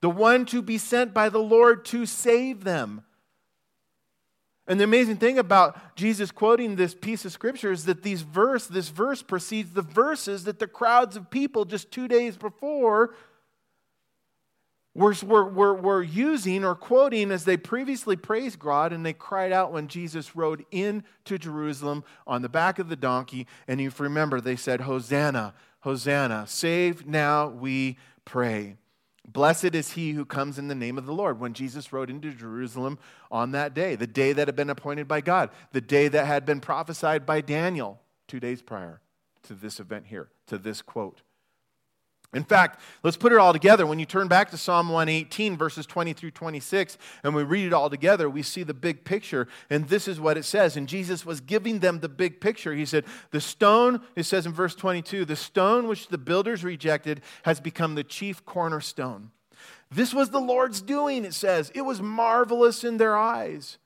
the 0.00 0.10
one 0.10 0.46
to 0.46 0.62
be 0.62 0.78
sent 0.78 1.14
by 1.14 1.28
the 1.28 1.38
Lord 1.38 1.84
to 1.86 2.06
save 2.06 2.64
them. 2.64 3.04
And 4.68 4.80
the 4.80 4.84
amazing 4.84 5.16
thing 5.16 5.38
about 5.38 5.96
Jesus 5.96 6.32
quoting 6.32 6.74
this 6.74 6.94
piece 6.94 7.24
of 7.24 7.32
scripture 7.32 7.70
is 7.70 7.84
that 7.84 8.02
these 8.02 8.22
verse, 8.22 8.66
this 8.66 8.88
verse 8.88 9.22
precedes 9.22 9.72
the 9.72 9.82
verses 9.82 10.44
that 10.44 10.58
the 10.58 10.66
crowds 10.66 11.16
of 11.16 11.30
people 11.30 11.64
just 11.64 11.92
two 11.92 12.08
days 12.08 12.36
before 12.36 13.14
were, 14.96 15.14
were, 15.22 15.74
were, 15.74 16.02
using 16.02 16.64
or 16.64 16.74
quoting 16.74 17.30
as 17.30 17.44
they 17.44 17.56
previously 17.56 18.16
praised 18.16 18.58
God 18.58 18.92
and 18.92 19.04
they 19.04 19.12
cried 19.12 19.52
out 19.52 19.72
when 19.72 19.88
Jesus 19.88 20.34
rode 20.34 20.64
into 20.70 21.38
Jerusalem 21.38 22.02
on 22.26 22.42
the 22.42 22.48
back 22.48 22.78
of 22.78 22.88
the 22.88 22.96
donkey. 22.96 23.46
And 23.68 23.80
if 23.80 23.98
you 23.98 24.04
remember, 24.04 24.40
they 24.40 24.56
said, 24.56 24.80
Hosanna, 24.80 25.54
Hosanna, 25.80 26.46
save 26.48 27.06
now, 27.06 27.48
we 27.48 27.98
pray. 28.24 28.76
Blessed 29.26 29.74
is 29.74 29.92
he 29.92 30.12
who 30.12 30.24
comes 30.24 30.58
in 30.58 30.68
the 30.68 30.74
name 30.74 30.98
of 30.98 31.06
the 31.06 31.12
Lord. 31.12 31.40
When 31.40 31.52
Jesus 31.52 31.92
rode 31.92 32.10
into 32.10 32.32
Jerusalem 32.32 32.98
on 33.30 33.52
that 33.52 33.74
day, 33.74 33.96
the 33.96 34.06
day 34.06 34.32
that 34.32 34.46
had 34.46 34.56
been 34.56 34.70
appointed 34.70 35.08
by 35.08 35.20
God, 35.20 35.50
the 35.72 35.80
day 35.80 36.08
that 36.08 36.26
had 36.26 36.46
been 36.46 36.60
prophesied 36.60 37.26
by 37.26 37.40
Daniel 37.40 38.00
two 38.28 38.40
days 38.40 38.62
prior 38.62 39.00
to 39.44 39.54
this 39.54 39.80
event 39.80 40.06
here, 40.06 40.28
to 40.46 40.58
this 40.58 40.80
quote. 40.82 41.22
In 42.36 42.44
fact, 42.44 42.80
let's 43.02 43.16
put 43.16 43.32
it 43.32 43.38
all 43.38 43.54
together. 43.54 43.86
When 43.86 43.98
you 43.98 44.04
turn 44.04 44.28
back 44.28 44.50
to 44.50 44.58
Psalm 44.58 44.90
118, 44.90 45.56
verses 45.56 45.86
20 45.86 46.12
through 46.12 46.32
26, 46.32 46.98
and 47.24 47.34
we 47.34 47.42
read 47.42 47.66
it 47.66 47.72
all 47.72 47.88
together, 47.88 48.28
we 48.28 48.42
see 48.42 48.62
the 48.62 48.74
big 48.74 49.04
picture. 49.04 49.48
And 49.70 49.88
this 49.88 50.06
is 50.06 50.20
what 50.20 50.36
it 50.36 50.44
says. 50.44 50.76
And 50.76 50.86
Jesus 50.86 51.24
was 51.24 51.40
giving 51.40 51.78
them 51.78 52.00
the 52.00 52.10
big 52.10 52.42
picture. 52.42 52.74
He 52.74 52.84
said, 52.84 53.06
The 53.30 53.40
stone, 53.40 54.02
it 54.14 54.24
says 54.24 54.44
in 54.44 54.52
verse 54.52 54.74
22, 54.74 55.24
the 55.24 55.34
stone 55.34 55.88
which 55.88 56.08
the 56.08 56.18
builders 56.18 56.62
rejected 56.62 57.22
has 57.44 57.58
become 57.58 57.94
the 57.94 58.04
chief 58.04 58.44
cornerstone. 58.44 59.30
This 59.90 60.12
was 60.12 60.28
the 60.28 60.38
Lord's 60.38 60.82
doing, 60.82 61.24
it 61.24 61.32
says. 61.32 61.72
It 61.74 61.82
was 61.82 62.02
marvelous 62.02 62.84
in 62.84 62.98
their 62.98 63.16
eyes. 63.16 63.78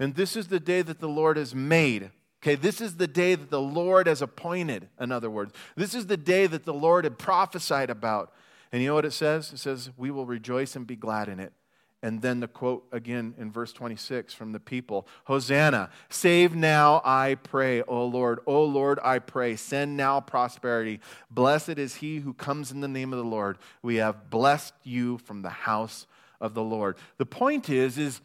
And 0.00 0.14
this 0.14 0.36
is 0.36 0.48
the 0.48 0.60
day 0.60 0.80
that 0.80 1.00
the 1.00 1.08
Lord 1.08 1.36
has 1.36 1.54
made. 1.54 2.12
Okay, 2.42 2.54
this 2.54 2.80
is 2.80 2.96
the 2.96 3.08
day 3.08 3.34
that 3.34 3.50
the 3.50 3.60
Lord 3.60 4.06
has 4.06 4.22
appointed, 4.22 4.88
in 5.00 5.10
other 5.10 5.30
words. 5.30 5.52
This 5.76 5.94
is 5.94 6.06
the 6.06 6.16
day 6.16 6.46
that 6.46 6.64
the 6.64 6.74
Lord 6.74 7.04
had 7.04 7.18
prophesied 7.18 7.90
about. 7.90 8.32
And 8.70 8.80
you 8.80 8.88
know 8.88 8.94
what 8.94 9.04
it 9.04 9.12
says? 9.12 9.52
It 9.52 9.58
says, 9.58 9.90
We 9.96 10.10
will 10.10 10.26
rejoice 10.26 10.76
and 10.76 10.86
be 10.86 10.96
glad 10.96 11.28
in 11.28 11.40
it. 11.40 11.52
And 12.00 12.22
then 12.22 12.38
the 12.38 12.46
quote 12.46 12.86
again 12.92 13.34
in 13.38 13.50
verse 13.50 13.72
26 13.72 14.32
from 14.32 14.52
the 14.52 14.60
people 14.60 15.08
Hosanna, 15.24 15.90
save 16.10 16.54
now, 16.54 17.02
I 17.04 17.36
pray, 17.42 17.82
O 17.82 18.04
Lord. 18.06 18.38
O 18.46 18.62
Lord, 18.62 19.00
I 19.02 19.18
pray, 19.18 19.56
send 19.56 19.96
now 19.96 20.20
prosperity. 20.20 21.00
Blessed 21.30 21.70
is 21.70 21.96
he 21.96 22.18
who 22.18 22.34
comes 22.34 22.70
in 22.70 22.80
the 22.80 22.88
name 22.88 23.12
of 23.12 23.18
the 23.18 23.24
Lord. 23.24 23.58
We 23.82 23.96
have 23.96 24.30
blessed 24.30 24.74
you 24.84 25.18
from 25.18 25.42
the 25.42 25.50
house 25.50 26.06
of 26.40 26.54
the 26.54 26.62
Lord. 26.62 26.96
The 27.16 27.26
point 27.26 27.68
is, 27.68 27.98
is 27.98 28.20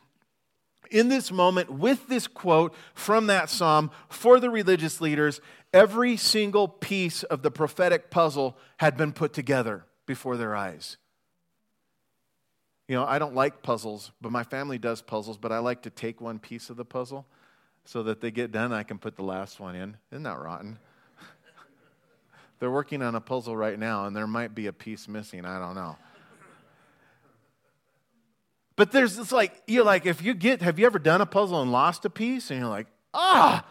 in 0.94 1.10
this 1.10 1.32
moment 1.32 1.72
with 1.72 2.08
this 2.08 2.28
quote 2.28 2.74
from 2.94 3.28
that 3.28 3.50
psalm 3.50 3.92
for 4.08 4.40
the 4.40 4.50
religious 4.50 5.02
leaders, 5.02 5.42
every 5.74 6.16
single 6.16 6.68
piece 6.68 7.24
of 7.24 7.42
the 7.42 7.52
prophetic 7.52 8.12
puzzle 8.12 8.56
had 8.78 8.96
been 8.96 9.12
put 9.12 9.34
together 9.34 9.86
before 10.06 10.38
their 10.38 10.56
eyes. 10.56 10.98
You 12.88 12.96
know, 12.96 13.06
I 13.06 13.18
don't 13.18 13.34
like 13.34 13.64
puzzles, 13.64 14.12
but 14.22 14.32
my 14.32 14.44
family 14.44 14.78
does 14.78 15.02
puzzles, 15.02 15.38
but 15.38 15.52
I 15.52 15.60
like 15.60 15.82
to 15.84 15.90
take 15.90 16.22
one 16.22 16.38
piece 16.38 16.70
of 16.70 16.78
the 16.78 16.86
puzzle 16.86 17.26
so 17.86 18.04
that 18.04 18.22
they 18.22 18.32
get 18.32 18.52
done, 18.52 18.72
I 18.72 18.84
can 18.84 18.98
put 18.98 19.16
the 19.16 19.24
last 19.24 19.60
one 19.60 19.76
in. 19.76 19.98
Isn't 20.12 20.24
that 20.24 20.40
rotten? 20.40 20.78
They're 22.60 22.72
working 22.72 23.02
on 23.02 23.16
a 23.16 23.22
puzzle 23.22 23.58
right 23.58 23.80
now, 23.80 24.06
and 24.06 24.16
there 24.16 24.28
might 24.28 24.54
be 24.54 24.68
a 24.68 24.74
piece 24.74 25.08
missing. 25.08 25.46
I 25.46 25.60
don't 25.60 25.76
know. 25.76 25.98
But 28.76 28.92
there's 28.92 29.16
this 29.16 29.32
like, 29.32 29.62
you're 29.68 29.84
like, 29.84 30.06
if 30.06 30.24
you 30.24 30.34
get, 30.34 30.62
have 30.62 30.80
you 30.80 30.86
ever 30.86 31.00
done 31.00 31.22
a 31.22 31.26
puzzle 31.26 31.62
and 31.62 31.72
lost 31.72 32.06
a 32.06 32.10
piece? 32.10 32.50
And 32.50 32.60
you're 32.60 32.70
like, 32.70 32.88
ah. 33.14 33.66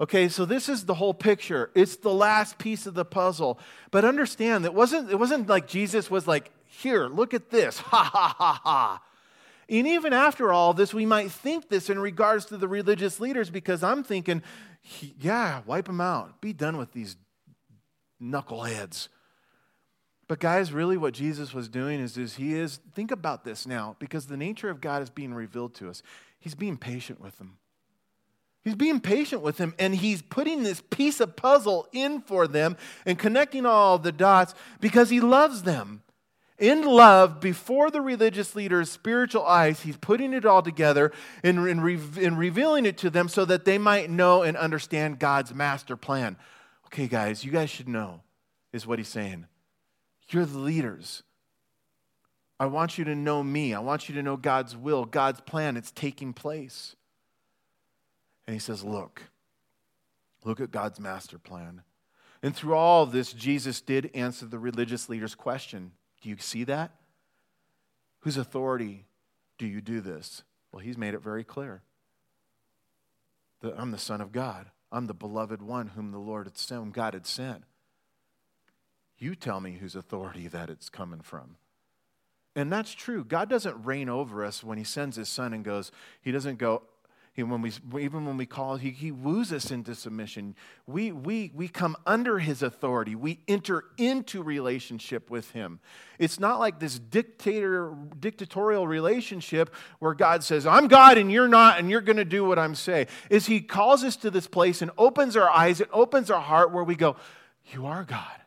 Okay, 0.00 0.28
so 0.28 0.44
this 0.44 0.68
is 0.68 0.86
the 0.86 0.94
whole 0.94 1.14
picture. 1.14 1.70
It's 1.74 1.96
the 1.96 2.12
last 2.12 2.58
piece 2.58 2.86
of 2.86 2.94
the 2.94 3.04
puzzle. 3.04 3.60
But 3.92 4.04
understand 4.04 4.64
it 4.64 4.74
wasn't, 4.74 5.10
it 5.10 5.18
wasn't 5.18 5.48
like 5.48 5.68
Jesus 5.68 6.10
was 6.10 6.26
like, 6.26 6.50
here, 6.66 7.06
look 7.06 7.34
at 7.34 7.50
this. 7.50 7.78
Ha 7.84 8.10
ha 8.12 8.34
ha 8.36 8.60
ha. 8.64 9.02
And 9.68 9.86
even 9.86 10.12
after 10.12 10.52
all 10.52 10.74
this, 10.74 10.92
we 10.92 11.06
might 11.06 11.30
think 11.30 11.68
this 11.68 11.88
in 11.88 11.98
regards 11.98 12.46
to 12.46 12.56
the 12.56 12.68
religious 12.68 13.18
leaders 13.20 13.50
because 13.50 13.82
I'm 13.82 14.04
thinking, 14.04 14.42
yeah, 15.18 15.62
wipe 15.64 15.86
them 15.86 16.00
out. 16.00 16.40
Be 16.40 16.52
done 16.52 16.76
with 16.76 16.92
these 16.92 17.16
knuckleheads. 18.20 19.08
But, 20.26 20.40
guys, 20.40 20.72
really 20.72 20.96
what 20.96 21.12
Jesus 21.12 21.52
was 21.52 21.68
doing 21.68 22.00
is, 22.00 22.16
is 22.16 22.36
he 22.36 22.54
is, 22.54 22.80
think 22.94 23.10
about 23.10 23.44
this 23.44 23.66
now, 23.66 23.96
because 23.98 24.26
the 24.26 24.36
nature 24.36 24.70
of 24.70 24.80
God 24.80 25.02
is 25.02 25.10
being 25.10 25.34
revealed 25.34 25.74
to 25.74 25.90
us. 25.90 26.02
He's 26.40 26.54
being 26.54 26.76
patient 26.76 27.20
with 27.20 27.38
them. 27.38 27.58
He's 28.62 28.74
being 28.74 29.00
patient 29.00 29.42
with 29.42 29.58
them, 29.58 29.74
and 29.78 29.94
he's 29.94 30.22
putting 30.22 30.62
this 30.62 30.80
piece 30.80 31.20
of 31.20 31.36
puzzle 31.36 31.86
in 31.92 32.22
for 32.22 32.46
them 32.46 32.78
and 33.04 33.18
connecting 33.18 33.66
all 33.66 33.98
the 33.98 34.12
dots 34.12 34.54
because 34.80 35.10
he 35.10 35.20
loves 35.20 35.64
them. 35.64 36.02
In 36.58 36.82
love, 36.82 37.40
before 37.40 37.90
the 37.90 38.00
religious 38.00 38.54
leaders' 38.54 38.90
spiritual 38.90 39.44
eyes, 39.44 39.80
he's 39.80 39.98
putting 39.98 40.32
it 40.32 40.46
all 40.46 40.62
together 40.62 41.12
and, 41.42 41.58
and, 41.68 41.82
re- 41.82 41.98
and 42.22 42.38
revealing 42.38 42.86
it 42.86 42.96
to 42.98 43.10
them 43.10 43.28
so 43.28 43.44
that 43.44 43.66
they 43.66 43.76
might 43.76 44.08
know 44.08 44.42
and 44.42 44.56
understand 44.56 45.18
God's 45.18 45.52
master 45.52 45.96
plan. 45.96 46.38
Okay, 46.86 47.06
guys, 47.06 47.44
you 47.44 47.50
guys 47.50 47.68
should 47.68 47.88
know, 47.88 48.22
is 48.72 48.86
what 48.86 48.98
he's 48.98 49.08
saying. 49.08 49.46
You're 50.34 50.46
the 50.46 50.58
leaders. 50.58 51.22
I 52.58 52.66
want 52.66 52.98
you 52.98 53.04
to 53.04 53.14
know 53.14 53.42
me. 53.44 53.72
I 53.72 53.78
want 53.78 54.08
you 54.08 54.16
to 54.16 54.22
know 54.22 54.36
God's 54.36 54.76
will, 54.76 55.04
God's 55.04 55.40
plan. 55.40 55.76
It's 55.76 55.92
taking 55.92 56.32
place. 56.32 56.96
And 58.46 58.54
he 58.54 58.60
says, 58.60 58.82
Look, 58.82 59.22
look 60.44 60.60
at 60.60 60.72
God's 60.72 60.98
master 60.98 61.38
plan. 61.38 61.82
And 62.42 62.54
through 62.54 62.74
all 62.74 63.06
this, 63.06 63.32
Jesus 63.32 63.80
did 63.80 64.10
answer 64.12 64.44
the 64.46 64.58
religious 64.58 65.08
leaders' 65.08 65.36
question 65.36 65.92
Do 66.20 66.28
you 66.28 66.36
see 66.38 66.64
that? 66.64 66.90
Whose 68.20 68.36
authority 68.36 69.06
do 69.56 69.66
you 69.66 69.80
do 69.80 70.00
this? 70.00 70.42
Well, 70.72 70.80
he's 70.80 70.98
made 70.98 71.14
it 71.14 71.22
very 71.22 71.44
clear 71.44 71.82
that 73.60 73.74
I'm 73.78 73.92
the 73.92 73.98
Son 73.98 74.20
of 74.20 74.32
God. 74.32 74.66
I'm 74.90 75.06
the 75.06 75.14
beloved 75.14 75.62
one 75.62 75.88
whom 75.88 76.10
the 76.10 76.18
Lord 76.18 76.46
had 76.46 76.58
sent, 76.58 76.92
God 76.92 77.14
had 77.14 77.26
sent. 77.26 77.62
You 79.24 79.34
tell 79.34 79.58
me 79.58 79.78
whose 79.80 79.96
authority 79.96 80.48
that 80.48 80.68
it's 80.68 80.90
coming 80.90 81.22
from. 81.22 81.56
And 82.54 82.70
that's 82.70 82.92
true. 82.92 83.24
God 83.24 83.48
doesn't 83.48 83.82
reign 83.82 84.10
over 84.10 84.44
us 84.44 84.62
when 84.62 84.76
He 84.76 84.84
sends 84.84 85.16
His 85.16 85.30
Son 85.30 85.54
and 85.54 85.64
goes, 85.64 85.90
He 86.20 86.30
doesn't 86.30 86.58
go, 86.58 86.82
he, 87.32 87.42
when 87.42 87.62
we, 87.62 87.72
even 87.98 88.26
when 88.26 88.36
we 88.36 88.44
call, 88.44 88.76
he, 88.76 88.90
he 88.90 89.10
woos 89.10 89.50
us 89.50 89.70
into 89.70 89.94
submission. 89.94 90.54
We, 90.86 91.10
we, 91.10 91.50
we 91.54 91.68
come 91.68 91.96
under 92.06 92.38
his 92.38 92.62
authority. 92.62 93.16
We 93.16 93.40
enter 93.48 93.84
into 93.96 94.42
relationship 94.42 95.30
with 95.30 95.50
him. 95.52 95.80
It's 96.18 96.38
not 96.38 96.60
like 96.60 96.78
this 96.78 96.98
dictator, 96.98 97.92
dictatorial 98.20 98.86
relationship 98.86 99.74
where 100.00 100.14
God 100.14 100.44
says, 100.44 100.66
I'm 100.66 100.86
God 100.86 101.16
and 101.16 101.32
you're 101.32 101.48
not, 101.48 101.80
and 101.80 101.90
you're 101.90 102.02
going 102.02 102.18
to 102.18 102.26
do 102.26 102.44
what 102.44 102.58
I'm 102.58 102.76
saying. 102.76 103.06
Is 103.30 103.46
he 103.46 103.62
calls 103.62 104.04
us 104.04 104.16
to 104.18 104.30
this 104.30 104.46
place 104.46 104.82
and 104.82 104.92
opens 104.96 105.34
our 105.34 105.48
eyes, 105.50 105.80
and 105.80 105.90
opens 105.92 106.30
our 106.30 106.42
heart 106.42 106.72
where 106.72 106.84
we 106.84 106.94
go, 106.94 107.16
You 107.72 107.86
are 107.86 108.04
God. 108.04 108.43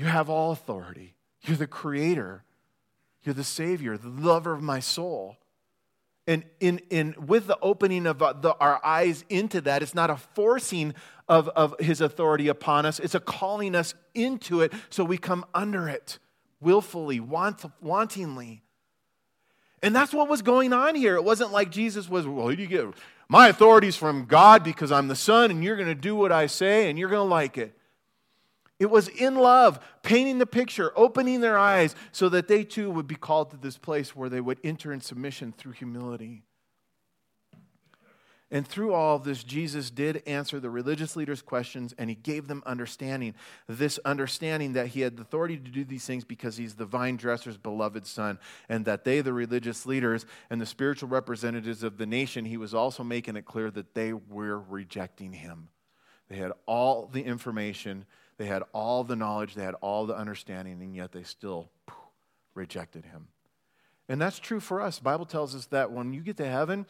You 0.00 0.06
have 0.06 0.30
all 0.30 0.50
authority. 0.50 1.14
You're 1.42 1.58
the 1.58 1.66
creator. 1.66 2.42
You're 3.22 3.34
the 3.34 3.44
savior, 3.44 3.98
the 3.98 4.08
lover 4.08 4.54
of 4.54 4.62
my 4.62 4.80
soul. 4.80 5.36
And 6.26 6.42
in, 6.58 6.80
in, 6.88 7.14
with 7.26 7.46
the 7.46 7.58
opening 7.60 8.06
of 8.06 8.22
uh, 8.22 8.32
the, 8.32 8.54
our 8.54 8.80
eyes 8.82 9.26
into 9.28 9.60
that, 9.60 9.82
it's 9.82 9.94
not 9.94 10.08
a 10.08 10.16
forcing 10.16 10.94
of, 11.28 11.48
of 11.50 11.78
his 11.80 12.00
authority 12.00 12.48
upon 12.48 12.86
us, 12.86 12.98
it's 12.98 13.14
a 13.14 13.20
calling 13.20 13.74
us 13.74 13.92
into 14.14 14.62
it 14.62 14.72
so 14.88 15.04
we 15.04 15.18
come 15.18 15.44
under 15.52 15.86
it 15.86 16.18
willfully, 16.62 17.20
want, 17.20 17.62
wantingly. 17.84 18.62
And 19.82 19.94
that's 19.94 20.14
what 20.14 20.30
was 20.30 20.40
going 20.40 20.72
on 20.72 20.94
here. 20.94 21.16
It 21.16 21.24
wasn't 21.24 21.52
like 21.52 21.70
Jesus 21.70 22.08
was, 22.08 22.26
well, 22.26 22.50
you 22.50 22.66
get 22.66 22.86
my 23.28 23.48
authority's 23.48 23.96
from 23.96 24.24
God 24.24 24.64
because 24.64 24.90
I'm 24.90 25.08
the 25.08 25.14
Son, 25.14 25.50
and 25.50 25.62
you're 25.62 25.76
going 25.76 25.88
to 25.88 25.94
do 25.94 26.16
what 26.16 26.32
I 26.32 26.46
say, 26.46 26.88
and 26.88 26.98
you're 26.98 27.10
going 27.10 27.26
to 27.26 27.30
like 27.30 27.58
it. 27.58 27.76
It 28.80 28.90
was 28.90 29.08
in 29.08 29.36
love, 29.36 29.78
painting 30.02 30.38
the 30.38 30.46
picture, 30.46 30.90
opening 30.96 31.42
their 31.42 31.58
eyes 31.58 31.94
so 32.10 32.30
that 32.30 32.48
they 32.48 32.64
too 32.64 32.90
would 32.90 33.06
be 33.06 33.14
called 33.14 33.50
to 33.50 33.58
this 33.58 33.76
place 33.76 34.16
where 34.16 34.30
they 34.30 34.40
would 34.40 34.58
enter 34.64 34.90
in 34.92 35.02
submission 35.02 35.52
through 35.56 35.72
humility. 35.72 36.42
And 38.50 38.66
through 38.66 38.94
all 38.94 39.14
of 39.14 39.22
this, 39.22 39.44
Jesus 39.44 39.90
did 39.90 40.24
answer 40.26 40.58
the 40.58 40.70
religious 40.70 41.14
leaders' 41.14 41.42
questions 41.42 41.94
and 41.98 42.10
he 42.10 42.16
gave 42.16 42.48
them 42.48 42.64
understanding. 42.66 43.34
This 43.68 44.00
understanding 44.04 44.72
that 44.72 44.88
he 44.88 45.02
had 45.02 45.16
the 45.16 45.22
authority 45.22 45.56
to 45.56 45.70
do 45.70 45.84
these 45.84 46.04
things 46.04 46.24
because 46.24 46.56
he's 46.56 46.74
the 46.74 46.86
vine 46.86 47.16
dresser's 47.16 47.56
beloved 47.56 48.06
son, 48.06 48.40
and 48.68 48.86
that 48.86 49.04
they, 49.04 49.20
the 49.20 49.32
religious 49.32 49.86
leaders 49.86 50.26
and 50.48 50.60
the 50.60 50.66
spiritual 50.66 51.10
representatives 51.10 51.84
of 51.84 51.96
the 51.96 52.06
nation, 52.06 52.44
he 52.44 52.56
was 52.56 52.74
also 52.74 53.04
making 53.04 53.36
it 53.36 53.44
clear 53.44 53.70
that 53.70 53.94
they 53.94 54.14
were 54.14 54.58
rejecting 54.58 55.32
him. 55.32 55.68
They 56.28 56.36
had 56.36 56.52
all 56.66 57.06
the 57.06 57.22
information, 57.22 58.04
they 58.40 58.46
had 58.46 58.62
all 58.72 59.04
the 59.04 59.16
knowledge, 59.16 59.54
they 59.54 59.62
had 59.62 59.74
all 59.82 60.06
the 60.06 60.16
understanding, 60.16 60.80
and 60.80 60.96
yet 60.96 61.12
they 61.12 61.22
still 61.22 61.68
rejected 62.54 63.04
him. 63.04 63.28
And 64.08 64.18
that's 64.18 64.38
true 64.38 64.60
for 64.60 64.80
us. 64.80 64.96
The 64.96 65.04
Bible 65.04 65.26
tells 65.26 65.54
us 65.54 65.66
that 65.66 65.92
when 65.92 66.14
you 66.14 66.22
get 66.22 66.38
to 66.38 66.48
heaven, 66.48 66.86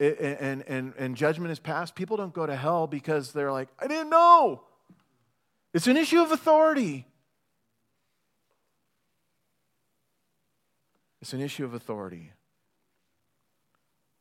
and, 0.00 0.64
and, 0.66 0.92
and 0.98 1.14
judgment 1.14 1.52
is 1.52 1.60
passed, 1.60 1.94
people 1.94 2.16
don't 2.16 2.34
go 2.34 2.46
to 2.46 2.56
hell 2.56 2.88
because 2.88 3.32
they're 3.32 3.52
like, 3.52 3.68
I 3.78 3.86
didn't 3.86 4.10
know. 4.10 4.64
It's 5.72 5.86
an 5.86 5.96
issue 5.96 6.20
of 6.20 6.32
authority. 6.32 7.06
It's 11.20 11.32
an 11.32 11.40
issue 11.40 11.64
of 11.64 11.74
authority. 11.74 12.32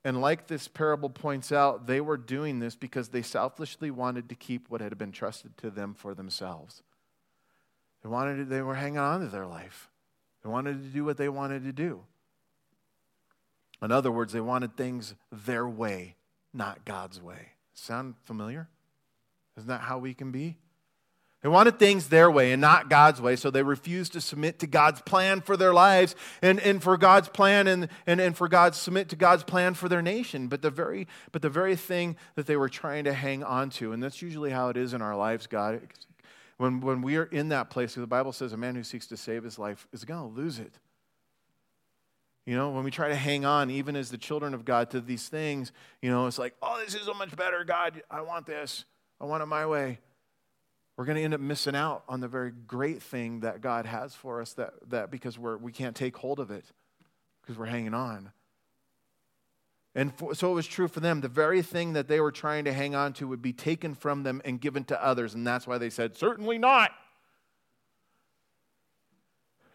And 0.04 0.20
like 0.20 0.48
this 0.48 0.68
parable 0.68 1.10
points 1.10 1.52
out, 1.52 1.86
they 1.86 2.02
were 2.02 2.18
doing 2.18 2.60
this 2.60 2.76
because 2.76 3.10
they 3.10 3.22
selfishly 3.22 3.92
wanted 3.92 4.30
to 4.30 4.36
keep 4.36 4.70
what 4.70 4.82
had 4.82 4.98
been 4.98 5.12
trusted 5.12 5.58
to 5.58 5.70
them 5.70 5.94
for 5.94 6.16
themselves. 6.16 6.82
They 8.02 8.10
wanted 8.10 8.38
to, 8.38 8.46
they 8.46 8.62
were 8.62 8.76
hanging 8.76 8.98
on 8.98 9.20
to 9.22 9.28
their 9.28 9.46
life. 9.46 9.90
They 10.44 10.50
wanted 10.50 10.82
to 10.82 10.90
do 10.90 11.06
what 11.06 11.18
they 11.18 11.30
wanted 11.30 11.64
to 11.66 11.72
do. 11.72 12.02
In 13.82 13.92
other 13.92 14.12
words, 14.12 14.34
they 14.34 14.42
wanted 14.42 14.76
things 14.76 15.16
their 15.32 15.68
way, 15.68 16.16
not 16.54 16.84
God's 16.86 17.22
way. 17.22 17.54
Sound 17.74 18.16
familiar? 18.24 18.70
Isn't 19.58 19.68
that 19.68 19.82
how 19.82 20.00
we 20.00 20.14
can 20.14 20.32
be? 20.32 20.58
They 21.42 21.50
wanted 21.50 21.80
things 21.80 22.10
their 22.10 22.30
way 22.30 22.52
and 22.52 22.62
not 22.62 22.88
God's 22.88 23.20
way, 23.20 23.36
so 23.36 23.50
they 23.50 23.64
refused 23.64 24.14
to 24.14 24.22
submit 24.22 24.60
to 24.60 24.68
God's 24.68 25.02
plan 25.02 25.42
for 25.42 25.58
their 25.58 25.74
lives 25.74 26.16
and, 26.44 26.60
and 26.60 26.84
for 26.84 26.98
God's 26.98 27.30
plan 27.30 27.66
and, 27.66 27.90
and, 28.06 28.22
and 28.22 28.38
for 28.38 28.48
God 28.48 28.76
submit 28.76 29.10
to 29.10 29.16
God's 29.16 29.44
plan 29.44 29.74
for 29.74 29.90
their 29.90 30.04
nation. 30.04 30.48
But 30.48 30.62
the 30.62 30.70
very 30.70 31.08
but 31.32 31.42
the 31.42 31.50
very 31.50 31.76
thing 31.76 32.16
that 32.36 32.46
they 32.46 32.58
were 32.58 32.70
trying 32.70 33.06
to 33.06 33.14
hang 33.14 33.44
on 33.44 33.72
to, 33.72 33.92
and 33.92 34.04
that's 34.04 34.22
usually 34.22 34.52
how 34.52 34.70
it 34.70 34.78
is 34.78 34.94
in 34.94 35.02
our 35.02 35.16
lives, 35.16 35.48
God. 35.48 35.82
When 36.58 36.80
when 36.80 37.02
we 37.02 37.18
are 37.18 37.26
in 37.26 37.50
that 37.50 37.72
place, 37.72 37.96
the 37.96 38.06
Bible 38.06 38.34
says 38.34 38.54
a 38.54 38.58
man 38.58 38.76
who 38.76 38.84
seeks 38.84 39.08
to 39.08 39.18
save 39.18 39.44
his 39.44 39.58
life 39.58 39.88
is 39.92 40.06
gonna 40.06 40.28
lose 40.28 40.60
it. 40.60 40.76
You 42.46 42.56
know, 42.56 42.70
when 42.70 42.84
we 42.84 42.92
try 42.92 43.08
to 43.08 43.16
hang 43.16 43.46
on, 43.46 43.72
even 43.72 43.96
as 43.96 44.12
the 44.12 44.18
children 44.18 44.54
of 44.54 44.64
God, 44.64 44.92
to 44.92 45.02
these 45.02 45.28
things, 45.28 45.72
you 46.04 46.12
know, 46.12 46.28
it's 46.28 46.38
like, 46.40 46.54
oh, 46.62 46.80
this 46.84 46.94
is 46.94 47.04
so 47.04 47.14
much 47.16 47.36
better, 47.36 47.64
God. 47.64 48.04
I 48.12 48.22
want 48.22 48.46
this. 48.46 48.86
I 49.20 49.26
want 49.26 49.42
it 49.42 49.48
my 49.48 49.66
way. 49.66 50.00
We're 50.98 51.06
going 51.06 51.18
to 51.18 51.24
end 51.24 51.34
up 51.34 51.40
missing 51.40 51.76
out 51.76 52.04
on 52.08 52.20
the 52.20 52.28
very 52.28 52.52
great 52.52 53.02
thing 53.02 53.40
that 53.42 53.62
God 53.62 53.86
has 53.86 54.14
for 54.14 54.42
us 54.42 54.54
that, 54.54 54.74
that 54.90 55.10
because 55.10 55.40
we're, 55.40 55.58
we 55.58 55.72
can't 55.72 55.96
take 55.96 56.18
hold 56.18 56.40
of 56.40 56.52
it 56.52 56.66
because 57.42 57.58
we're 57.58 57.66
hanging 57.66 57.94
on. 57.94 58.32
And 59.96 60.14
for, 60.14 60.34
so 60.36 60.52
it 60.52 60.56
was 60.56 60.68
true 60.68 60.88
for 60.88 61.00
them. 61.00 61.22
The 61.22 61.28
very 61.28 61.62
thing 61.62 61.94
that 61.94 62.08
they 62.08 62.20
were 62.20 62.32
trying 62.32 62.66
to 62.66 62.74
hang 62.74 62.96
on 62.96 63.14
to 63.14 63.28
would 63.28 63.42
be 63.42 63.54
taken 63.54 63.94
from 63.94 64.24
them 64.24 64.42
and 64.46 64.60
given 64.60 64.84
to 64.86 65.04
others. 65.04 65.34
And 65.34 65.46
that's 65.46 65.68
why 65.68 65.78
they 65.78 65.90
said, 65.90 66.16
certainly 66.16 66.58
not. 66.58 66.92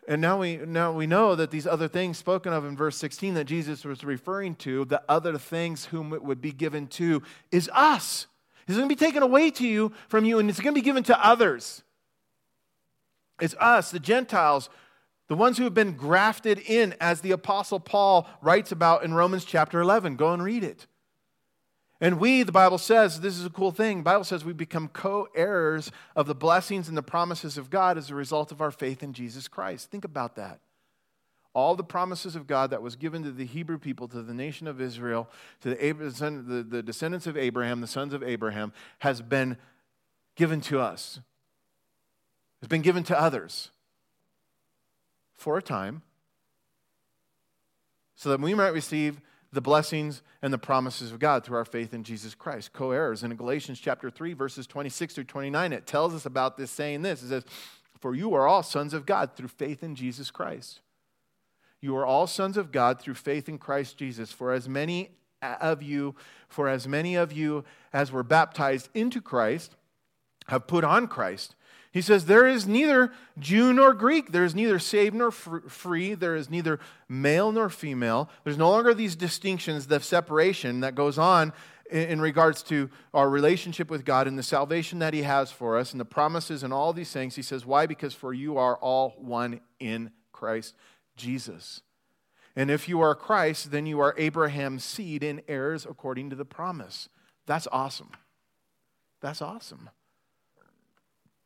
And 0.08 0.22
now 0.22 0.38
we, 0.38 0.56
now 0.58 0.92
we 0.92 1.06
know 1.06 1.34
that 1.34 1.50
these 1.50 1.66
other 1.66 1.88
things 1.88 2.16
spoken 2.16 2.52
of 2.52 2.64
in 2.64 2.76
verse 2.76 2.96
16 2.96 3.34
that 3.34 3.44
Jesus 3.44 3.84
was 3.84 4.04
referring 4.04 4.54
to, 4.56 4.84
the 4.84 5.02
other 5.08 5.36
things 5.36 5.86
whom 5.86 6.12
it 6.12 6.22
would 6.22 6.40
be 6.40 6.52
given 6.52 6.86
to, 6.88 7.22
is 7.50 7.68
us. 7.74 8.26
It's 8.66 8.76
going 8.76 8.88
to 8.88 8.94
be 8.94 8.98
taken 8.98 9.22
away 9.22 9.50
to 9.52 9.66
you 9.66 9.92
from 10.08 10.24
you, 10.24 10.38
and 10.38 10.50
it's 10.50 10.60
going 10.60 10.74
to 10.74 10.80
be 10.80 10.84
given 10.84 11.04
to 11.04 11.26
others. 11.26 11.82
It's 13.40 13.54
us, 13.60 13.90
the 13.90 14.00
Gentiles, 14.00 14.68
the 15.28 15.36
ones 15.36 15.58
who 15.58 15.64
have 15.64 15.74
been 15.74 15.92
grafted 15.92 16.58
in, 16.58 16.94
as 17.00 17.20
the 17.20 17.32
Apostle 17.32 17.80
Paul 17.80 18.28
writes 18.42 18.72
about 18.72 19.04
in 19.04 19.14
Romans 19.14 19.44
chapter 19.44 19.80
11. 19.80 20.16
Go 20.16 20.32
and 20.32 20.42
read 20.42 20.64
it. 20.64 20.86
And 22.00 22.20
we, 22.20 22.42
the 22.42 22.52
Bible 22.52 22.78
says, 22.78 23.20
this 23.20 23.38
is 23.38 23.46
a 23.46 23.50
cool 23.50 23.72
thing. 23.72 23.98
The 23.98 24.04
Bible 24.04 24.24
says 24.24 24.44
we 24.44 24.52
become 24.52 24.88
co 24.88 25.28
heirs 25.34 25.90
of 26.14 26.26
the 26.26 26.34
blessings 26.34 26.88
and 26.88 26.96
the 26.96 27.02
promises 27.02 27.56
of 27.56 27.70
God 27.70 27.96
as 27.96 28.10
a 28.10 28.14
result 28.14 28.52
of 28.52 28.60
our 28.60 28.70
faith 28.70 29.02
in 29.02 29.12
Jesus 29.12 29.48
Christ. 29.48 29.90
Think 29.90 30.04
about 30.04 30.36
that. 30.36 30.60
All 31.56 31.74
the 31.74 31.82
promises 31.82 32.36
of 32.36 32.46
God 32.46 32.68
that 32.68 32.82
was 32.82 32.96
given 32.96 33.22
to 33.22 33.32
the 33.32 33.46
Hebrew 33.46 33.78
people, 33.78 34.08
to 34.08 34.20
the 34.20 34.34
nation 34.34 34.66
of 34.66 34.78
Israel, 34.78 35.30
to 35.62 35.70
the, 35.70 36.66
the, 36.68 36.82
descendants 36.82 37.26
of 37.26 37.34
Abraham, 37.34 37.80
the 37.80 37.86
sons 37.86 38.12
of 38.12 38.22
Abraham, 38.22 38.74
has 38.98 39.22
been 39.22 39.56
given 40.34 40.60
to 40.60 40.80
us. 40.80 41.18
It's 42.60 42.68
been 42.68 42.82
given 42.82 43.04
to 43.04 43.18
others 43.18 43.70
for 45.34 45.56
a 45.56 45.62
time 45.62 46.02
so 48.16 48.28
that 48.28 48.38
we 48.38 48.52
might 48.52 48.74
receive 48.74 49.22
the 49.50 49.62
blessings 49.62 50.20
and 50.42 50.52
the 50.52 50.58
promises 50.58 51.10
of 51.10 51.18
God 51.18 51.42
through 51.42 51.56
our 51.56 51.64
faith 51.64 51.94
in 51.94 52.04
Jesus 52.04 52.34
Christ. 52.34 52.74
Co 52.74 52.90
heirs. 52.90 53.22
In 53.22 53.34
Galatians 53.34 53.80
chapter 53.80 54.10
3, 54.10 54.34
verses 54.34 54.66
26 54.66 55.14
through 55.14 55.24
29, 55.24 55.72
it 55.72 55.86
tells 55.86 56.12
us 56.12 56.26
about 56.26 56.58
this 56.58 56.70
saying 56.70 57.00
this. 57.00 57.22
It 57.22 57.28
says, 57.28 57.46
For 57.98 58.14
you 58.14 58.34
are 58.34 58.46
all 58.46 58.62
sons 58.62 58.92
of 58.92 59.06
God 59.06 59.34
through 59.34 59.48
faith 59.48 59.82
in 59.82 59.94
Jesus 59.94 60.30
Christ. 60.30 60.80
You 61.86 61.96
are 61.98 62.04
all 62.04 62.26
sons 62.26 62.56
of 62.56 62.72
God 62.72 63.00
through 63.00 63.14
faith 63.14 63.48
in 63.48 63.58
Christ 63.58 63.96
Jesus. 63.96 64.32
For 64.32 64.50
as 64.50 64.68
many 64.68 65.10
of 65.40 65.84
you, 65.84 66.16
for 66.48 66.68
as 66.68 66.88
many 66.88 67.14
of 67.14 67.32
you 67.32 67.64
as 67.92 68.10
were 68.10 68.24
baptized 68.24 68.88
into 68.92 69.20
Christ, 69.20 69.76
have 70.48 70.66
put 70.66 70.82
on 70.82 71.06
Christ. 71.06 71.54
He 71.92 72.00
says, 72.00 72.26
There 72.26 72.44
is 72.44 72.66
neither 72.66 73.12
Jew 73.38 73.72
nor 73.72 73.94
Greek. 73.94 74.32
There 74.32 74.44
is 74.44 74.52
neither 74.52 74.80
saved 74.80 75.14
nor 75.14 75.30
free. 75.30 76.14
There 76.14 76.34
is 76.34 76.50
neither 76.50 76.80
male 77.08 77.52
nor 77.52 77.68
female. 77.68 78.30
There's 78.42 78.58
no 78.58 78.70
longer 78.70 78.92
these 78.92 79.14
distinctions, 79.14 79.86
the 79.86 80.00
separation 80.00 80.80
that 80.80 80.96
goes 80.96 81.18
on 81.18 81.52
in 81.88 82.20
regards 82.20 82.64
to 82.64 82.90
our 83.14 83.30
relationship 83.30 83.90
with 83.90 84.04
God 84.04 84.26
and 84.26 84.36
the 84.36 84.42
salvation 84.42 84.98
that 84.98 85.14
He 85.14 85.22
has 85.22 85.52
for 85.52 85.78
us 85.78 85.92
and 85.92 86.00
the 86.00 86.04
promises 86.04 86.64
and 86.64 86.72
all 86.72 86.92
these 86.92 87.12
things. 87.12 87.36
He 87.36 87.42
says, 87.42 87.64
Why? 87.64 87.86
Because 87.86 88.12
for 88.12 88.34
you 88.34 88.58
are 88.58 88.76
all 88.76 89.14
one 89.18 89.60
in 89.78 90.10
Christ 90.32 90.74
Jesus. 91.16 91.82
And 92.54 92.70
if 92.70 92.88
you 92.88 93.00
are 93.00 93.14
Christ, 93.14 93.70
then 93.70 93.86
you 93.86 94.00
are 94.00 94.14
Abraham's 94.16 94.84
seed 94.84 95.22
and 95.22 95.42
heirs 95.46 95.84
according 95.84 96.30
to 96.30 96.36
the 96.36 96.44
promise. 96.44 97.08
That's 97.46 97.68
awesome. 97.70 98.10
That's 99.20 99.42
awesome. 99.42 99.90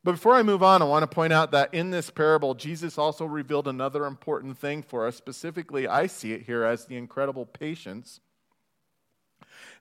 But 0.03 0.13
before 0.13 0.33
I 0.33 0.41
move 0.41 0.63
on, 0.63 0.81
I 0.81 0.85
want 0.85 1.03
to 1.03 1.07
point 1.07 1.31
out 1.31 1.51
that 1.51 1.73
in 1.73 1.91
this 1.91 2.09
parable, 2.09 2.55
Jesus 2.55 2.97
also 2.97 3.25
revealed 3.25 3.67
another 3.67 4.05
important 4.05 4.57
thing 4.57 4.81
for 4.81 5.05
us. 5.05 5.15
Specifically, 5.15 5.87
I 5.87 6.07
see 6.07 6.33
it 6.33 6.43
here 6.43 6.63
as 6.63 6.85
the 6.85 6.97
incredible 6.97 7.45
patience 7.45 8.19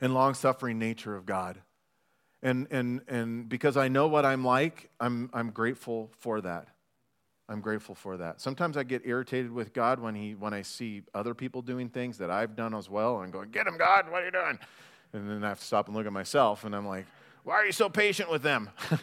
and 0.00 0.12
long 0.12 0.34
suffering 0.34 0.78
nature 0.78 1.16
of 1.16 1.24
God. 1.24 1.62
And, 2.42 2.66
and, 2.70 3.00
and 3.08 3.48
because 3.48 3.76
I 3.76 3.88
know 3.88 4.08
what 4.08 4.26
I'm 4.26 4.44
like, 4.44 4.90
I'm, 4.98 5.30
I'm 5.32 5.50
grateful 5.50 6.10
for 6.18 6.40
that. 6.42 6.68
I'm 7.50 7.60
grateful 7.60 7.96
for 7.96 8.16
that. 8.16 8.40
Sometimes 8.40 8.76
I 8.76 8.84
get 8.84 9.02
irritated 9.04 9.50
with 9.50 9.72
God 9.72 9.98
when, 9.98 10.14
he, 10.14 10.36
when 10.36 10.54
I 10.54 10.62
see 10.62 11.02
other 11.12 11.34
people 11.34 11.62
doing 11.62 11.88
things 11.88 12.16
that 12.18 12.30
I've 12.30 12.54
done 12.54 12.74
as 12.74 12.88
well. 12.88 13.22
And 13.22 13.32
going, 13.32 13.50
Get 13.50 13.66
him, 13.66 13.76
God, 13.76 14.08
what 14.08 14.22
are 14.22 14.26
you 14.26 14.30
doing? 14.30 14.58
And 15.12 15.28
then 15.28 15.42
I 15.44 15.48
have 15.48 15.58
to 15.58 15.64
stop 15.64 15.88
and 15.88 15.96
look 15.96 16.06
at 16.06 16.12
myself, 16.12 16.64
and 16.64 16.74
I'm 16.74 16.86
like, 16.86 17.06
Why 17.42 17.54
are 17.54 17.66
you 17.66 17.72
so 17.72 17.88
patient 17.88 18.30
with 18.30 18.42
them? 18.42 18.70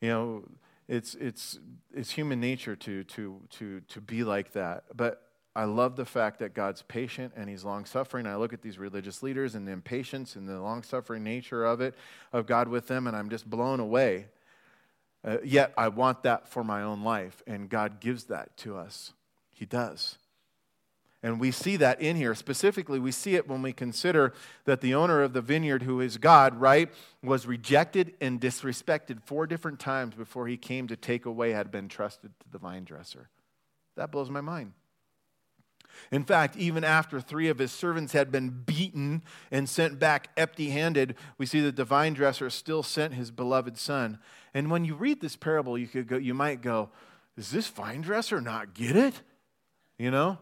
You 0.00 0.08
know, 0.08 0.44
it's, 0.88 1.14
it's, 1.14 1.58
it's 1.94 2.10
human 2.10 2.40
nature 2.40 2.74
to, 2.74 3.04
to, 3.04 3.42
to, 3.50 3.80
to 3.80 4.00
be 4.00 4.24
like 4.24 4.52
that. 4.52 4.84
But 4.96 5.22
I 5.54 5.64
love 5.64 5.96
the 5.96 6.06
fact 6.06 6.38
that 6.38 6.54
God's 6.54 6.82
patient 6.82 7.34
and 7.36 7.50
He's 7.50 7.64
long 7.64 7.84
suffering. 7.84 8.26
I 8.26 8.36
look 8.36 8.52
at 8.52 8.62
these 8.62 8.78
religious 8.78 9.22
leaders 9.22 9.54
and 9.54 9.68
the 9.68 9.72
impatience 9.72 10.36
and 10.36 10.48
the 10.48 10.60
long 10.60 10.82
suffering 10.82 11.22
nature 11.22 11.64
of 11.64 11.80
it, 11.80 11.94
of 12.32 12.46
God 12.46 12.68
with 12.68 12.86
them, 12.86 13.06
and 13.06 13.16
I'm 13.16 13.28
just 13.28 13.48
blown 13.48 13.78
away. 13.78 14.28
Uh, 15.24 15.38
yet 15.44 15.72
I 15.76 15.88
want 15.88 16.22
that 16.22 16.48
for 16.48 16.64
my 16.64 16.82
own 16.82 17.02
life. 17.02 17.42
And 17.46 17.68
God 17.68 18.00
gives 18.00 18.24
that 18.24 18.56
to 18.58 18.76
us. 18.76 19.12
He 19.50 19.66
does. 19.66 20.16
And 21.22 21.38
we 21.38 21.50
see 21.50 21.76
that 21.76 22.00
in 22.00 22.16
here. 22.16 22.34
Specifically, 22.34 22.98
we 22.98 23.12
see 23.12 23.34
it 23.34 23.46
when 23.46 23.60
we 23.60 23.74
consider 23.74 24.32
that 24.64 24.80
the 24.80 24.94
owner 24.94 25.22
of 25.22 25.34
the 25.34 25.42
vineyard, 25.42 25.82
who 25.82 26.00
is 26.00 26.16
God, 26.16 26.58
right, 26.58 26.90
was 27.22 27.46
rejected 27.46 28.14
and 28.22 28.40
disrespected 28.40 29.22
four 29.22 29.46
different 29.46 29.78
times 29.78 30.14
before 30.14 30.48
he 30.48 30.56
came 30.56 30.88
to 30.88 30.96
take 30.96 31.26
away, 31.26 31.50
had 31.50 31.70
been 31.70 31.88
trusted 31.88 32.30
to 32.40 32.48
the 32.50 32.58
vine 32.58 32.84
dresser. 32.84 33.28
That 33.96 34.10
blows 34.10 34.30
my 34.30 34.40
mind. 34.40 34.72
In 36.10 36.24
fact, 36.24 36.56
even 36.56 36.84
after 36.84 37.20
three 37.20 37.48
of 37.48 37.58
his 37.58 37.72
servants 37.72 38.12
had 38.12 38.32
been 38.32 38.50
beaten 38.50 39.22
and 39.50 39.68
sent 39.68 39.98
back 39.98 40.28
empty 40.36 40.70
handed, 40.70 41.14
we 41.38 41.46
see 41.46 41.60
the 41.60 41.72
divine 41.72 42.14
dresser 42.14 42.50
still 42.50 42.82
sent 42.82 43.14
his 43.14 43.30
beloved 43.30 43.78
son. 43.78 44.18
And 44.54 44.70
when 44.70 44.84
you 44.84 44.94
read 44.94 45.20
this 45.20 45.36
parable, 45.36 45.78
you, 45.78 45.86
could 45.86 46.08
go, 46.08 46.16
you 46.16 46.34
might 46.34 46.62
go, 46.62 46.90
Does 47.36 47.50
this 47.50 47.68
vine 47.68 48.00
dresser 48.00 48.40
not 48.40 48.74
get 48.74 48.96
it? 48.96 49.22
You 49.98 50.10
know? 50.10 50.38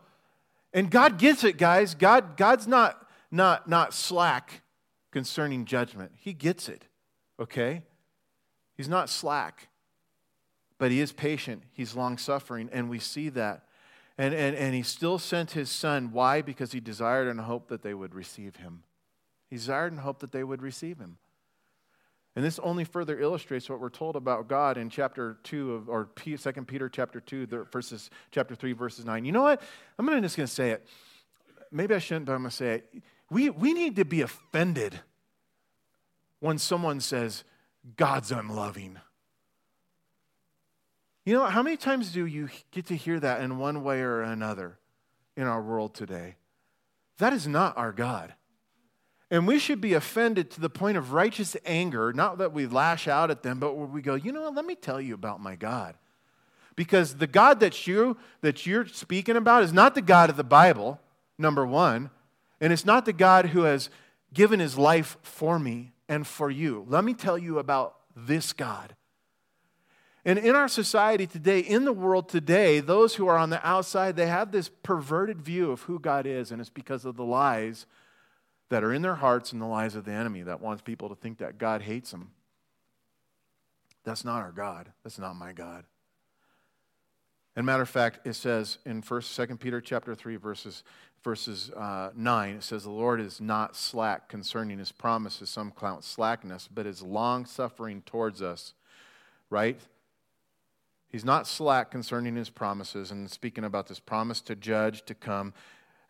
And 0.73 0.91
God 0.91 1.19
gets 1.19 1.45
it, 1.45 1.57
guys. 1.57 1.95
God, 1.95 2.37
God's 2.37 2.67
not, 2.67 3.07
not, 3.31 3.69
not 3.69 3.95
slack 3.95 4.63
concerning 5.11 5.65
judgment. 5.65 6.13
He 6.17 6.33
gets 6.33 6.69
it, 6.69 6.85
okay? 7.41 7.83
He's 8.77 8.89
not 8.89 9.09
slack, 9.11 9.69
but 10.79 10.91
he 10.91 11.01
is 11.01 11.13
patient. 11.13 11.63
He's 11.73 11.97
long 11.97 12.19
suffering, 12.19 12.69
and 12.73 12.89
we 12.89 12.99
see 12.99 13.29
that. 13.31 13.65
And, 14.19 14.35
and, 14.35 14.57
and 14.57 14.75
he 14.75 14.83
still 14.83 15.19
sent 15.19 15.53
his 15.53 15.71
son. 15.71 16.11
Why? 16.13 16.43
Because 16.43 16.73
he 16.73 16.81
desired 16.81 17.29
and 17.29 17.41
hoped 17.41 17.69
that 17.69 17.83
they 17.83 17.95
would 17.95 18.15
receive 18.15 18.57
him. 18.57 18.83
He 19.49 19.57
desired 19.57 19.93
and 19.93 20.01
hoped 20.01 20.21
that 20.21 20.33
they 20.33 20.43
would 20.43 20.61
receive 20.61 20.99
him. 20.99 21.19
And 22.35 22.45
this 22.45 22.59
only 22.61 22.85
further 22.85 23.19
illustrates 23.19 23.69
what 23.71 23.81
we're 23.81 23.89
told 23.89 24.15
about 24.15 24.49
God 24.49 24.77
in 24.77 24.91
chapter 24.91 25.39
2 25.45 25.75
of, 25.75 25.89
or 25.89 26.09
2 26.17 26.37
Peter 26.67 26.89
chapter 26.89 27.21
2 27.21 27.67
verses 27.73 28.11
chapter 28.31 28.55
3 28.55 28.73
verses 28.75 29.05
9. 29.05 29.25
You 29.25 29.33
know 29.33 29.43
what? 29.43 29.63
I'm 29.99 30.07
gonna, 30.07 30.21
just 30.21 30.37
going 30.37 30.47
to 30.47 30.53
say 30.53 30.71
it. 30.71 30.87
Maybe 31.73 31.95
I 31.95 31.99
shouldn't, 31.99 32.27
but 32.27 32.33
I'm 32.33 32.43
going 32.43 32.51
to 32.51 32.57
say 32.57 32.75
it. 32.77 33.03
We, 33.31 33.51
we 33.51 33.73
need 33.73 33.97
to 33.97 34.05
be 34.05 34.21
offended 34.21 35.01
when 36.41 36.59
someone 36.59 37.01
says, 37.01 37.45
God's 37.97 38.31
unloving. 38.31 38.99
You 41.29 41.35
know, 41.35 41.45
how 41.45 41.63
many 41.63 41.77
times 41.77 42.11
do 42.11 42.25
you 42.25 42.49
get 42.71 42.87
to 42.87 42.97
hear 42.97 43.21
that 43.21 43.43
in 43.43 43.59
one 43.59 43.85
way 43.85 44.01
or 44.01 44.23
another 44.23 44.79
in 45.37 45.43
our 45.43 45.61
world 45.61 45.93
today? 45.95 46.37
That 47.19 47.35
is 47.35 47.47
not 47.47 47.77
our 47.77 47.93
God. 47.93 48.33
And 49.31 49.47
we 49.47 49.59
should 49.59 49.79
be 49.79 49.93
offended 49.93 50.51
to 50.53 50.61
the 50.63 50.71
point 50.71 50.97
of 50.97 51.13
righteous 51.13 51.55
anger, 51.67 52.15
not 52.15 52.39
that 52.39 52.55
we 52.55 52.67
lash 52.67 53.07
out 53.07 53.31
at 53.31 53.43
them, 53.43 53.61
but 53.61 53.77
where 53.77 53.87
we 53.87 54.01
go, 54.01 54.15
you 54.15 54.33
know 54.33 54.41
what, 54.41 54.55
let 54.55 54.65
me 54.65 54.75
tell 54.75 55.03
you 55.03 55.13
about 55.13 55.39
my 55.39 55.55
God. 55.55 55.97
Because 56.77 57.17
the 57.17 57.27
God 57.27 57.61
that 57.61 57.87
you 57.87 58.17
that 58.41 58.65
you're 58.65 58.87
speaking 58.87 59.37
about 59.37 59.65
is 59.65 59.73
not 59.75 59.95
the 59.95 60.01
God 60.01 60.31
of 60.31 60.39
the 60.39 60.45
Bible, 60.45 60.99
number 61.37 61.67
one, 61.67 62.09
and 62.59 62.73
it's 62.73 62.87
not 62.87 63.05
the 63.05 63.13
God 63.13 63.51
who 63.51 63.65
has 63.65 63.91
given 64.33 64.61
his 64.61 64.79
life 64.79 65.19
for 65.21 65.59
me 65.59 65.93
and 66.09 66.27
for 66.27 66.51
you. 66.51 66.87
Let 66.89 67.05
me 67.05 67.13
tell 67.13 67.37
you 67.37 67.59
about 67.59 67.97
this 68.17 68.55
God. 68.55 68.95
And 70.25 70.39
in 70.39 70.55
our 70.55 70.69
society 70.69 71.27
today, 71.27 71.61
in 71.61 71.85
the 71.85 71.93
world 71.93 72.29
today, 72.29 72.81
those 72.81 73.15
who 73.15 73.27
are 73.29 73.39
on 73.39 73.51
the 73.51 73.67
outside, 73.67 74.17
they 74.17 74.27
have 74.27 74.53
this 74.53 74.69
perverted 74.69 75.41
view 75.41 75.71
of 75.71 75.83
who 75.83 75.99
God 75.99 76.27
is, 76.27 76.51
and 76.51 76.61
it's 76.61 76.71
because 76.71 77.05
of 77.05 77.17
the 77.17 77.25
lies 77.25 77.87
that 78.69 78.85
are 78.85 78.93
in 78.93 79.03
their 79.03 79.15
hearts 79.15 79.53
and 79.53 79.63
the 79.63 79.67
lies 79.67 79.95
of 79.95 80.05
the 80.05 80.13
enemy 80.13 80.43
that 80.43 80.61
wants 80.61 80.83
people 80.83 81.09
to 81.09 81.15
think 81.15 81.39
that 81.39 81.57
God 81.57 81.83
hates 81.83 82.11
them. 82.11 82.33
That's 84.05 84.25
not 84.25 84.43
our 84.43 84.53
God. 84.53 84.91
That's 85.03 85.19
not 85.19 85.37
my 85.37 85.53
God. 85.53 85.85
And 87.57 87.67
matter 87.67 87.83
of 87.83 87.89
fact, 87.89 88.27
it 88.27 88.35
says 88.35 88.79
in 88.85 89.03
First, 89.03 89.33
Second 89.33 89.59
Peter 89.59 89.81
chapter 89.81 90.15
three, 90.15 90.37
verses 90.37 90.85
verses 91.25 91.71
uh, 91.71 92.11
nine, 92.15 92.57
it 92.57 92.63
says, 92.63 92.85
"The 92.85 92.91
Lord 92.91 93.21
is 93.21 93.41
not 93.41 93.75
slack 93.75 94.29
concerning 94.29 94.79
His 94.79 94.93
promises, 94.93 95.51
some 95.51 95.73
count 95.73 96.05
slackness, 96.05 96.69
but 96.73 96.87
is 96.87 97.03
long 97.03 97.47
suffering 97.47 98.03
towards 98.07 98.43
us." 98.43 98.75
Right? 99.51 99.81
He's 101.11 101.25
not 101.25 101.47
slack 101.47 101.91
concerning 101.91 102.37
His 102.37 102.51
promises, 102.51 103.11
and 103.11 103.31
speaking 103.31 103.65
about 103.65 103.87
this 103.89 104.01
promise 104.01 104.41
to 104.43 104.55
judge, 104.55 105.05
to 105.07 105.15
come, 105.15 105.55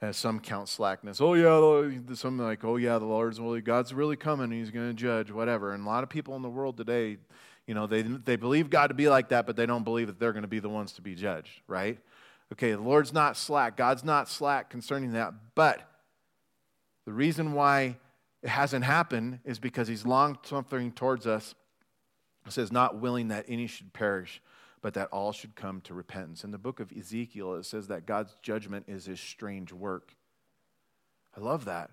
as 0.00 0.16
some 0.16 0.40
count 0.40 0.68
slackness. 0.68 1.20
Oh 1.20 1.34
yeah, 1.34 1.98
some 2.14 2.38
like, 2.38 2.64
oh 2.64 2.76
yeah, 2.76 2.98
the 2.98 3.04
Lord's 3.04 3.40
really 3.40 3.60
God's 3.60 3.92
really 3.92 4.16
coming. 4.16 4.50
He's 4.50 4.70
going 4.70 4.88
to 4.88 4.94
judge 4.94 5.30
whatever. 5.30 5.72
And 5.72 5.84
a 5.84 5.86
lot 5.86 6.02
of 6.02 6.08
people 6.08 6.36
in 6.36 6.42
the 6.42 6.48
world 6.48 6.76
today, 6.76 7.18
you 7.66 7.74
know, 7.74 7.86
they 7.86 8.02
they 8.02 8.36
believe 8.36 8.70
God 8.70 8.88
to 8.88 8.94
be 8.94 9.08
like 9.08 9.30
that, 9.30 9.46
but 9.46 9.56
they 9.56 9.66
don't 9.66 9.84
believe 9.84 10.06
that 10.06 10.20
they're 10.20 10.32
going 10.32 10.42
to 10.42 10.48
be 10.48 10.60
the 10.60 10.68
ones 10.68 10.92
to 10.92 11.02
be 11.02 11.14
judged, 11.14 11.62
right? 11.66 11.98
Okay, 12.52 12.72
the 12.72 12.80
Lord's 12.80 13.12
not 13.12 13.36
slack. 13.36 13.76
God's 13.76 14.04
not 14.04 14.28
slack 14.28 14.70
concerning 14.70 15.12
that. 15.12 15.34
But 15.54 15.82
the 17.04 17.12
reason 17.12 17.52
why 17.52 17.96
it 18.42 18.48
hasn't 18.48 18.84
happened 18.84 19.40
is 19.44 19.58
because 19.58 19.88
He's 19.88 20.06
long 20.06 20.38
suffering 20.44 20.92
towards 20.92 21.26
us. 21.26 21.54
It 22.46 22.52
says, 22.52 22.72
not 22.72 22.98
willing 22.98 23.28
that 23.28 23.44
any 23.48 23.66
should 23.66 23.92
perish, 23.92 24.40
but 24.80 24.94
that 24.94 25.08
all 25.10 25.32
should 25.32 25.54
come 25.54 25.80
to 25.82 25.94
repentance. 25.94 26.44
In 26.44 26.50
the 26.50 26.58
book 26.58 26.80
of 26.80 26.92
Ezekiel, 26.92 27.54
it 27.54 27.64
says 27.64 27.88
that 27.88 28.06
God's 28.06 28.34
judgment 28.42 28.84
is 28.88 29.06
his 29.06 29.20
strange 29.20 29.72
work. 29.72 30.14
I 31.36 31.40
love 31.40 31.64
that. 31.66 31.90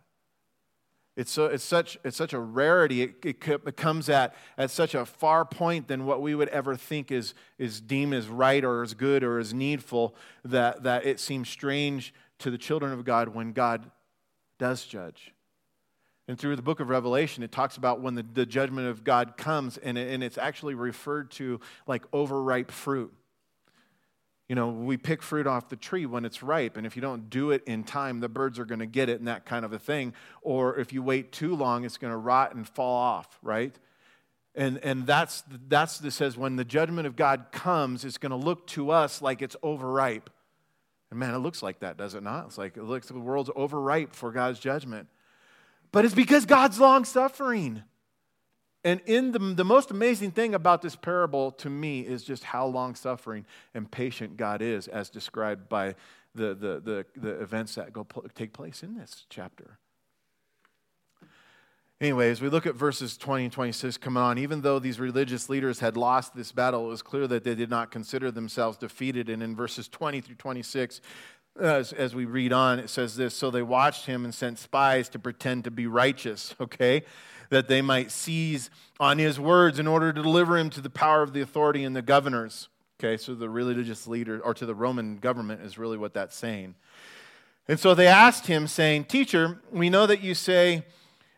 It's, 1.15 1.31
so, 1.31 1.45
it's, 1.45 1.63
such, 1.63 1.97
it's 2.03 2.17
such 2.17 2.33
a 2.33 2.39
rarity. 2.39 3.01
It, 3.01 3.15
it, 3.23 3.77
comes 3.77 4.09
at, 4.09 4.35
at 4.57 4.69
such 4.69 4.95
a 4.95 5.05
far 5.05 5.45
point 5.45 5.87
than 5.87 6.05
what 6.05 6.21
we 6.21 6.35
would 6.35 6.49
ever 6.49 6.75
think 6.75 7.09
is, 7.09 7.33
is 7.57 7.79
deemed 7.79 8.13
as 8.13 8.27
right 8.27 8.63
or 8.63 8.83
as 8.83 8.93
good 8.93 9.23
or 9.23 9.39
as 9.39 9.53
needful 9.53 10.15
that, 10.43 10.83
that 10.83 11.05
it 11.05 11.21
seems 11.21 11.47
strange 11.47 12.13
to 12.39 12.51
the 12.51 12.57
children 12.57 12.91
of 12.91 13.05
God 13.05 13.29
when 13.29 13.53
God 13.53 13.89
does 14.59 14.83
judge. 14.85 15.34
And 16.27 16.39
through 16.39 16.55
the 16.55 16.63
book 16.63 16.79
of 16.79 16.89
Revelation, 16.89 17.43
it 17.43 17.51
talks 17.51 17.77
about 17.77 18.01
when 18.01 18.15
the, 18.15 18.23
the 18.23 18.45
judgment 18.45 18.87
of 18.87 19.03
God 19.03 19.37
comes, 19.37 19.77
and, 19.77 19.97
it, 19.97 20.11
and 20.11 20.23
it's 20.23 20.37
actually 20.37 20.73
referred 20.73 21.29
to 21.31 21.59
like 21.85 22.03
overripe 22.11 22.71
fruit. 22.71 23.13
You 24.49 24.55
know, 24.55 24.69
we 24.69 24.97
pick 24.97 25.21
fruit 25.21 25.47
off 25.47 25.69
the 25.69 25.75
tree 25.75 26.05
when 26.05 26.25
it's 26.25 26.43
ripe, 26.43 26.77
and 26.77 26.85
if 26.85 26.95
you 26.95 27.01
don't 27.01 27.29
do 27.29 27.51
it 27.51 27.63
in 27.65 27.83
time, 27.83 28.19
the 28.19 28.29
birds 28.29 28.59
are 28.59 28.65
going 28.65 28.79
to 28.79 28.85
get 28.85 29.09
it 29.09 29.19
and 29.19 29.27
that 29.27 29.45
kind 29.45 29.65
of 29.65 29.73
a 29.73 29.79
thing. 29.79 30.13
Or 30.41 30.77
if 30.77 30.93
you 30.93 31.03
wait 31.03 31.31
too 31.31 31.55
long, 31.55 31.83
it's 31.83 31.97
going 31.97 32.11
to 32.11 32.17
rot 32.17 32.55
and 32.55 32.67
fall 32.67 32.95
off, 32.95 33.39
right? 33.41 33.75
And, 34.55 34.77
and 34.83 35.05
that's, 35.05 35.43
that's 35.67 35.99
this 35.99 36.15
says 36.15 36.37
when 36.37 36.55
the 36.55 36.65
judgment 36.65 37.07
of 37.07 37.15
God 37.15 37.47
comes, 37.51 38.05
it's 38.05 38.17
going 38.17 38.31
to 38.31 38.35
look 38.35 38.65
to 38.67 38.89
us 38.91 39.21
like 39.21 39.41
it's 39.41 39.55
overripe. 39.61 40.29
And 41.11 41.19
man, 41.19 41.35
it 41.35 41.39
looks 41.39 41.61
like 41.61 41.79
that, 41.79 41.97
does 41.97 42.15
it 42.15 42.23
not? 42.23 42.45
It's 42.45 42.57
like 42.57 42.77
it 42.77 42.83
looks 42.83 43.07
the 43.07 43.19
world's 43.19 43.51
overripe 43.55 44.13
for 44.13 44.31
God's 44.31 44.59
judgment 44.59 45.07
but 45.91 46.05
it's 46.05 46.15
because 46.15 46.45
God's 46.45 46.79
long 46.79 47.05
suffering. 47.05 47.83
And 48.83 49.01
in 49.07 49.31
the, 49.31 49.39
the 49.39 49.65
most 49.65 49.89
amazing 49.89 50.31
thing 50.31 50.53
about 50.53 50.83
this 50.83 50.95
parable 50.95 51.51
to 51.53 51.69
me 51.69 52.01
is 52.01 52.23
just 52.23 52.43
how 52.43 52.67
long 52.67 52.93
suffering 52.93 53.45
and 53.73 53.89
patient 53.89 54.37
God 54.37 54.61
is, 54.61 54.87
as 54.87 55.09
described 55.09 55.67
by 55.67 55.95
the, 56.35 56.53
the, 56.53 56.81
the, 56.83 57.05
the 57.19 57.41
events 57.41 57.75
that 57.75 57.91
go 57.93 58.05
take 58.35 58.53
place 58.53 58.83
in 58.83 58.95
this 58.95 59.25
chapter. 59.29 59.79
Anyway, 62.01 62.29
as 62.29 62.41
we 62.41 62.49
look 62.49 62.65
at 62.67 62.75
verses 62.75 63.15
20 63.15 63.45
and 63.45 63.53
26, 63.53 63.97
come 63.97 64.17
on, 64.17 64.37
even 64.37 64.61
though 64.61 64.79
these 64.79 64.99
religious 64.99 65.49
leaders 65.49 65.79
had 65.79 65.95
lost 65.95 66.35
this 66.35 66.51
battle, 66.51 66.85
it 66.85 66.89
was 66.89 67.01
clear 67.01 67.25
that 67.25 67.45
they 67.45 67.55
did 67.55 67.69
not 67.69 67.89
consider 67.89 68.31
themselves 68.31 68.77
defeated. 68.77 69.29
And 69.29 69.41
in 69.41 69.55
verses 69.55 69.87
20 69.87 70.19
through 70.19 70.35
26, 70.35 70.99
as, 71.59 71.93
as 71.93 72.13
we 72.13 72.25
read 72.25 72.51
on, 72.51 72.79
it 72.79 72.89
says 72.89 73.15
this 73.15 73.35
So 73.35 73.51
they 73.51 73.61
watched 73.61 74.05
him 74.05 74.25
and 74.25 74.33
sent 74.33 74.59
spies 74.59 75.09
to 75.09 75.19
pretend 75.19 75.63
to 75.65 75.71
be 75.71 75.87
righteous, 75.87 76.55
okay? 76.61 77.03
That 77.49 77.67
they 77.67 77.81
might 77.81 78.11
seize 78.11 78.69
on 78.99 79.17
his 79.19 79.39
words 79.39 79.79
in 79.79 79.87
order 79.87 80.11
to 80.11 80.21
deliver 80.21 80.57
him 80.57 80.69
to 80.71 80.81
the 80.81 80.89
power 80.89 81.21
of 81.21 81.33
the 81.33 81.41
authority 81.41 81.83
and 81.83 81.95
the 81.95 82.01
governors. 82.01 82.69
Okay, 82.99 83.17
so 83.17 83.35
the 83.35 83.49
religious 83.49 84.07
leader, 84.07 84.39
or 84.39 84.53
to 84.53 84.65
the 84.65 84.73
Roman 84.73 85.17
government, 85.17 85.61
is 85.61 85.77
really 85.77 85.97
what 85.97 86.13
that's 86.13 86.35
saying. 86.35 86.75
And 87.67 87.79
so 87.79 87.93
they 87.93 88.07
asked 88.07 88.47
him, 88.47 88.67
saying, 88.67 89.05
Teacher, 89.05 89.59
we 89.71 89.89
know 89.89 90.07
that 90.07 90.21
you 90.21 90.33
say 90.33 90.85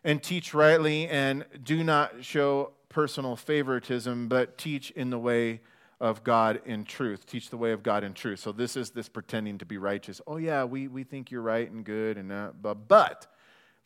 and 0.04 0.22
teach 0.22 0.54
rightly 0.54 1.08
and 1.08 1.44
do 1.64 1.82
not 1.82 2.24
show 2.24 2.72
personal 2.88 3.34
favoritism, 3.34 4.28
but 4.28 4.56
teach 4.56 4.90
in 4.92 5.10
the 5.10 5.18
way 5.18 5.60
of 6.00 6.22
God 6.22 6.60
in 6.64 6.84
truth. 6.84 7.26
Teach 7.26 7.50
the 7.50 7.56
way 7.56 7.72
of 7.72 7.82
God 7.82 8.04
in 8.04 8.14
truth. 8.14 8.38
So 8.40 8.52
this 8.52 8.76
is 8.76 8.90
this 8.90 9.08
pretending 9.08 9.58
to 9.58 9.66
be 9.66 9.78
righteous. 9.78 10.20
Oh, 10.26 10.36
yeah, 10.36 10.64
we, 10.64 10.88
we 10.88 11.04
think 11.04 11.30
you're 11.30 11.42
right 11.42 11.68
and 11.70 11.84
good. 11.84 12.16
and 12.16 12.30
uh, 12.30 12.50
but, 12.60 12.88
but, 12.88 13.26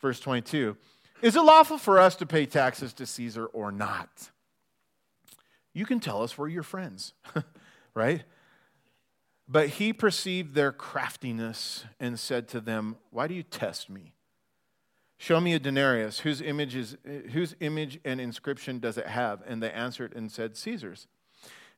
verse 0.01 0.19
22, 0.19 0.77
is 1.21 1.35
it 1.35 1.41
lawful 1.41 1.77
for 1.77 1.99
us 1.99 2.15
to 2.17 2.25
pay 2.25 2.45
taxes 2.45 2.93
to 2.93 3.05
Caesar 3.05 3.45
or 3.47 3.71
not? 3.71 4.29
You 5.73 5.85
can 5.85 5.99
tell 5.99 6.21
us 6.21 6.37
we're 6.37 6.49
your 6.49 6.63
friends, 6.63 7.13
right? 7.95 8.23
But 9.47 9.69
he 9.69 9.91
perceived 9.91 10.53
their 10.53 10.71
craftiness 10.71 11.85
and 11.99 12.19
said 12.19 12.47
to 12.49 12.61
them, 12.61 12.97
Why 13.09 13.27
do 13.27 13.33
you 13.33 13.43
test 13.43 13.89
me? 13.89 14.13
Show 15.17 15.39
me 15.39 15.53
a 15.53 15.59
denarius. 15.59 16.19
Whose 16.19 16.41
image, 16.41 16.75
is, 16.75 16.97
whose 17.31 17.55
image 17.59 17.99
and 18.03 18.19
inscription 18.21 18.79
does 18.79 18.97
it 18.97 19.07
have? 19.07 19.41
And 19.47 19.63
they 19.63 19.71
answered 19.71 20.13
and 20.15 20.31
said, 20.31 20.57
Caesar's. 20.57 21.07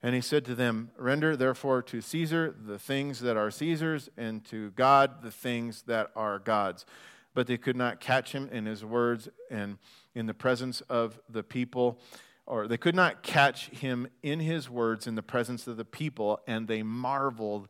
And 0.06 0.14
he 0.14 0.22
said 0.22 0.45
to 0.45 0.53
them, 0.53 0.91
Render 0.99 1.36
therefore 1.36 1.82
to 1.82 1.99
Caesar 1.99 2.56
the 2.64 2.78
things 2.78 3.22
that 3.22 3.38
are 3.38 3.49
Caesar's, 3.49 4.08
and 4.16 4.45
to 4.45 4.70
God 4.70 5.24
the 5.24 5.32
things 5.32 5.82
that 5.88 6.12
are 6.16 6.38
God's. 6.38 6.86
But 7.34 7.47
they 7.47 7.58
could 7.58 7.76
not 7.76 7.99
catch 7.99 8.32
him 8.32 8.47
in 8.51 8.68
his 8.68 8.86
words 8.86 9.30
and 9.49 9.80
in 10.14 10.28
the 10.28 10.34
presence 10.36 10.82
of 10.82 11.20
the 11.28 11.41
people, 11.41 11.99
or 12.45 12.68
they 12.68 12.78
could 12.78 12.93
not 12.93 13.24
catch 13.24 13.70
him 13.70 14.08
in 14.22 14.41
his 14.41 14.70
words 14.70 15.08
in 15.08 15.16
the 15.16 15.24
presence 15.24 15.66
of 15.66 15.76
the 15.76 15.84
people, 15.84 16.39
and 16.45 16.68
they 16.68 16.84
marveled 16.84 17.68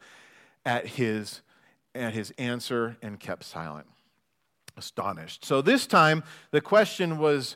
at 0.66 0.88
his, 0.88 1.40
at 1.96 2.12
his 2.12 2.32
answer 2.32 2.98
and 3.02 3.18
kept 3.18 3.46
silent, 3.46 3.88
astonished. 4.76 5.46
So 5.46 5.62
this 5.62 5.88
time, 5.88 6.22
the 6.52 6.60
question 6.60 7.18
was 7.18 7.56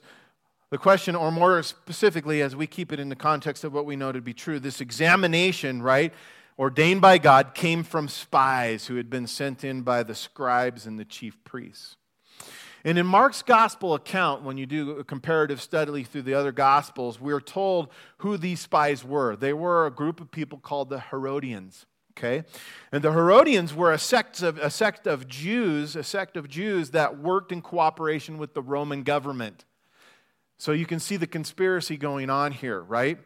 the 0.71 0.77
question, 0.77 1.15
or 1.15 1.31
more 1.31 1.63
specifically, 1.63 2.41
as 2.41 2.55
we 2.55 2.67
keep 2.67 2.91
it 2.91 2.99
in 2.99 3.09
the 3.09 3.15
context 3.15 3.63
of 3.63 3.73
what 3.73 3.85
we 3.85 3.95
know 3.95 4.11
to 4.11 4.21
be 4.21 4.33
true, 4.33 4.59
this 4.59 4.81
examination, 4.81 5.81
right, 5.81 6.13
ordained 6.59 7.01
by 7.01 7.17
God, 7.17 7.55
came 7.55 7.83
from 7.83 8.07
spies 8.07 8.85
who 8.85 8.95
had 8.95 9.09
been 9.09 9.25
sent 9.25 9.63
in 9.63 9.81
by 9.81 10.03
the 10.03 10.13
scribes 10.13 10.85
and 10.85 10.99
the 10.99 11.05
chief 11.05 11.43
priests. 11.43 11.95
And 12.85 12.97
in 12.97 13.05
Mark's 13.05 13.41
gospel 13.41 13.93
account, 13.93 14.43
when 14.43 14.57
you 14.57 14.65
do 14.65 14.91
a 14.91 15.03
comparative 15.03 15.61
study 15.61 16.03
through 16.03 16.21
the 16.21 16.33
other 16.33 16.51
gospels, 16.51 17.19
we're 17.19 17.41
told 17.41 17.89
who 18.17 18.37
these 18.37 18.61
spies 18.61 19.03
were. 19.03 19.35
They 19.35 19.53
were 19.53 19.85
a 19.85 19.91
group 19.91 20.21
of 20.21 20.31
people 20.31 20.59
called 20.59 20.89
the 20.89 20.99
Herodians. 20.99 21.85
Okay? 22.17 22.43
And 22.91 23.03
the 23.03 23.11
Herodians 23.11 23.73
were 23.73 23.91
a 23.91 23.97
sect 23.97 24.41
of, 24.41 24.57
a 24.59 24.69
sect 24.69 25.07
of 25.07 25.27
Jews, 25.27 25.95
a 25.95 26.03
sect 26.03 26.37
of 26.37 26.47
Jews 26.47 26.91
that 26.91 27.17
worked 27.17 27.51
in 27.51 27.61
cooperation 27.61 28.37
with 28.37 28.53
the 28.53 28.61
Roman 28.61 29.03
government. 29.03 29.65
So 30.59 30.73
you 30.73 30.85
can 30.85 30.99
see 30.99 31.15
the 31.15 31.25
conspiracy 31.25 31.95
going 31.95 32.29
on 32.29 32.51
here, 32.51 32.81
right? 32.81 33.17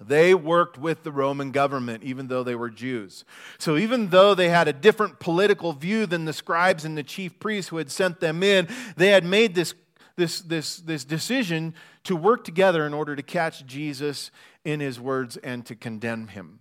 They 0.00 0.34
worked 0.34 0.78
with 0.78 1.04
the 1.04 1.12
Roman 1.12 1.52
government, 1.52 2.02
even 2.02 2.28
though 2.28 2.42
they 2.42 2.54
were 2.54 2.70
Jews. 2.70 3.24
So, 3.58 3.76
even 3.76 4.08
though 4.08 4.34
they 4.34 4.48
had 4.48 4.66
a 4.66 4.72
different 4.72 5.20
political 5.20 5.72
view 5.72 6.06
than 6.06 6.24
the 6.24 6.32
scribes 6.32 6.84
and 6.84 6.98
the 6.98 7.04
chief 7.04 7.38
priests 7.38 7.68
who 7.68 7.76
had 7.76 7.90
sent 7.90 8.20
them 8.20 8.42
in, 8.42 8.66
they 8.96 9.10
had 9.10 9.24
made 9.24 9.54
this, 9.54 9.74
this, 10.16 10.40
this, 10.40 10.78
this 10.78 11.04
decision 11.04 11.74
to 12.04 12.16
work 12.16 12.42
together 12.42 12.86
in 12.86 12.94
order 12.94 13.14
to 13.14 13.22
catch 13.22 13.64
Jesus 13.66 14.30
in 14.64 14.80
his 14.80 14.98
words 14.98 15.36
and 15.36 15.64
to 15.66 15.76
condemn 15.76 16.28
him. 16.28 16.60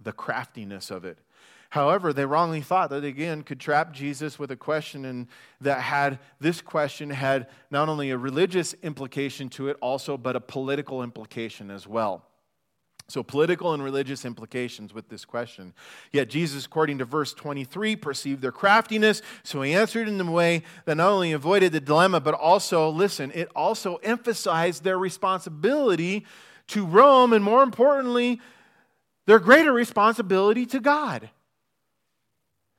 The 0.00 0.12
craftiness 0.12 0.90
of 0.90 1.04
it. 1.04 1.18
However, 1.74 2.12
they 2.12 2.24
wrongly 2.24 2.60
thought 2.60 2.90
that 2.90 3.02
again 3.02 3.42
could 3.42 3.58
trap 3.58 3.92
Jesus 3.92 4.38
with 4.38 4.52
a 4.52 4.56
question 4.56 5.04
and 5.04 5.26
that 5.60 5.80
had 5.80 6.20
this 6.38 6.60
question 6.60 7.10
had 7.10 7.48
not 7.68 7.88
only 7.88 8.12
a 8.12 8.16
religious 8.16 8.76
implication 8.84 9.48
to 9.48 9.66
it 9.66 9.76
also 9.80 10.16
but 10.16 10.36
a 10.36 10.40
political 10.40 11.02
implication 11.02 11.72
as 11.72 11.84
well. 11.84 12.28
So, 13.08 13.24
political 13.24 13.74
and 13.74 13.82
religious 13.82 14.24
implications 14.24 14.94
with 14.94 15.08
this 15.08 15.24
question. 15.24 15.74
Yet, 16.12 16.30
Jesus, 16.30 16.64
according 16.64 16.98
to 16.98 17.04
verse 17.04 17.34
23, 17.34 17.96
perceived 17.96 18.40
their 18.40 18.52
craftiness, 18.52 19.20
so 19.42 19.60
he 19.60 19.74
answered 19.74 20.06
in 20.06 20.20
a 20.20 20.30
way 20.30 20.62
that 20.84 20.94
not 20.94 21.10
only 21.10 21.32
avoided 21.32 21.72
the 21.72 21.80
dilemma, 21.80 22.20
but 22.20 22.34
also, 22.34 22.88
listen, 22.88 23.32
it 23.34 23.48
also 23.56 23.96
emphasized 23.96 24.84
their 24.84 24.96
responsibility 24.96 26.24
to 26.68 26.86
Rome, 26.86 27.32
and 27.32 27.44
more 27.44 27.64
importantly, 27.64 28.40
their 29.26 29.40
greater 29.40 29.72
responsibility 29.72 30.66
to 30.66 30.78
God. 30.78 31.30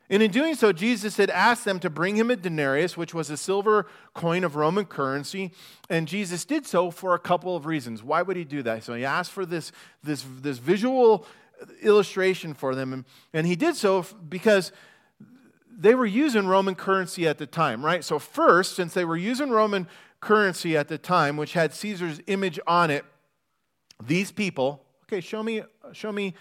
And 0.09 0.21
in 0.21 0.29
doing 0.29 0.53
so, 0.55 0.71
Jesus 0.71 1.17
had 1.17 1.31
asked 1.31 1.65
them 1.65 1.79
to 1.79 1.89
bring 1.89 2.15
him 2.15 2.29
a 2.29 2.35
denarius, 2.35 2.95
which 2.95 3.13
was 3.13 3.29
a 3.29 3.37
silver 3.37 3.87
coin 4.13 4.43
of 4.43 4.55
Roman 4.55 4.85
currency. 4.85 5.51
And 5.89 6.07
Jesus 6.07 6.45
did 6.45 6.67
so 6.67 6.91
for 6.91 7.15
a 7.15 7.19
couple 7.19 7.55
of 7.55 7.65
reasons. 7.65 8.03
Why 8.03 8.21
would 8.21 8.37
he 8.37 8.43
do 8.43 8.61
that? 8.63 8.83
So 8.83 8.93
he 8.93 9.03
asked 9.03 9.31
for 9.31 9.45
this, 9.45 9.71
this, 10.03 10.23
this 10.41 10.59
visual 10.59 11.25
illustration 11.81 12.53
for 12.53 12.75
them. 12.75 12.93
And, 12.93 13.05
and 13.33 13.47
he 13.47 13.55
did 13.55 13.75
so 13.75 14.05
because 14.29 14.71
they 15.77 15.95
were 15.95 16.05
using 16.05 16.47
Roman 16.47 16.75
currency 16.75 17.27
at 17.27 17.37
the 17.37 17.47
time, 17.47 17.83
right? 17.83 18.03
So, 18.03 18.19
first, 18.19 18.75
since 18.75 18.93
they 18.93 19.05
were 19.05 19.17
using 19.17 19.49
Roman 19.49 19.87
currency 20.21 20.77
at 20.77 20.87
the 20.87 20.97
time, 20.97 21.37
which 21.37 21.53
had 21.53 21.73
Caesar's 21.73 22.21
image 22.27 22.59
on 22.65 22.89
it, 22.89 23.03
these 24.01 24.31
people, 24.31 24.85
okay, 25.03 25.21
show 25.21 25.43
me, 25.43 25.63
show 25.91 26.11
me 26.11 26.33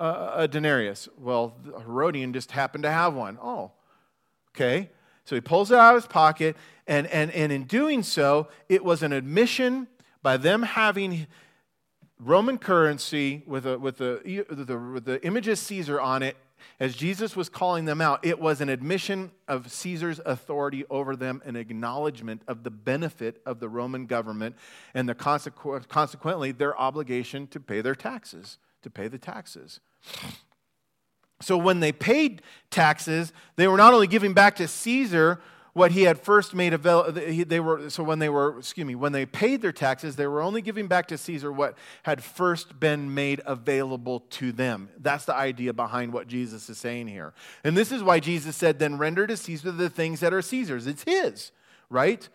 a 0.00 0.48
denarius? 0.48 1.08
Well, 1.18 1.56
Herodian 1.64 2.32
just 2.32 2.52
happened 2.52 2.84
to 2.84 2.90
have 2.90 3.14
one. 3.14 3.38
Oh, 3.40 3.72
okay. 4.54 4.90
So 5.24 5.36
he 5.36 5.40
pulls 5.40 5.70
it 5.70 5.78
out 5.78 5.94
of 5.94 6.02
his 6.02 6.08
pocket, 6.08 6.56
and, 6.86 7.06
and, 7.08 7.30
and 7.30 7.52
in 7.52 7.64
doing 7.64 8.02
so, 8.02 8.48
it 8.68 8.84
was 8.84 9.02
an 9.02 9.12
admission 9.12 9.86
by 10.22 10.36
them 10.36 10.62
having 10.62 11.26
Roman 12.18 12.58
currency 12.58 13.42
with, 13.46 13.66
a, 13.66 13.78
with, 13.78 13.98
the, 13.98 14.44
the, 14.50 14.78
with 14.78 15.04
the 15.04 15.24
image 15.24 15.48
of 15.48 15.58
Caesar 15.58 16.00
on 16.00 16.22
it. 16.22 16.36
As 16.78 16.94
Jesus 16.94 17.36
was 17.36 17.48
calling 17.48 17.84
them 17.84 18.00
out, 18.00 18.24
it 18.24 18.38
was 18.38 18.60
an 18.60 18.68
admission 18.68 19.30
of 19.48 19.70
Caesar's 19.70 20.20
authority 20.26 20.84
over 20.90 21.16
them, 21.16 21.40
an 21.44 21.56
acknowledgement 21.56 22.42
of 22.48 22.64
the 22.64 22.70
benefit 22.70 23.40
of 23.46 23.60
the 23.60 23.68
Roman 23.68 24.06
government, 24.06 24.56
and 24.94 25.08
the 25.08 25.14
consequ- 25.14 25.88
consequently 25.88 26.52
their 26.52 26.78
obligation 26.78 27.46
to 27.48 27.60
pay 27.60 27.80
their 27.80 27.94
taxes, 27.94 28.58
to 28.82 28.90
pay 28.90 29.08
the 29.08 29.18
taxes. 29.18 29.80
So 31.40 31.56
when 31.56 31.80
they 31.80 31.92
paid 31.92 32.42
taxes, 32.70 33.32
they 33.56 33.66
were 33.66 33.78
not 33.78 33.94
only 33.94 34.06
giving 34.06 34.34
back 34.34 34.56
to 34.56 34.68
Caesar 34.68 35.40
what 35.72 35.92
he 35.92 36.02
had 36.02 36.18
first 36.18 36.52
made 36.52 36.72
available. 36.74 37.12
They 37.12 37.60
were 37.60 37.88
so 37.90 38.02
when 38.02 38.18
they 38.18 38.28
were 38.28 38.58
excuse 38.58 38.86
me 38.86 38.94
when 38.94 39.12
they 39.12 39.24
paid 39.24 39.62
their 39.62 39.72
taxes, 39.72 40.16
they 40.16 40.26
were 40.26 40.42
only 40.42 40.62
giving 40.62 40.88
back 40.88 41.06
to 41.08 41.16
Caesar 41.16 41.52
what 41.52 41.78
had 42.02 42.22
first 42.22 42.78
been 42.80 43.14
made 43.14 43.40
available 43.46 44.20
to 44.30 44.52
them. 44.52 44.90
That's 44.98 45.24
the 45.24 45.34
idea 45.34 45.72
behind 45.72 46.12
what 46.12 46.26
Jesus 46.26 46.68
is 46.68 46.76
saying 46.76 47.06
here. 47.06 47.32
And 47.64 47.76
this 47.76 47.92
is 47.92 48.02
why 48.02 48.20
Jesus 48.20 48.56
said, 48.56 48.78
"Then 48.78 48.98
render 48.98 49.26
to 49.26 49.36
Caesar 49.36 49.70
the 49.70 49.88
things 49.88 50.20
that 50.20 50.34
are 50.34 50.42
Caesar's. 50.42 50.86
It's 50.86 51.04
his, 51.04 51.52
right?" 51.88 52.28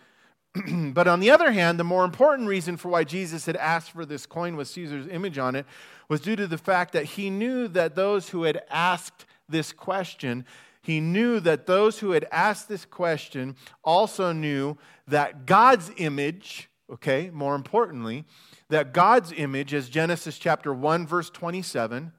but 0.93 1.07
on 1.07 1.19
the 1.19 1.31
other 1.31 1.51
hand, 1.51 1.79
the 1.79 1.83
more 1.83 2.05
important 2.05 2.47
reason 2.47 2.77
for 2.77 2.89
why 2.89 3.03
Jesus 3.03 3.45
had 3.45 3.57
asked 3.57 3.91
for 3.91 4.05
this 4.05 4.25
coin 4.25 4.55
with 4.55 4.67
Caesar's 4.69 5.07
image 5.07 5.37
on 5.37 5.55
it 5.55 5.65
was 6.07 6.21
due 6.21 6.35
to 6.35 6.47
the 6.47 6.57
fact 6.57 6.93
that 6.93 7.05
he 7.05 7.29
knew 7.29 7.67
that 7.67 7.95
those 7.95 8.29
who 8.29 8.43
had 8.43 8.63
asked 8.69 9.25
this 9.49 9.71
question, 9.71 10.45
he 10.81 10.99
knew 10.99 11.39
that 11.39 11.65
those 11.65 11.99
who 11.99 12.11
had 12.11 12.25
asked 12.31 12.69
this 12.69 12.85
question 12.85 13.55
also 13.83 14.31
knew 14.31 14.77
that 15.07 15.45
God's 15.45 15.91
image, 15.97 16.69
okay, 16.91 17.29
more 17.33 17.55
importantly, 17.55 18.23
that 18.69 18.93
God's 18.93 19.33
image, 19.35 19.73
as 19.73 19.89
Genesis 19.89 20.37
chapter 20.37 20.73
1, 20.73 21.05
verse 21.05 21.29
27, 21.29 22.11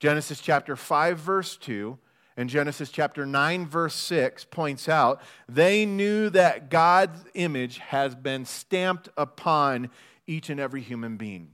Genesis 0.00 0.40
chapter 0.40 0.76
5, 0.76 1.18
verse 1.18 1.56
2, 1.56 1.98
and 2.36 2.48
Genesis 2.48 2.90
chapter 2.90 3.26
9, 3.26 3.66
verse 3.66 3.94
6 3.94 4.44
points 4.46 4.88
out, 4.88 5.20
they 5.48 5.84
knew 5.84 6.30
that 6.30 6.70
God's 6.70 7.24
image 7.34 7.78
has 7.78 8.14
been 8.14 8.44
stamped 8.44 9.08
upon 9.16 9.90
each 10.26 10.48
and 10.48 10.60
every 10.60 10.80
human 10.80 11.16
being. 11.16 11.50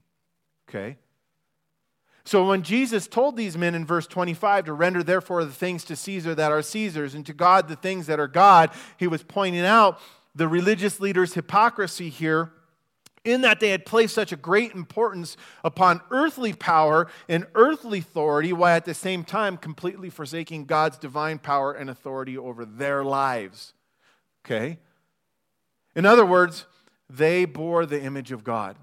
Okay? 0.68 0.96
So 2.24 2.46
when 2.48 2.62
Jesus 2.62 3.06
told 3.06 3.36
these 3.36 3.56
men 3.56 3.74
in 3.74 3.86
verse 3.86 4.06
25 4.06 4.64
to 4.64 4.72
render 4.72 5.02
therefore 5.02 5.44
the 5.44 5.52
things 5.52 5.84
to 5.84 5.96
Caesar 5.96 6.34
that 6.34 6.50
are 6.50 6.60
Caesar's 6.60 7.14
and 7.14 7.24
to 7.24 7.32
God 7.32 7.68
the 7.68 7.76
things 7.76 8.06
that 8.06 8.18
are 8.18 8.28
God, 8.28 8.70
he 8.96 9.06
was 9.06 9.22
pointing 9.22 9.64
out 9.64 10.00
the 10.34 10.48
religious 10.48 11.00
leaders' 11.00 11.34
hypocrisy 11.34 12.10
here 12.10 12.52
in 13.26 13.42
that 13.42 13.60
they 13.60 13.70
had 13.70 13.84
placed 13.84 14.14
such 14.14 14.32
a 14.32 14.36
great 14.36 14.72
importance 14.72 15.36
upon 15.64 16.00
earthly 16.10 16.52
power 16.52 17.08
and 17.28 17.46
earthly 17.54 17.98
authority, 17.98 18.52
while 18.52 18.76
at 18.76 18.84
the 18.84 18.94
same 18.94 19.24
time 19.24 19.56
completely 19.56 20.10
forsaking 20.10 20.64
God's 20.64 20.98
divine 20.98 21.38
power 21.38 21.72
and 21.72 21.90
authority 21.90 22.38
over 22.38 22.64
their 22.64 23.04
lives. 23.04 23.74
Okay? 24.44 24.78
In 25.94 26.06
other 26.06 26.24
words, 26.24 26.66
they 27.10 27.44
bore 27.44 27.84
the 27.84 28.00
image 28.00 28.32
of 28.32 28.44
God 28.44 28.76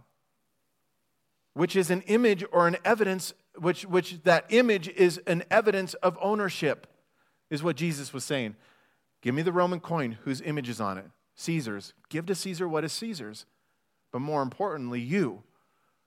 which 1.53 1.75
is 1.75 1.89
an 1.91 2.01
image 2.01 2.43
or 2.51 2.67
an 2.67 2.77
evidence, 2.83 3.33
which, 3.57 3.85
which 3.85 4.23
that 4.23 4.45
image 4.49 4.87
is 4.89 5.19
an 5.27 5.43
evidence 5.49 5.93
of 5.95 6.17
ownership, 6.21 6.87
is 7.49 7.63
what 7.63 7.75
Jesus 7.75 8.13
was 8.13 8.23
saying. 8.23 8.55
Give 9.21 9.35
me 9.35 9.43
the 9.43 9.51
Roman 9.51 9.79
coin 9.79 10.17
whose 10.23 10.41
image 10.41 10.69
is 10.69 10.81
on 10.81 10.97
it. 10.97 11.05
Caesar's. 11.35 11.93
Give 12.09 12.25
to 12.25 12.35
Caesar 12.35 12.67
what 12.67 12.83
is 12.83 12.91
Caesar's. 12.93 13.45
But 14.13 14.19
more 14.19 14.41
importantly, 14.41 15.01
you. 15.01 15.43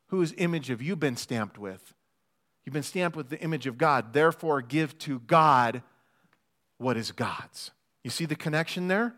Whose 0.07 0.33
image 0.39 0.69
have 0.69 0.81
you 0.81 0.97
been 0.97 1.17
stamped 1.17 1.59
with? 1.59 1.93
You've 2.65 2.73
been 2.73 2.83
stamped 2.83 3.17
with 3.17 3.29
the 3.29 3.41
image 3.41 3.67
of 3.67 3.77
God. 3.77 4.13
Therefore, 4.13 4.63
give 4.63 4.97
to 5.01 5.19
God 5.19 5.83
what 6.79 6.97
is 6.97 7.13
God's. 7.13 7.73
You 8.05 8.11
see 8.11 8.25
the 8.25 8.37
connection 8.37 8.89
there? 8.89 9.15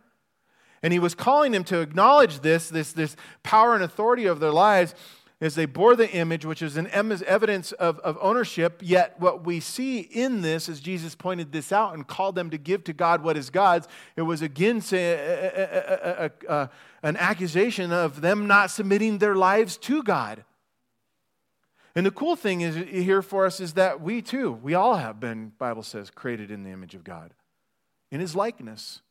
And 0.83 0.93
he 0.93 0.99
was 0.99 1.15
calling 1.15 1.53
them 1.53 1.65
to 1.65 1.81
acknowledge 1.81 2.41
this, 2.41 2.71
this, 2.71 2.93
this 2.93 3.17
power 3.43 3.75
and 3.75 3.85
authority 3.85 4.27
of 4.27 4.41
their 4.41 4.53
lives, 4.53 4.95
is 5.41 5.55
they 5.55 5.67
bore 5.67 5.95
the 5.95 6.11
image, 6.11 6.45
which 6.45 6.63
is 6.63 6.77
an 6.77 6.89
evidence 6.89 7.71
of, 7.73 8.01
of 8.01 8.19
ownership. 8.21 8.81
Yet, 8.85 9.15
what 9.21 9.45
we 9.45 9.61
see 9.61 10.01
in 10.01 10.43
this, 10.43 10.69
as 10.69 10.81
Jesus 10.81 11.15
pointed 11.15 11.53
this 11.53 11.71
out 11.71 11.95
and 11.95 12.07
called 12.07 12.35
them 12.35 12.51
to 12.51 12.59
give 12.59 12.83
to 12.85 12.93
God 12.93 13.23
what 13.23 13.37
is 13.37 13.49
God's, 13.49 13.87
it 14.17 14.23
was 14.23 14.43
again 14.43 14.81
say, 14.81 15.13
a, 15.13 16.27
a, 16.27 16.53
a, 16.53 16.71
an 17.05 17.17
accusation 17.17 17.93
of 17.93 18.21
them 18.21 18.49
not 18.49 18.71
submitting 18.71 19.19
their 19.19 19.37
lives 19.37 19.77
to 19.79 20.03
God. 20.03 20.45
And 21.95 22.05
the 22.05 22.11
cool 22.11 22.37
thing 22.37 22.61
is 22.61 22.75
here 22.75 23.23
for 23.23 23.47
us 23.47 23.61
is 23.61 23.75
that 23.75 24.01
we 24.01 24.23
too, 24.23 24.53
we 24.53 24.75
all 24.75 24.97
have 24.97 25.21
been, 25.21 25.53
Bible 25.59 25.83
says, 25.85 26.11
created 26.11 26.51
in 26.51 26.65
the 26.65 26.71
image 26.71 26.95
of 26.95 27.05
God, 27.05 27.33
in 28.11 28.21
his 28.21 28.35
likeness. 28.35 29.03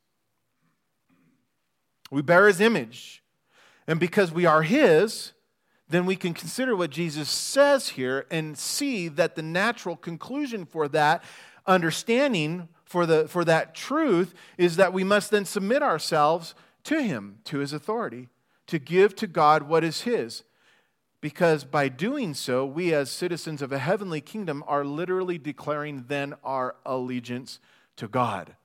We 2.12 2.22
bear 2.22 2.48
his 2.48 2.62
image. 2.62 3.24
And 3.88 4.00
because 4.00 4.32
we 4.32 4.46
are 4.46 4.62
his, 4.62 5.32
then 5.90 6.06
we 6.06 6.16
can 6.16 6.34
consider 6.34 6.76
what 6.76 6.90
Jesus 6.90 7.30
says 7.30 7.90
here 7.90 8.26
and 8.30 8.58
see 8.58 9.08
that 9.08 9.36
the 9.36 9.42
natural 9.42 9.96
conclusion 9.96 10.66
for 10.66 10.88
that 10.90 11.24
understanding, 11.66 12.68
for, 12.84 13.06
the, 13.06 13.28
for 13.28 13.46
that 13.46 13.74
truth, 13.74 14.34
is 14.58 14.76
that 14.76 14.94
we 14.94 15.04
must 15.04 15.32
then 15.32 15.46
submit 15.46 15.82
ourselves 15.82 16.56
to 16.84 17.02
him, 17.02 17.40
to 17.46 17.60
his 17.60 17.74
authority, 17.74 18.28
to 18.68 18.80
give 18.80 19.16
to 19.16 19.28
God 19.28 19.64
what 19.64 19.84
is 19.84 20.02
his. 20.02 20.44
Because 21.22 21.64
by 21.64 21.90
doing 21.90 22.34
so, 22.34 22.66
we 22.66 22.94
as 22.94 23.10
citizens 23.10 23.62
of 23.62 23.72
a 23.72 23.80
heavenly 23.80 24.22
kingdom 24.22 24.64
are 24.68 24.86
literally 24.86 25.38
declaring 25.38 26.06
then 26.08 26.36
our 26.44 26.76
allegiance 26.86 27.60
to 27.96 28.08
God. 28.08 28.56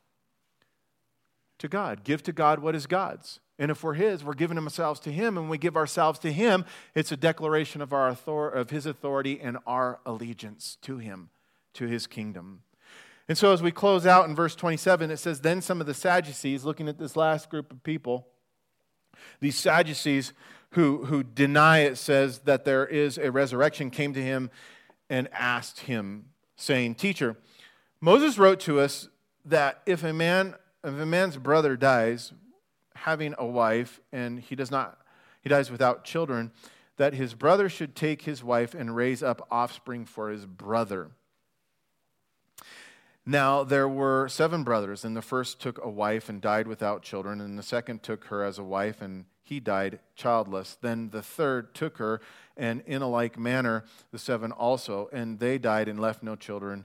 To 1.59 1.69
God. 1.69 2.05
Give 2.05 2.23
to 2.25 2.33
God 2.33 2.59
what 2.59 2.75
is 2.75 2.87
God's. 2.87 3.41
And 3.59 3.71
if 3.71 3.85
we're 3.85 3.95
His, 3.95 4.25
we're 4.25 4.35
giving 4.35 4.59
ourselves 4.59 5.01
to 5.01 5.13
Him. 5.13 5.37
And 5.37 5.45
when 5.45 5.51
we 5.51 5.59
give 5.59 5.77
ourselves 5.77 6.19
to 6.21 6.33
Him, 6.33 6.65
it's 6.95 7.13
a 7.13 7.17
declaration 7.17 7.81
of, 7.81 7.93
our 7.93 8.11
author- 8.11 8.49
of 8.49 8.71
His 8.71 8.87
authority 8.87 9.41
and 9.41 9.59
our 9.67 10.01
allegiance 10.07 10.77
to 10.83 10.99
Him, 10.99 11.31
to 11.75 11.87
His 11.87 12.07
kingdom. 12.07 12.63
And 13.29 13.39
so 13.39 13.53
as 13.53 13.63
we 13.63 13.71
close 13.71 14.07
out 14.07 14.29
in 14.29 14.35
verse 14.35 14.55
27, 14.57 15.11
it 15.11 15.19
says, 15.19 15.41
Then 15.41 15.61
some 15.61 15.81
of 15.81 15.87
the 15.87 15.95
Sadducees, 15.95 16.65
looking 16.65 16.89
at 16.89 16.99
this 16.99 17.17
last 17.17 17.51
group 17.51 17.71
of 17.71 17.83
people, 17.83 18.27
these 19.41 19.57
Sadducees 19.57 20.33
who, 20.73 21.05
who 21.05 21.23
deny 21.23 21.81
it 21.81 21.97
says 21.97 22.41
that 22.41 22.65
there 22.65 22.87
is 22.87 23.19
a 23.19 23.31
resurrection 23.31 23.91
came 23.91 24.13
to 24.15 24.23
him 24.23 24.51
and 25.09 25.29
asked 25.33 25.81
him, 25.81 26.27
saying, 26.57 26.95
Teacher, 26.95 27.37
Moses 28.01 28.39
wrote 28.39 28.61
to 28.61 28.81
us 28.81 29.09
that 29.45 29.83
if 29.87 30.03
a 30.03 30.13
man 30.13 30.55
if 30.85 30.99
a 30.99 31.07
man's 31.07 31.37
brother 31.37 31.77
dies, 31.77 32.33
having 33.05 33.35
a 33.39 33.47
wife, 33.47 34.01
and 34.13 34.39
he 34.41 34.55
does 34.55 34.71
not 34.71 34.99
he 35.43 35.49
dies 35.49 35.71
without 35.71 36.05
children, 36.05 36.53
that 36.97 37.15
his 37.15 37.35
brother 37.35 37.69
should 37.69 37.97
take 37.97 38.23
his 38.23 38.45
wife 38.45 38.75
and 38.75 38.95
raise 38.95 39.23
up 39.23 39.47
offspring 39.51 40.05
for 40.05 40.31
his 40.31 40.47
brother. 40.47 41.11
Now, 43.27 43.65
there 43.65 43.89
were 43.89 44.29
seven 44.29 44.63
brothers, 44.63 45.05
and 45.05 45.17
the 45.17 45.23
first 45.23 45.61
took 45.61 45.85
a 45.85 45.91
wife 45.91 46.29
and 46.29 46.41
died 46.41 46.69
without 46.69 47.03
children, 47.03 47.41
and 47.41 47.59
the 47.59 47.63
second 47.63 48.03
took 48.05 48.27
her 48.27 48.45
as 48.45 48.59
a 48.59 48.65
wife, 48.65 49.03
and 49.03 49.25
he 49.43 49.59
died 49.59 49.99
childless. 50.15 50.77
Then 50.81 51.11
the 51.11 51.23
third 51.23 51.75
took 51.75 51.99
her, 51.99 52.21
and 52.57 52.83
in 52.87 53.03
a 53.03 53.09
like 53.09 53.39
manner 53.39 53.85
the 54.13 54.19
seven 54.19 54.53
also, 54.53 55.09
and 55.13 55.41
they 55.41 55.59
died 55.59 55.89
and 55.89 56.01
left 56.01 56.23
no 56.23 56.37
children 56.37 56.85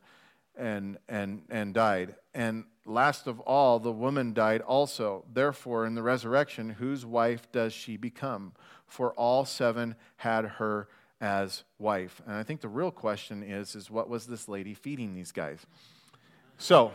and, 0.56 0.98
and, 1.08 1.44
and 1.50 1.74
died. 1.74 2.16
And 2.34 2.66
last 2.88 3.28
of 3.28 3.40
all, 3.42 3.80
the 3.80 3.92
woman 3.92 4.34
died 4.34 4.62
also. 4.62 5.26
Therefore, 5.32 5.86
in 5.86 5.96
the 5.96 6.04
resurrection, 6.04 6.70
whose 6.70 7.06
wife 7.06 7.52
does 7.52 7.74
she 7.74 7.98
become? 7.98 8.54
For 8.86 9.12
all 9.14 9.46
seven 9.46 9.96
had 10.18 10.46
her 10.46 10.88
as 11.20 11.64
wife. 11.80 12.22
And 12.26 12.36
I 12.36 12.44
think 12.44 12.62
the 12.62 12.70
real 12.70 12.92
question 12.92 13.44
is, 13.44 13.76
is 13.76 13.90
what 13.90 14.10
was 14.10 14.28
this 14.28 14.48
lady 14.48 14.74
feeding 14.74 15.16
these 15.16 15.32
guys? 15.32 15.66
So, 16.58 16.92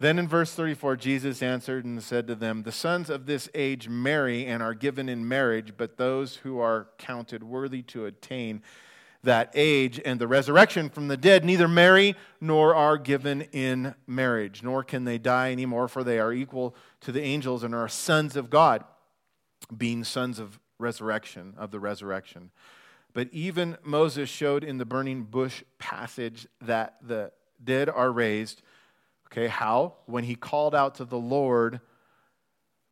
then 0.00 0.18
in 0.18 0.28
verse 0.28 0.52
34, 0.52 0.96
Jesus 0.96 1.42
answered 1.42 1.84
and 1.84 2.00
said 2.02 2.28
to 2.28 2.36
them, 2.36 2.62
The 2.62 2.72
sons 2.72 3.10
of 3.10 3.26
this 3.26 3.48
age 3.52 3.88
marry 3.88 4.46
and 4.46 4.62
are 4.62 4.74
given 4.74 5.08
in 5.08 5.26
marriage, 5.26 5.74
but 5.76 5.96
those 5.96 6.36
who 6.36 6.60
are 6.60 6.88
counted 6.98 7.42
worthy 7.42 7.82
to 7.82 8.06
attain 8.06 8.62
that 9.24 9.50
age 9.54 10.00
and 10.04 10.20
the 10.20 10.28
resurrection 10.28 10.88
from 10.88 11.08
the 11.08 11.16
dead 11.16 11.44
neither 11.44 11.68
marry 11.68 12.14
nor 12.40 12.74
are 12.74 12.96
given 12.96 13.42
in 13.52 13.94
marriage, 14.06 14.62
nor 14.62 14.84
can 14.84 15.04
they 15.04 15.18
die 15.18 15.50
anymore, 15.52 15.88
for 15.88 16.04
they 16.04 16.18
are 16.18 16.32
equal 16.32 16.74
to 17.00 17.12
the 17.12 17.22
angels 17.22 17.62
and 17.62 17.74
are 17.74 17.88
sons 17.88 18.36
of 18.36 18.48
God, 18.48 18.84
being 19.76 20.04
sons 20.04 20.38
of 20.38 20.60
resurrection, 20.78 21.54
of 21.58 21.70
the 21.70 21.80
resurrection. 21.80 22.50
But 23.12 23.28
even 23.32 23.76
Moses 23.82 24.28
showed 24.28 24.62
in 24.62 24.78
the 24.78 24.84
burning 24.84 25.24
bush 25.24 25.64
passage 25.78 26.46
that 26.60 26.96
the 27.02 27.32
dead 27.62 27.88
are 27.88 28.12
raised. 28.12 28.62
Okay, 29.26 29.48
how? 29.48 29.94
When 30.06 30.24
he 30.24 30.36
called 30.36 30.74
out 30.74 30.94
to 30.96 31.04
the 31.04 31.18
Lord, 31.18 31.80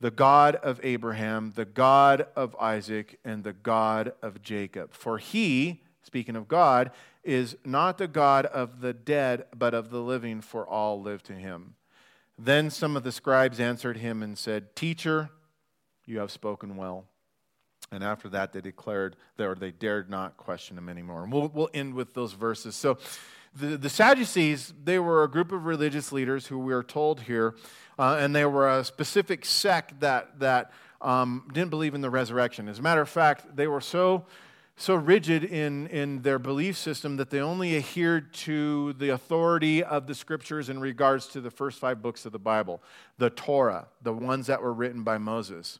the 0.00 0.10
God 0.10 0.56
of 0.56 0.80
Abraham, 0.82 1.52
the 1.54 1.64
God 1.64 2.26
of 2.34 2.56
Isaac, 2.60 3.18
and 3.24 3.44
the 3.44 3.52
God 3.52 4.12
of 4.20 4.42
Jacob. 4.42 4.92
For 4.92 5.18
he, 5.18 5.82
speaking 6.06 6.36
of 6.36 6.46
God, 6.46 6.92
is 7.24 7.56
not 7.64 7.98
the 7.98 8.06
God 8.06 8.46
of 8.46 8.80
the 8.80 8.92
dead, 8.92 9.46
but 9.56 9.74
of 9.74 9.90
the 9.90 10.00
living, 10.00 10.40
for 10.40 10.64
all 10.66 11.02
live 11.02 11.22
to 11.24 11.32
him. 11.32 11.74
Then 12.38 12.70
some 12.70 12.96
of 12.96 13.02
the 13.02 13.10
scribes 13.10 13.58
answered 13.58 13.96
him 13.96 14.22
and 14.22 14.38
said, 14.38 14.76
Teacher, 14.76 15.30
you 16.04 16.20
have 16.20 16.30
spoken 16.30 16.76
well. 16.76 17.06
And 17.90 18.04
after 18.04 18.28
that, 18.28 18.52
they 18.52 18.60
declared, 18.60 19.16
or 19.38 19.56
they 19.56 19.72
dared 19.72 20.08
not 20.08 20.36
question 20.36 20.78
him 20.78 20.88
anymore. 20.88 21.24
And 21.24 21.32
we'll, 21.32 21.48
we'll 21.48 21.70
end 21.74 21.94
with 21.94 22.14
those 22.14 22.32
verses. 22.32 22.76
So, 22.76 22.98
the, 23.58 23.78
the 23.78 23.88
Sadducees, 23.88 24.74
they 24.84 24.98
were 24.98 25.24
a 25.24 25.30
group 25.30 25.50
of 25.50 25.64
religious 25.64 26.12
leaders 26.12 26.46
who 26.46 26.58
we 26.58 26.74
are 26.74 26.82
told 26.82 27.22
here, 27.22 27.54
uh, 27.98 28.18
and 28.20 28.36
they 28.36 28.44
were 28.44 28.68
a 28.68 28.84
specific 28.84 29.46
sect 29.46 30.00
that, 30.00 30.38
that 30.40 30.72
um, 31.00 31.48
didn't 31.52 31.70
believe 31.70 31.94
in 31.94 32.02
the 32.02 32.10
resurrection. 32.10 32.68
As 32.68 32.78
a 32.78 32.82
matter 32.82 33.00
of 33.00 33.08
fact, 33.08 33.56
they 33.56 33.66
were 33.66 33.80
so, 33.80 34.26
so 34.76 34.94
rigid 34.94 35.42
in, 35.42 35.86
in 35.86 36.20
their 36.20 36.38
belief 36.38 36.76
system 36.76 37.16
that 37.16 37.30
they 37.30 37.40
only 37.40 37.76
adhered 37.76 38.32
to 38.34 38.92
the 38.94 39.08
authority 39.08 39.82
of 39.82 40.06
the 40.06 40.14
scriptures 40.14 40.68
in 40.68 40.78
regards 40.80 41.26
to 41.28 41.40
the 41.40 41.50
first 41.50 41.78
five 41.78 42.02
books 42.02 42.26
of 42.26 42.32
the 42.32 42.38
Bible, 42.38 42.82
the 43.16 43.30
Torah, 43.30 43.88
the 44.02 44.12
ones 44.12 44.46
that 44.48 44.60
were 44.60 44.74
written 44.74 45.02
by 45.02 45.16
Moses. 45.16 45.78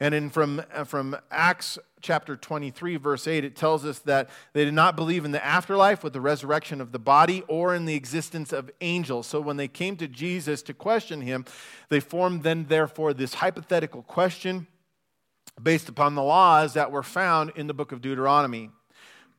And 0.00 0.14
in 0.14 0.30
from, 0.30 0.62
uh, 0.72 0.84
from 0.84 1.16
Acts 1.32 1.76
chapter 2.00 2.36
23, 2.36 2.96
verse 2.96 3.26
8, 3.26 3.44
it 3.44 3.56
tells 3.56 3.84
us 3.84 3.98
that 4.00 4.30
they 4.52 4.64
did 4.64 4.74
not 4.74 4.94
believe 4.94 5.24
in 5.24 5.32
the 5.32 5.44
afterlife 5.44 6.04
with 6.04 6.12
the 6.12 6.20
resurrection 6.20 6.80
of 6.80 6.92
the 6.92 7.00
body 7.00 7.42
or 7.48 7.74
in 7.74 7.86
the 7.86 7.96
existence 7.96 8.52
of 8.52 8.70
angels. 8.80 9.26
So 9.26 9.40
when 9.40 9.56
they 9.56 9.66
came 9.66 9.96
to 9.96 10.06
Jesus 10.06 10.62
to 10.62 10.74
question 10.74 11.22
him, 11.22 11.44
they 11.88 11.98
formed 11.98 12.44
then, 12.44 12.66
therefore, 12.68 13.12
this 13.12 13.34
hypothetical 13.34 14.02
question 14.02 14.68
based 15.62 15.88
upon 15.88 16.14
the 16.14 16.22
laws 16.22 16.74
that 16.74 16.90
were 16.90 17.02
found 17.02 17.52
in 17.56 17.66
the 17.66 17.74
book 17.74 17.92
of 17.92 18.00
Deuteronomy. 18.00 18.70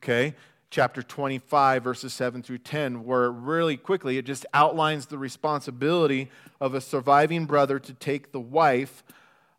Okay? 0.01 0.35
Chapter 0.71 1.01
25, 1.01 1.83
verses 1.83 2.13
7 2.13 2.43
through 2.43 2.59
10, 2.59 3.03
where 3.03 3.31
really 3.31 3.75
quickly 3.75 4.17
it 4.17 4.25
just 4.25 4.45
outlines 4.53 5.07
the 5.07 5.17
responsibility 5.17 6.29
of 6.61 6.75
a 6.75 6.81
surviving 6.81 7.45
brother 7.45 7.79
to 7.79 7.93
take 7.93 8.31
the 8.31 8.39
wife 8.39 9.03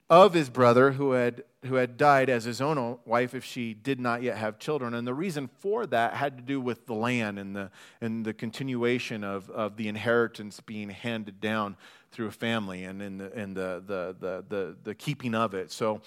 of 0.08 0.34
his 0.34 0.50
brother 0.50 0.92
who 0.92 1.12
had, 1.12 1.44
who 1.64 1.76
had 1.76 1.96
died 1.96 2.28
as 2.28 2.44
his 2.44 2.60
own 2.60 2.98
wife 3.04 3.32
if 3.32 3.44
she 3.44 3.74
did 3.74 4.00
not 4.00 4.22
yet 4.22 4.36
have 4.36 4.58
children. 4.58 4.92
And 4.92 5.06
the 5.06 5.14
reason 5.14 5.48
for 5.60 5.86
that 5.86 6.14
had 6.14 6.36
to 6.36 6.42
do 6.42 6.60
with 6.60 6.86
the 6.86 6.94
land 6.94 7.38
and 7.38 7.54
the, 7.54 7.70
and 8.00 8.24
the 8.24 8.34
continuation 8.34 9.22
of, 9.22 9.48
of 9.50 9.76
the 9.76 9.86
inheritance 9.86 10.60
being 10.60 10.90
handed 10.90 11.40
down 11.40 11.76
through 12.10 12.26
a 12.26 12.32
family 12.32 12.84
and, 12.84 13.00
in 13.00 13.18
the, 13.18 13.32
and 13.34 13.56
the, 13.56 13.82
the, 13.86 14.16
the, 14.18 14.44
the, 14.48 14.76
the 14.82 14.94
keeping 14.96 15.34
of 15.34 15.54
it. 15.54 15.70
So, 15.70 16.02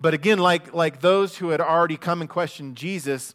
but 0.00 0.14
again, 0.14 0.38
like, 0.38 0.72
like 0.72 1.00
those 1.00 1.36
who 1.36 1.50
had 1.50 1.60
already 1.60 1.96
come 1.96 2.20
and 2.20 2.30
questioned 2.30 2.76
Jesus, 2.76 3.34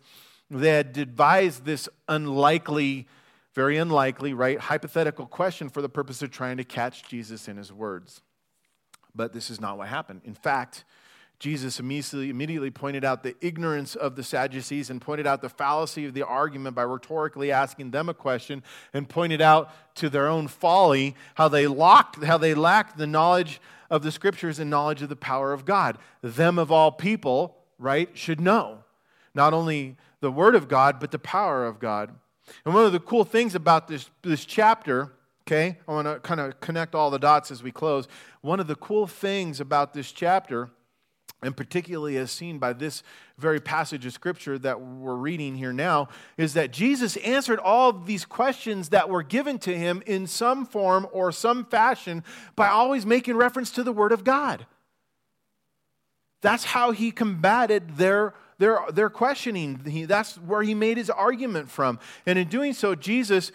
they 0.49 0.69
had 0.69 0.93
devised 0.93 1.65
this 1.65 1.87
unlikely, 2.07 3.07
very 3.53 3.77
unlikely, 3.77 4.33
right, 4.33 4.59
hypothetical 4.59 5.27
question 5.27 5.69
for 5.69 5.81
the 5.81 5.89
purpose 5.89 6.21
of 6.21 6.31
trying 6.31 6.57
to 6.57 6.63
catch 6.63 7.07
Jesus 7.07 7.47
in 7.47 7.57
his 7.57 7.71
words. 7.71 8.21
But 9.13 9.31
this 9.31 9.49
is 9.49 9.61
not 9.61 9.77
what 9.77 9.87
happened. 9.87 10.21
In 10.25 10.33
fact, 10.33 10.85
Jesus 11.45 11.79
immediately, 11.79 12.31
immediately 12.31 12.71
pointed 12.71 13.05
out 13.05 13.21
the 13.21 13.35
ignorance 13.39 13.93
of 13.93 14.15
the 14.15 14.23
Sadducees 14.23 14.89
and 14.89 14.99
pointed 14.99 15.27
out 15.27 15.43
the 15.43 15.49
fallacy 15.49 16.07
of 16.07 16.15
the 16.15 16.25
argument 16.25 16.75
by 16.75 16.81
rhetorically 16.81 17.51
asking 17.51 17.91
them 17.91 18.09
a 18.09 18.15
question 18.15 18.63
and 18.95 19.07
pointed 19.07 19.41
out 19.41 19.69
to 19.97 20.09
their 20.09 20.27
own 20.27 20.47
folly 20.47 21.15
how 21.35 21.47
they 21.47 21.67
locked, 21.67 22.23
how 22.23 22.39
they 22.39 22.55
lacked 22.55 22.97
the 22.97 23.05
knowledge 23.05 23.61
of 23.91 24.01
the 24.01 24.11
scriptures 24.11 24.57
and 24.57 24.71
knowledge 24.71 25.03
of 25.03 25.09
the 25.09 25.15
power 25.15 25.53
of 25.53 25.65
God. 25.65 25.99
Them 26.23 26.57
of 26.57 26.71
all 26.71 26.91
people, 26.91 27.55
right, 27.77 28.09
should 28.17 28.41
know 28.41 28.79
not 29.35 29.53
only 29.53 29.97
the 30.21 30.31
word 30.31 30.55
of 30.55 30.67
God, 30.67 30.99
but 30.99 31.11
the 31.11 31.19
power 31.19 31.63
of 31.63 31.77
God. 31.77 32.09
And 32.65 32.73
one 32.73 32.85
of 32.85 32.91
the 32.91 32.99
cool 32.99 33.23
things 33.23 33.53
about 33.53 33.87
this, 33.87 34.09
this 34.23 34.45
chapter 34.45 35.11
Okay? 35.47 35.77
I 35.87 35.91
want 35.91 36.07
to 36.07 36.19
kind 36.21 36.39
of 36.41 36.59
connect 36.59 36.95
all 36.95 37.11
the 37.11 37.19
dots 37.19 37.51
as 37.51 37.61
we 37.61 37.71
close. 37.71 38.07
One 38.41 38.59
of 38.59 38.65
the 38.65 38.75
cool 38.75 39.05
things 39.05 39.59
about 39.59 39.93
this 39.93 40.11
chapter, 40.11 40.71
and 41.41 41.55
particularly 41.55 42.17
as 42.17 42.31
seen 42.31 42.57
by 42.57 42.73
this 42.73 43.03
very 43.37 43.59
passage 43.59 44.05
of 44.05 44.13
scripture 44.13 44.57
that 44.57 44.81
we're 44.81 45.15
reading 45.15 45.55
here 45.55 45.73
now, 45.73 46.07
is 46.37 46.53
that 46.53 46.71
Jesus 46.71 47.17
answered 47.17 47.59
all 47.59 47.91
these 47.91 48.25
questions 48.25 48.89
that 48.89 49.09
were 49.09 49.23
given 49.23 49.59
to 49.59 49.77
him 49.77 50.01
in 50.05 50.27
some 50.27 50.65
form 50.65 51.07
or 51.11 51.31
some 51.31 51.65
fashion 51.65 52.23
by 52.55 52.67
always 52.67 53.05
making 53.05 53.35
reference 53.35 53.71
to 53.71 53.83
the 53.83 53.91
Word 53.91 54.11
of 54.11 54.23
God. 54.23 54.65
That's 56.41 56.63
how 56.63 56.91
he 56.91 57.11
combated 57.11 57.97
their, 57.97 58.33
they're, 58.57 58.79
they're 58.93 59.09
questioning. 59.09 59.81
He, 59.85 60.05
that's 60.05 60.37
where 60.37 60.61
he 60.61 60.75
made 60.75 60.97
his 60.97 61.09
argument 61.09 61.69
from. 61.69 61.99
And 62.25 62.39
in 62.39 62.47
doing 62.47 62.73
so, 62.73 62.95
Jesus 62.95 63.51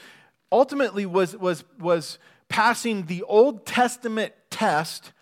ultimately 0.52 1.06
was, 1.06 1.36
was, 1.36 1.64
was 1.78 2.18
passing 2.48 3.06
the 3.06 3.22
Old 3.22 3.64
Testament 3.64 4.32
test 4.50 5.12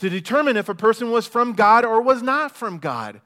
to 0.00 0.08
determine 0.08 0.56
if 0.56 0.68
a 0.68 0.74
person 0.74 1.10
was 1.10 1.26
from 1.26 1.52
God 1.52 1.84
or 1.84 2.00
was 2.00 2.22
not 2.22 2.56
from 2.56 2.78
God. 2.78 3.20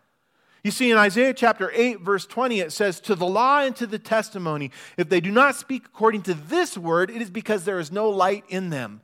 You 0.65 0.71
see, 0.71 0.91
in 0.91 0.97
Isaiah 0.97 1.35
chapter 1.35 1.71
8, 1.73 2.01
verse 2.01 2.27
20, 2.27 2.61
it 2.61 2.73
says, 2.73 2.99
To 3.01 3.15
the 3.15 3.27
law 3.27 3.61
and 3.61 3.77
to 3.77 3.87
the 3.87 3.99
testimony, 3.99 4.71
if 4.97 5.09
they 5.09 5.21
do 5.21 5.31
not 5.31 5.55
speak 5.55 5.87
according 5.87 6.23
to 6.23 6.35
this 6.35 6.77
word, 6.77 7.11
it 7.11 7.23
is 7.23 7.31
because 7.31 7.65
there 7.65 7.79
is 7.79 7.93
no 7.93 8.09
light 8.09 8.45
in 8.49 8.71
them. 8.71 9.03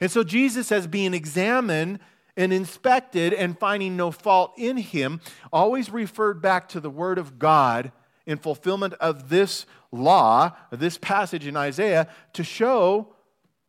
And 0.00 0.10
so 0.10 0.24
Jesus, 0.24 0.72
as 0.72 0.86
being 0.86 1.14
examined 1.14 2.00
and 2.36 2.52
inspected 2.52 3.32
and 3.32 3.58
finding 3.58 3.96
no 3.96 4.10
fault 4.10 4.54
in 4.56 4.76
him, 4.78 5.20
always 5.52 5.90
referred 5.90 6.42
back 6.42 6.68
to 6.70 6.80
the 6.80 6.90
word 6.90 7.18
of 7.18 7.38
God 7.38 7.92
in 8.26 8.38
fulfillment 8.38 8.94
of 8.94 9.28
this 9.28 9.64
law, 9.92 10.52
this 10.70 10.98
passage 10.98 11.46
in 11.46 11.56
Isaiah, 11.56 12.08
to 12.32 12.42
show 12.42 13.14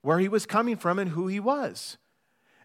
where 0.01 0.19
he 0.19 0.27
was 0.27 0.45
coming 0.45 0.75
from 0.75 0.97
and 0.97 1.11
who 1.11 1.27
he 1.27 1.39
was. 1.39 1.97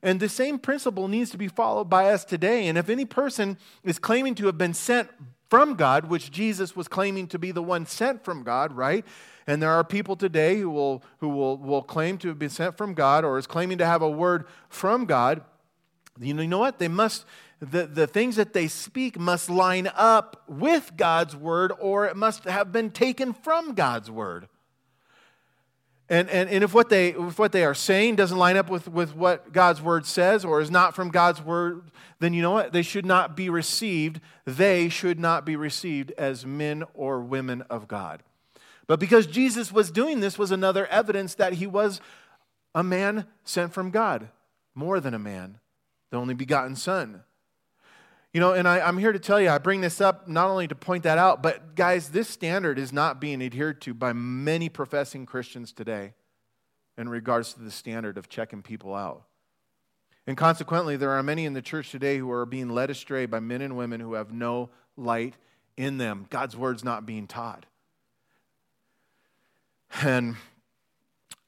And 0.03 0.19
the 0.19 0.29
same 0.29 0.59
principle 0.59 1.07
needs 1.07 1.31
to 1.31 1.39
be 1.39 1.49
followed 1.49 1.89
by 1.89 2.11
us 2.11 2.25
today. 2.25 2.67
And 2.67 2.77
if 2.77 2.89
any 2.89 3.05
person 3.05 3.57
is 3.85 3.99
claiming 3.99 4.35
to 4.37 4.47
have 4.47 4.59
been 4.59 4.75
sent 4.75 5.09
from 5.49 5.75
God, 5.75 6.07
which 6.07 6.31
Jesus 6.31 6.75
was 6.75 6.89
claiming 6.89 7.29
to 7.29 7.39
be 7.39 7.53
the 7.53 7.63
one 7.63 7.87
sent 7.87 8.25
from 8.25 8.43
God, 8.43 8.73
right? 8.73 9.05
And 9.47 9.63
there 9.63 9.71
are 9.71 9.85
people 9.85 10.17
today 10.17 10.59
who 10.59 10.71
will, 10.71 11.05
who 11.19 11.29
will, 11.29 11.57
will 11.59 11.83
claim 11.83 12.19
to 12.19 12.29
have 12.29 12.39
been 12.39 12.51
sent 12.51 12.77
from 12.77 12.95
God 12.95 13.25
or 13.25 13.39
is 13.39 13.47
claiming 13.47 13.79
to 13.79 13.87
have 13.87 14.03
a 14.03 14.11
word 14.11 14.47
from 14.69 15.05
God. 15.05 15.43
You 16.21 16.35
know, 16.35 16.43
you 16.43 16.49
know 16.49 16.59
what? 16.59 16.79
They 16.79 16.89
must, 16.89 17.25
the, 17.61 17.87
the 17.87 18.07
things 18.07 18.37
that 18.37 18.55
they 18.55 18.67
speak 18.67 19.19
must 19.19 19.51
line 19.51 19.91
up 19.95 20.43
with 20.49 20.93
God's 20.97 21.37
word 21.37 21.73
or 21.79 22.07
it 22.07 22.17
must 22.17 22.45
have 22.45 22.73
been 22.73 22.91
taken 22.91 23.33
from 23.33 23.75
God's 23.75 24.11
word. 24.11 24.49
And, 26.13 26.29
and, 26.29 26.51
and 26.51 26.63
if, 26.63 26.75
what 26.75 26.91
they, 26.91 27.15
if 27.15 27.39
what 27.39 27.53
they 27.53 27.65
are 27.65 27.73
saying 27.73 28.17
doesn't 28.17 28.37
line 28.37 28.59
up 28.59 28.69
with, 28.69 28.87
with 28.87 29.17
what 29.17 29.51
God's 29.51 29.81
word 29.81 30.05
says 30.05 30.45
or 30.45 30.61
is 30.61 30.71
not 30.71 30.95
from 30.95 31.09
God's 31.09 31.41
word, 31.41 31.91
then 32.21 32.35
you 32.35 32.43
know 32.43 32.51
what? 32.51 32.75
They 32.75 32.83
should 32.83 33.07
not 33.07 33.35
be 33.35 33.49
received. 33.49 34.21
They 34.45 34.91
should 34.91 35.19
not 35.19 35.47
be 35.47 35.57
received 35.57 36.13
as 36.19 36.45
men 36.45 36.85
or 36.93 37.23
women 37.23 37.63
of 37.63 37.89
God. 37.89 38.23
But 38.87 39.01
because 39.01 39.27
Jesus 39.27 39.73
was 39.73 39.91
doing 39.91 40.21
this 40.21 40.39
was 40.39 40.51
another 40.51 40.87
evidence 40.89 41.35
that 41.37 41.55
he 41.55 41.67
was 41.67 42.03
a 42.75 42.83
man 42.83 43.25
sent 43.45 43.73
from 43.73 43.91
God, 43.91 44.29
more 44.75 45.01
than 45.01 45.15
a 45.15 45.19
man, 45.19 45.61
the 46.11 46.19
only 46.19 46.35
begotten 46.35 46.77
Son. 46.77 47.23
You 48.33 48.41
know, 48.41 48.55
and 48.55 48.67
I, 48.67 48.89
am 48.89 48.97
here 48.97 49.13
to 49.13 49.19
tell 49.19 49.41
you, 49.41 49.51
I 49.51 49.59
bring 49.59 49.83
this 49.83 50.01
up 50.01 50.27
not 50.27 50.49
only 50.49 50.67
to 50.67 50.75
point 50.75 51.03
that 51.03 51.19
out, 51.19 51.43
but 51.43 51.75
guys, 51.75 52.09
this 52.09 52.29
standard 52.29 52.79
is 52.79 52.93
not 52.93 53.21
being 53.21 53.43
adhered 53.43 53.83
to 53.83 53.93
by 53.93 54.15
many 54.15 54.71
professing 54.71 55.27
Christians 55.27 55.73
today 55.73 56.15
in 56.97 57.11
regards 57.11 57.53
to 57.55 57.61
the 57.61 57.71
standard 57.71 58.17
of 58.17 58.31
checking 58.31 58.63
people 58.63 58.95
out. 58.95 59.25
And 60.27 60.37
consequently, 60.37 60.97
there 60.97 61.11
are 61.11 61.23
many 61.23 61.45
in 61.45 61.53
the 61.53 61.61
church 61.61 61.91
today 61.91 62.17
who 62.17 62.31
are 62.31 62.47
being 62.47 62.71
led 62.71 62.89
astray 62.89 63.27
by 63.27 63.41
men 63.41 63.61
and 63.61 63.77
women 63.77 64.01
who 64.01 64.15
have 64.15 64.33
no 64.33 64.71
light 64.97 65.35
in 65.77 65.99
them. 65.99 66.27
God's 66.31 66.57
word's 66.57 66.85
not 66.85 67.05
being 67.05 67.27
taught. 67.27 67.67
And 70.01 70.37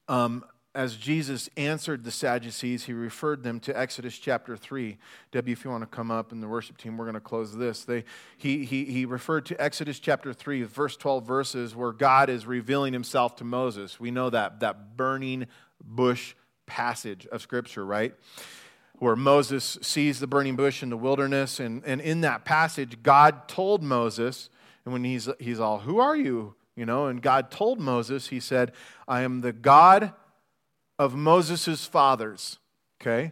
um, 0.07 0.45
as 0.75 0.97
Jesus 0.97 1.49
answered 1.55 2.03
the 2.03 2.11
Sadducees, 2.11 2.83
he 2.83 2.91
referred 2.93 3.43
them 3.43 3.61
to 3.61 3.77
Exodus 3.77 4.17
chapter 4.17 4.57
3. 4.57 4.97
Debbie, 5.31 5.53
if 5.53 5.63
you 5.63 5.71
want 5.71 5.83
to 5.83 5.87
come 5.87 6.11
up 6.11 6.33
and 6.33 6.43
the 6.43 6.49
worship 6.49 6.77
team, 6.77 6.97
we're 6.97 7.05
going 7.05 7.13
to 7.15 7.21
close 7.21 7.55
this. 7.55 7.85
They, 7.85 8.03
he, 8.37 8.65
he, 8.65 8.83
he 8.83 9.05
referred 9.05 9.45
to 9.47 9.61
Exodus 9.61 9.99
chapter 9.99 10.33
3, 10.33 10.63
verse 10.63 10.97
12 10.97 11.25
verses, 11.25 11.75
where 11.75 11.93
God 11.93 12.29
is 12.29 12.45
revealing 12.45 12.91
himself 12.91 13.37
to 13.37 13.45
Moses. 13.45 14.01
We 14.01 14.11
know 14.11 14.29
that, 14.29 14.59
that 14.59 14.97
burning 14.97 15.47
bush 15.81 16.35
passage 16.65 17.25
of 17.27 17.41
Scripture, 17.41 17.85
right? 17.85 18.13
Where 18.99 19.15
Moses 19.15 19.77
sees 19.81 20.19
the 20.19 20.27
burning 20.27 20.57
bush 20.57 20.83
in 20.83 20.89
the 20.89 20.97
wilderness. 20.97 21.61
And, 21.61 21.83
and 21.85 22.01
in 22.01 22.19
that 22.21 22.43
passage, 22.43 23.01
God 23.01 23.47
told 23.47 23.81
Moses, 23.81 24.49
and 24.83 24.91
when 24.91 25.05
he's, 25.05 25.29
he's 25.39 25.61
all, 25.61 25.79
Who 25.79 25.99
are 25.99 26.17
you? 26.17 26.55
You 26.75 26.85
know, 26.85 27.07
and 27.07 27.21
God 27.21 27.49
told 27.49 27.79
Moses, 27.79 28.27
He 28.27 28.41
said, 28.41 28.73
I 29.07 29.21
am 29.21 29.39
the 29.39 29.53
God 29.53 30.11
of 30.97 31.15
Moses' 31.15 31.85
fathers. 31.85 32.59
Okay? 33.01 33.31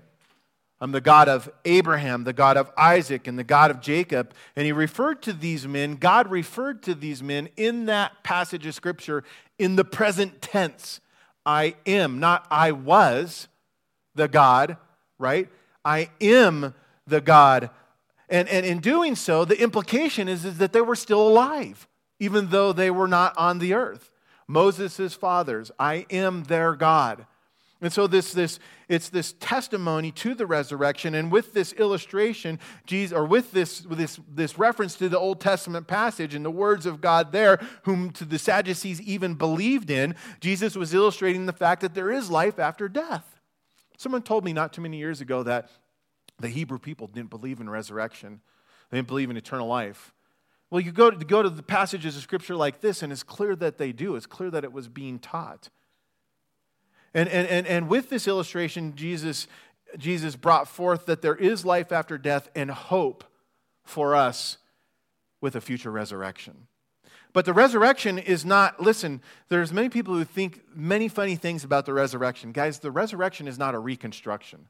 I'm 0.81 0.91
the 0.91 1.01
God 1.01 1.29
of 1.29 1.49
Abraham, 1.63 2.25
the 2.25 2.33
God 2.33 2.57
of 2.57 2.71
Isaac, 2.77 3.27
and 3.27 3.39
the 3.39 3.43
God 3.43 3.71
of 3.71 3.79
Jacob. 3.79 4.33
And 4.55 4.65
he 4.65 4.71
referred 4.71 5.21
to 5.23 5.33
these 5.33 5.65
men, 5.67 5.95
God 5.95 6.29
referred 6.29 6.83
to 6.83 6.95
these 6.95 7.23
men 7.23 7.49
in 7.55 7.85
that 7.85 8.23
passage 8.23 8.65
of 8.65 8.75
Scripture 8.75 9.23
in 9.57 9.75
the 9.75 9.85
present 9.85 10.41
tense. 10.41 10.99
I 11.45 11.75
am, 11.85 12.19
not 12.19 12.45
I 12.51 12.71
was 12.71 13.47
the 14.15 14.27
God, 14.27 14.77
right? 15.17 15.47
I 15.85 16.09
am 16.19 16.73
the 17.07 17.21
God. 17.21 17.69
And, 18.29 18.49
and 18.49 18.65
in 18.65 18.79
doing 18.79 19.15
so, 19.15 19.45
the 19.45 19.61
implication 19.61 20.27
is, 20.27 20.43
is 20.43 20.57
that 20.57 20.73
they 20.73 20.81
were 20.81 20.95
still 20.95 21.27
alive 21.27 21.87
even 22.23 22.49
though 22.51 22.71
they 22.71 22.89
were 22.89 23.07
not 23.07 23.37
on 23.37 23.59
the 23.59 23.73
earth. 23.73 24.09
Moses' 24.47 25.13
fathers, 25.13 25.71
I 25.77 26.05
am 26.09 26.43
their 26.43 26.73
God. 26.73 27.25
And 27.83 27.91
so 27.91 28.07
this, 28.07 28.31
this, 28.31 28.59
it's 28.87 29.09
this 29.09 29.33
testimony 29.41 30.09
to 30.13 30.33
the 30.33 30.47
resurrection, 30.47 31.15
and 31.15 31.29
with 31.29 31.51
this 31.51 31.73
illustration, 31.73 32.57
Jesus, 32.85 33.15
or 33.15 33.25
with 33.25 33.51
this, 33.51 33.79
this, 33.81 34.21
this 34.33 34.57
reference 34.57 34.95
to 34.95 35.09
the 35.09 35.19
Old 35.19 35.41
Testament 35.41 35.85
passage 35.85 36.33
and 36.33 36.45
the 36.45 36.49
words 36.49 36.85
of 36.85 37.01
God 37.01 37.33
there, 37.33 37.59
whom 37.83 38.11
to 38.11 38.23
the 38.23 38.39
Sadducees 38.39 39.01
even 39.01 39.33
believed 39.33 39.89
in, 39.89 40.15
Jesus 40.39 40.77
was 40.77 40.93
illustrating 40.93 41.45
the 41.45 41.51
fact 41.51 41.81
that 41.81 41.93
there 41.93 42.09
is 42.09 42.31
life 42.31 42.57
after 42.57 42.87
death. 42.87 43.41
Someone 43.97 44.21
told 44.21 44.45
me 44.45 44.53
not 44.53 44.71
too 44.71 44.81
many 44.81 44.97
years 44.97 45.19
ago 45.19 45.43
that 45.43 45.69
the 46.39 46.47
Hebrew 46.47 46.79
people 46.79 47.07
didn't 47.07 47.31
believe 47.31 47.59
in 47.59 47.69
resurrection. 47.69 48.39
They 48.91 48.97
didn't 48.97 49.09
believe 49.09 49.29
in 49.29 49.35
eternal 49.35 49.67
life. 49.67 50.13
Well, 50.71 50.79
you 50.79 50.93
go 50.93 51.11
to, 51.11 51.25
go 51.25 51.43
to 51.43 51.49
the 51.49 51.61
passages 51.61 52.15
of 52.15 52.23
Scripture 52.23 52.55
like 52.55 52.79
this, 52.79 53.03
and 53.03 53.11
it's 53.11 53.23
clear 53.23 53.57
that 53.57 53.77
they 53.77 53.91
do. 53.91 54.15
It's 54.15 54.25
clear 54.25 54.49
that 54.51 54.63
it 54.63 54.71
was 54.71 54.87
being 54.87 55.19
taught. 55.19 55.69
And, 57.13 57.29
and, 57.29 57.47
and, 57.47 57.67
and 57.67 57.89
with 57.89 58.09
this 58.09 58.27
illustration, 58.27 58.95
Jesus, 58.95 59.47
Jesus 59.97 60.35
brought 60.35 60.67
forth 60.67 61.05
that 61.05 61.21
there 61.21 61.35
is 61.35 61.65
life 61.65 61.91
after 61.91 62.17
death 62.17 62.49
and 62.55 62.71
hope 62.71 63.23
for 63.83 64.15
us 64.15 64.57
with 65.41 65.55
a 65.55 65.61
future 65.61 65.91
resurrection. 65.91 66.67
But 67.33 67.45
the 67.45 67.53
resurrection 67.53 68.19
is 68.19 68.45
not, 68.45 68.79
listen, 68.79 69.21
there's 69.49 69.73
many 69.73 69.89
people 69.89 70.13
who 70.13 70.23
think 70.23 70.61
many 70.75 71.07
funny 71.07 71.35
things 71.35 71.63
about 71.63 71.85
the 71.85 71.93
resurrection. 71.93 72.51
Guys, 72.51 72.79
the 72.79 72.91
resurrection 72.91 73.47
is 73.47 73.57
not 73.57 73.73
a 73.73 73.79
reconstruction. 73.79 74.67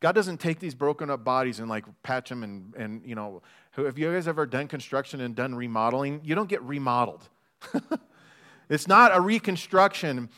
God 0.00 0.14
doesn't 0.14 0.38
take 0.38 0.60
these 0.60 0.74
broken 0.74 1.08
up 1.08 1.24
bodies 1.24 1.58
and 1.58 1.70
like 1.70 1.86
patch 2.02 2.28
them 2.28 2.42
and, 2.42 2.74
and 2.76 3.02
you 3.04 3.14
know, 3.14 3.42
have 3.72 3.98
you 3.98 4.12
guys 4.12 4.28
ever 4.28 4.44
done 4.44 4.68
construction 4.68 5.22
and 5.22 5.34
done 5.34 5.54
remodeling? 5.54 6.20
You 6.22 6.34
don't 6.34 6.50
get 6.50 6.62
remodeled. 6.62 7.28
it's 8.68 8.86
not 8.86 9.16
a 9.16 9.20
reconstruction. 9.20 10.28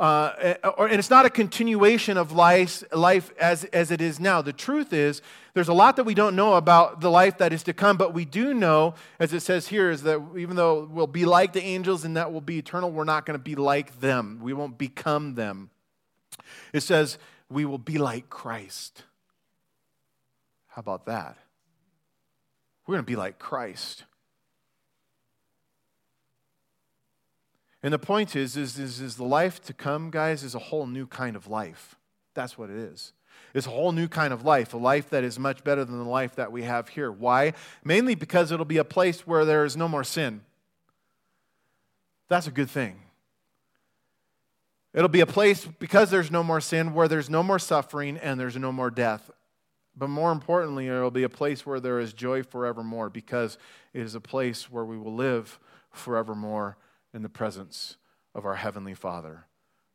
Uh, 0.00 0.54
or, 0.78 0.86
and 0.86 0.98
it's 0.98 1.10
not 1.10 1.26
a 1.26 1.30
continuation 1.30 2.16
of 2.16 2.32
life, 2.32 2.82
life 2.90 3.34
as, 3.38 3.64
as 3.64 3.90
it 3.90 4.00
is 4.00 4.18
now. 4.18 4.40
The 4.40 4.54
truth 4.54 4.94
is, 4.94 5.20
there's 5.52 5.68
a 5.68 5.74
lot 5.74 5.96
that 5.96 6.04
we 6.04 6.14
don't 6.14 6.34
know 6.34 6.54
about 6.54 7.02
the 7.02 7.10
life 7.10 7.36
that 7.36 7.52
is 7.52 7.62
to 7.64 7.74
come, 7.74 7.98
but 7.98 8.14
we 8.14 8.24
do 8.24 8.54
know, 8.54 8.94
as 9.18 9.34
it 9.34 9.40
says 9.40 9.68
here, 9.68 9.90
is 9.90 10.04
that 10.04 10.18
even 10.38 10.56
though 10.56 10.88
we'll 10.90 11.06
be 11.06 11.26
like 11.26 11.52
the 11.52 11.62
angels 11.62 12.06
and 12.06 12.16
that 12.16 12.32
will 12.32 12.40
be 12.40 12.56
eternal, 12.56 12.90
we're 12.90 13.04
not 13.04 13.26
going 13.26 13.38
to 13.38 13.44
be 13.44 13.56
like 13.56 14.00
them. 14.00 14.40
We 14.42 14.54
won't 14.54 14.78
become 14.78 15.34
them. 15.34 15.68
It 16.72 16.80
says, 16.80 17.18
we 17.50 17.66
will 17.66 17.76
be 17.76 17.98
like 17.98 18.30
Christ. 18.30 19.02
How 20.68 20.80
about 20.80 21.04
that? 21.04 21.36
We're 22.86 22.94
going 22.94 23.04
to 23.04 23.10
be 23.10 23.16
like 23.16 23.38
Christ. 23.38 24.04
And 27.82 27.92
the 27.92 27.98
point 27.98 28.36
is, 28.36 28.56
is, 28.56 28.78
is, 28.78 29.00
is 29.00 29.16
the 29.16 29.24
life 29.24 29.62
to 29.62 29.72
come, 29.72 30.10
guys, 30.10 30.42
is 30.42 30.54
a 30.54 30.58
whole 30.58 30.86
new 30.86 31.06
kind 31.06 31.34
of 31.34 31.46
life. 31.46 31.96
That's 32.34 32.58
what 32.58 32.68
it 32.68 32.76
is. 32.76 33.12
It's 33.54 33.66
a 33.66 33.70
whole 33.70 33.92
new 33.92 34.06
kind 34.06 34.32
of 34.32 34.44
life, 34.44 34.74
a 34.74 34.76
life 34.76 35.10
that 35.10 35.24
is 35.24 35.38
much 35.38 35.64
better 35.64 35.84
than 35.84 35.98
the 35.98 36.08
life 36.08 36.36
that 36.36 36.52
we 36.52 36.62
have 36.62 36.88
here. 36.88 37.10
Why? 37.10 37.54
Mainly 37.82 38.14
because 38.14 38.52
it'll 38.52 38.66
be 38.66 38.76
a 38.76 38.84
place 38.84 39.26
where 39.26 39.44
there 39.44 39.64
is 39.64 39.76
no 39.76 39.88
more 39.88 40.04
sin. 40.04 40.42
That's 42.28 42.46
a 42.46 42.52
good 42.52 42.70
thing. 42.70 43.00
It'll 44.92 45.08
be 45.08 45.20
a 45.20 45.26
place, 45.26 45.66
because 45.78 46.10
there's 46.10 46.30
no 46.30 46.42
more 46.42 46.60
sin, 46.60 46.94
where 46.94 47.08
there's 47.08 47.30
no 47.30 47.42
more 47.42 47.58
suffering 47.58 48.18
and 48.18 48.38
there's 48.38 48.56
no 48.56 48.72
more 48.72 48.90
death. 48.90 49.30
But 49.96 50.10
more 50.10 50.32
importantly, 50.32 50.88
it'll 50.88 51.10
be 51.10 51.22
a 51.22 51.28
place 51.28 51.64
where 51.64 51.80
there 51.80 51.98
is 51.98 52.12
joy 52.12 52.42
forevermore, 52.42 53.08
because 53.08 53.56
it 53.94 54.02
is 54.02 54.14
a 54.14 54.20
place 54.20 54.70
where 54.70 54.84
we 54.84 54.98
will 54.98 55.14
live 55.14 55.58
forevermore 55.90 56.76
in 57.12 57.22
the 57.22 57.28
presence 57.28 57.96
of 58.34 58.44
our 58.44 58.56
Heavenly 58.56 58.94
Father 58.94 59.46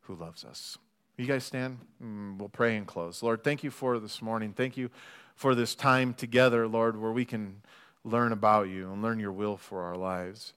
who 0.02 0.14
loves 0.14 0.44
us. 0.44 0.78
You 1.16 1.26
guys 1.26 1.44
stand? 1.44 1.78
Mm, 2.02 2.38
we'll 2.38 2.48
pray 2.48 2.76
and 2.76 2.86
close. 2.86 3.22
Lord, 3.22 3.42
thank 3.42 3.64
you 3.64 3.70
for 3.70 3.98
this 3.98 4.20
morning. 4.20 4.52
Thank 4.52 4.76
you 4.76 4.90
for 5.34 5.54
this 5.54 5.74
time 5.74 6.12
together, 6.12 6.68
Lord, 6.68 7.00
where 7.00 7.12
we 7.12 7.24
can 7.24 7.62
learn 8.04 8.32
about 8.32 8.68
you 8.68 8.92
and 8.92 9.02
learn 9.02 9.18
your 9.18 9.32
will 9.32 9.56
for 9.56 9.82
our 9.82 9.96
lives. 9.96 10.52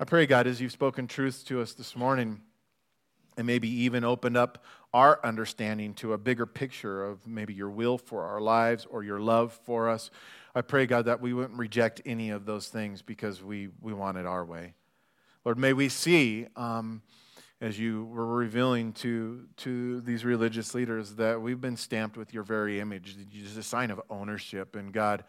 I 0.00 0.04
pray, 0.04 0.26
God, 0.26 0.46
as 0.46 0.60
you've 0.60 0.72
spoken 0.72 1.06
truth 1.06 1.44
to 1.46 1.60
us 1.60 1.74
this 1.74 1.94
morning, 1.94 2.40
and 3.36 3.46
maybe 3.46 3.68
even 3.68 4.04
opened 4.04 4.36
up 4.36 4.62
our 4.92 5.18
understanding 5.24 5.94
to 5.94 6.12
a 6.12 6.18
bigger 6.18 6.44
picture 6.44 7.04
of 7.04 7.26
maybe 7.26 7.54
your 7.54 7.70
will 7.70 7.96
for 7.96 8.24
our 8.24 8.40
lives 8.40 8.86
or 8.90 9.02
your 9.02 9.20
love 9.20 9.58
for 9.64 9.88
us. 9.88 10.10
I 10.54 10.60
pray, 10.60 10.86
God, 10.86 11.06
that 11.06 11.20
we 11.20 11.32
wouldn't 11.32 11.58
reject 11.58 12.02
any 12.04 12.30
of 12.30 12.44
those 12.44 12.68
things 12.68 13.00
because 13.00 13.42
we, 13.42 13.68
we 13.80 13.94
want 13.94 14.18
it 14.18 14.26
our 14.26 14.44
way. 14.44 14.74
Lord, 15.44 15.58
may 15.58 15.72
we 15.72 15.88
see, 15.88 16.46
um, 16.54 17.02
as 17.60 17.76
you 17.76 18.04
were 18.04 18.26
revealing 18.26 18.92
to, 18.92 19.46
to 19.56 20.00
these 20.02 20.24
religious 20.24 20.72
leaders, 20.72 21.16
that 21.16 21.42
we've 21.42 21.60
been 21.60 21.76
stamped 21.76 22.16
with 22.16 22.32
your 22.32 22.44
very 22.44 22.78
image. 22.78 23.16
It's 23.32 23.56
a 23.56 23.62
sign 23.62 23.90
of 23.90 24.00
ownership. 24.08 24.76
And 24.76 24.92
God, 24.92 25.24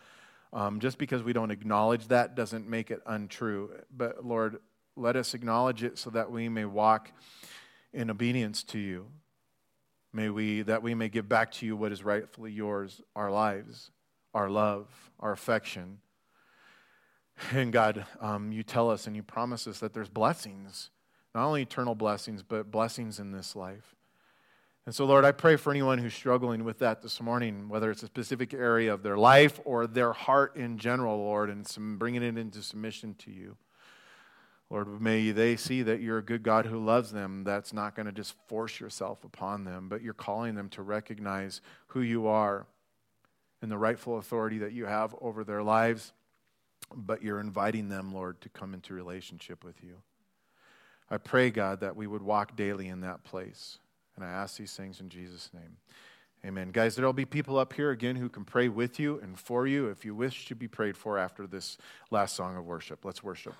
um, 0.51 0.79
just 0.79 0.99
because 0.99 1.23
we 1.23 1.33
don't 1.33 1.49
acknowledge 1.49 2.09
that 2.09 2.35
doesn't 2.35 2.69
make 2.69 2.91
it 2.91 3.01
untrue. 3.07 3.71
But 3.95 4.23
Lord, 4.23 4.57
let 4.95 5.15
us 5.15 5.33
acknowledge 5.33 5.83
it 5.83 5.97
so 5.97 6.11
that 6.11 6.29
we 6.29 6.47
may 6.47 6.65
walk 6.65 7.11
in 7.91 8.11
obedience 8.11 8.63
to 8.65 8.77
you. 8.77 9.07
May 10.13 10.29
we, 10.29 10.61
that 10.61 10.83
we 10.83 10.93
may 10.93 11.09
give 11.09 11.27
back 11.27 11.51
to 11.53 11.65
you 11.65 11.75
what 11.75 11.91
is 11.91 12.03
rightfully 12.03 12.51
yours, 12.51 13.01
our 13.15 13.31
lives, 13.31 13.89
our 14.35 14.47
love, 14.47 14.87
our 15.19 15.31
affection. 15.31 15.97
And 17.51 17.73
God, 17.73 18.05
um, 18.21 18.51
you 18.51 18.63
tell 18.63 18.89
us 18.89 19.07
and 19.07 19.15
you 19.15 19.23
promise 19.23 19.67
us 19.67 19.79
that 19.79 19.93
there's 19.93 20.09
blessings, 20.09 20.89
not 21.35 21.45
only 21.45 21.61
eternal 21.61 21.95
blessings, 21.95 22.43
but 22.43 22.71
blessings 22.71 23.19
in 23.19 23.31
this 23.31 23.55
life. 23.55 23.95
And 24.85 24.93
so, 24.93 25.05
Lord, 25.05 25.23
I 25.23 25.31
pray 25.31 25.55
for 25.55 25.71
anyone 25.71 25.97
who's 25.97 26.13
struggling 26.13 26.65
with 26.65 26.79
that 26.79 27.01
this 27.01 27.21
morning, 27.21 27.69
whether 27.69 27.89
it's 27.89 28.03
a 28.03 28.07
specific 28.07 28.53
area 28.53 28.93
of 28.93 29.01
their 29.01 29.17
life 29.17 29.59
or 29.63 29.87
their 29.87 30.11
heart 30.11 30.57
in 30.57 30.77
general, 30.77 31.17
Lord, 31.17 31.49
and 31.49 31.65
some, 31.65 31.97
bringing 31.97 32.21
it 32.21 32.37
into 32.37 32.61
submission 32.61 33.15
to 33.19 33.31
you. 33.31 33.55
Lord, 34.69 35.01
may 35.01 35.31
they 35.31 35.55
see 35.55 35.83
that 35.83 36.01
you're 36.01 36.17
a 36.17 36.23
good 36.23 36.43
God 36.43 36.65
who 36.65 36.83
loves 36.83 37.11
them, 37.11 37.43
that's 37.43 37.73
not 37.73 37.95
going 37.95 38.07
to 38.07 38.11
just 38.11 38.33
force 38.47 38.79
yourself 38.79 39.23
upon 39.23 39.63
them, 39.63 39.87
but 39.87 40.01
you're 40.01 40.13
calling 40.13 40.55
them 40.55 40.67
to 40.69 40.81
recognize 40.81 41.61
who 41.87 42.01
you 42.01 42.27
are 42.27 42.65
and 43.61 43.71
the 43.71 43.77
rightful 43.77 44.17
authority 44.17 44.57
that 44.57 44.73
you 44.73 44.85
have 44.85 45.15
over 45.21 45.43
their 45.43 45.63
lives, 45.63 46.11
but 46.95 47.21
you're 47.21 47.39
inviting 47.39 47.89
them, 47.89 48.13
Lord, 48.13 48.41
to 48.41 48.49
come 48.49 48.73
into 48.73 48.93
relationship 48.93 49.63
with 49.63 49.83
you. 49.83 49.97
I 51.09 51.17
pray, 51.17 51.51
God, 51.51 51.81
that 51.81 51.95
we 51.95 52.07
would 52.07 52.23
walk 52.23 52.55
daily 52.55 52.87
in 52.87 53.01
that 53.01 53.23
place. 53.23 53.77
And 54.15 54.23
I 54.23 54.29
ask 54.29 54.57
these 54.57 54.75
things 54.75 54.99
in 54.99 55.09
Jesus' 55.09 55.49
name. 55.53 55.77
Amen. 56.45 56.71
Guys, 56.71 56.95
there'll 56.95 57.13
be 57.13 57.25
people 57.25 57.57
up 57.57 57.73
here 57.73 57.91
again 57.91 58.15
who 58.15 58.29
can 58.29 58.43
pray 58.43 58.67
with 58.67 58.99
you 58.99 59.19
and 59.23 59.39
for 59.39 59.65
you 59.65 59.87
if 59.87 60.03
you 60.03 60.13
wish 60.13 60.45
to 60.47 60.55
be 60.55 60.67
prayed 60.67 60.97
for 60.97 61.17
after 61.17 61.47
this 61.47 61.77
last 62.11 62.35
song 62.35 62.57
of 62.57 62.65
worship. 62.65 63.05
Let's 63.05 63.23
worship. 63.23 63.55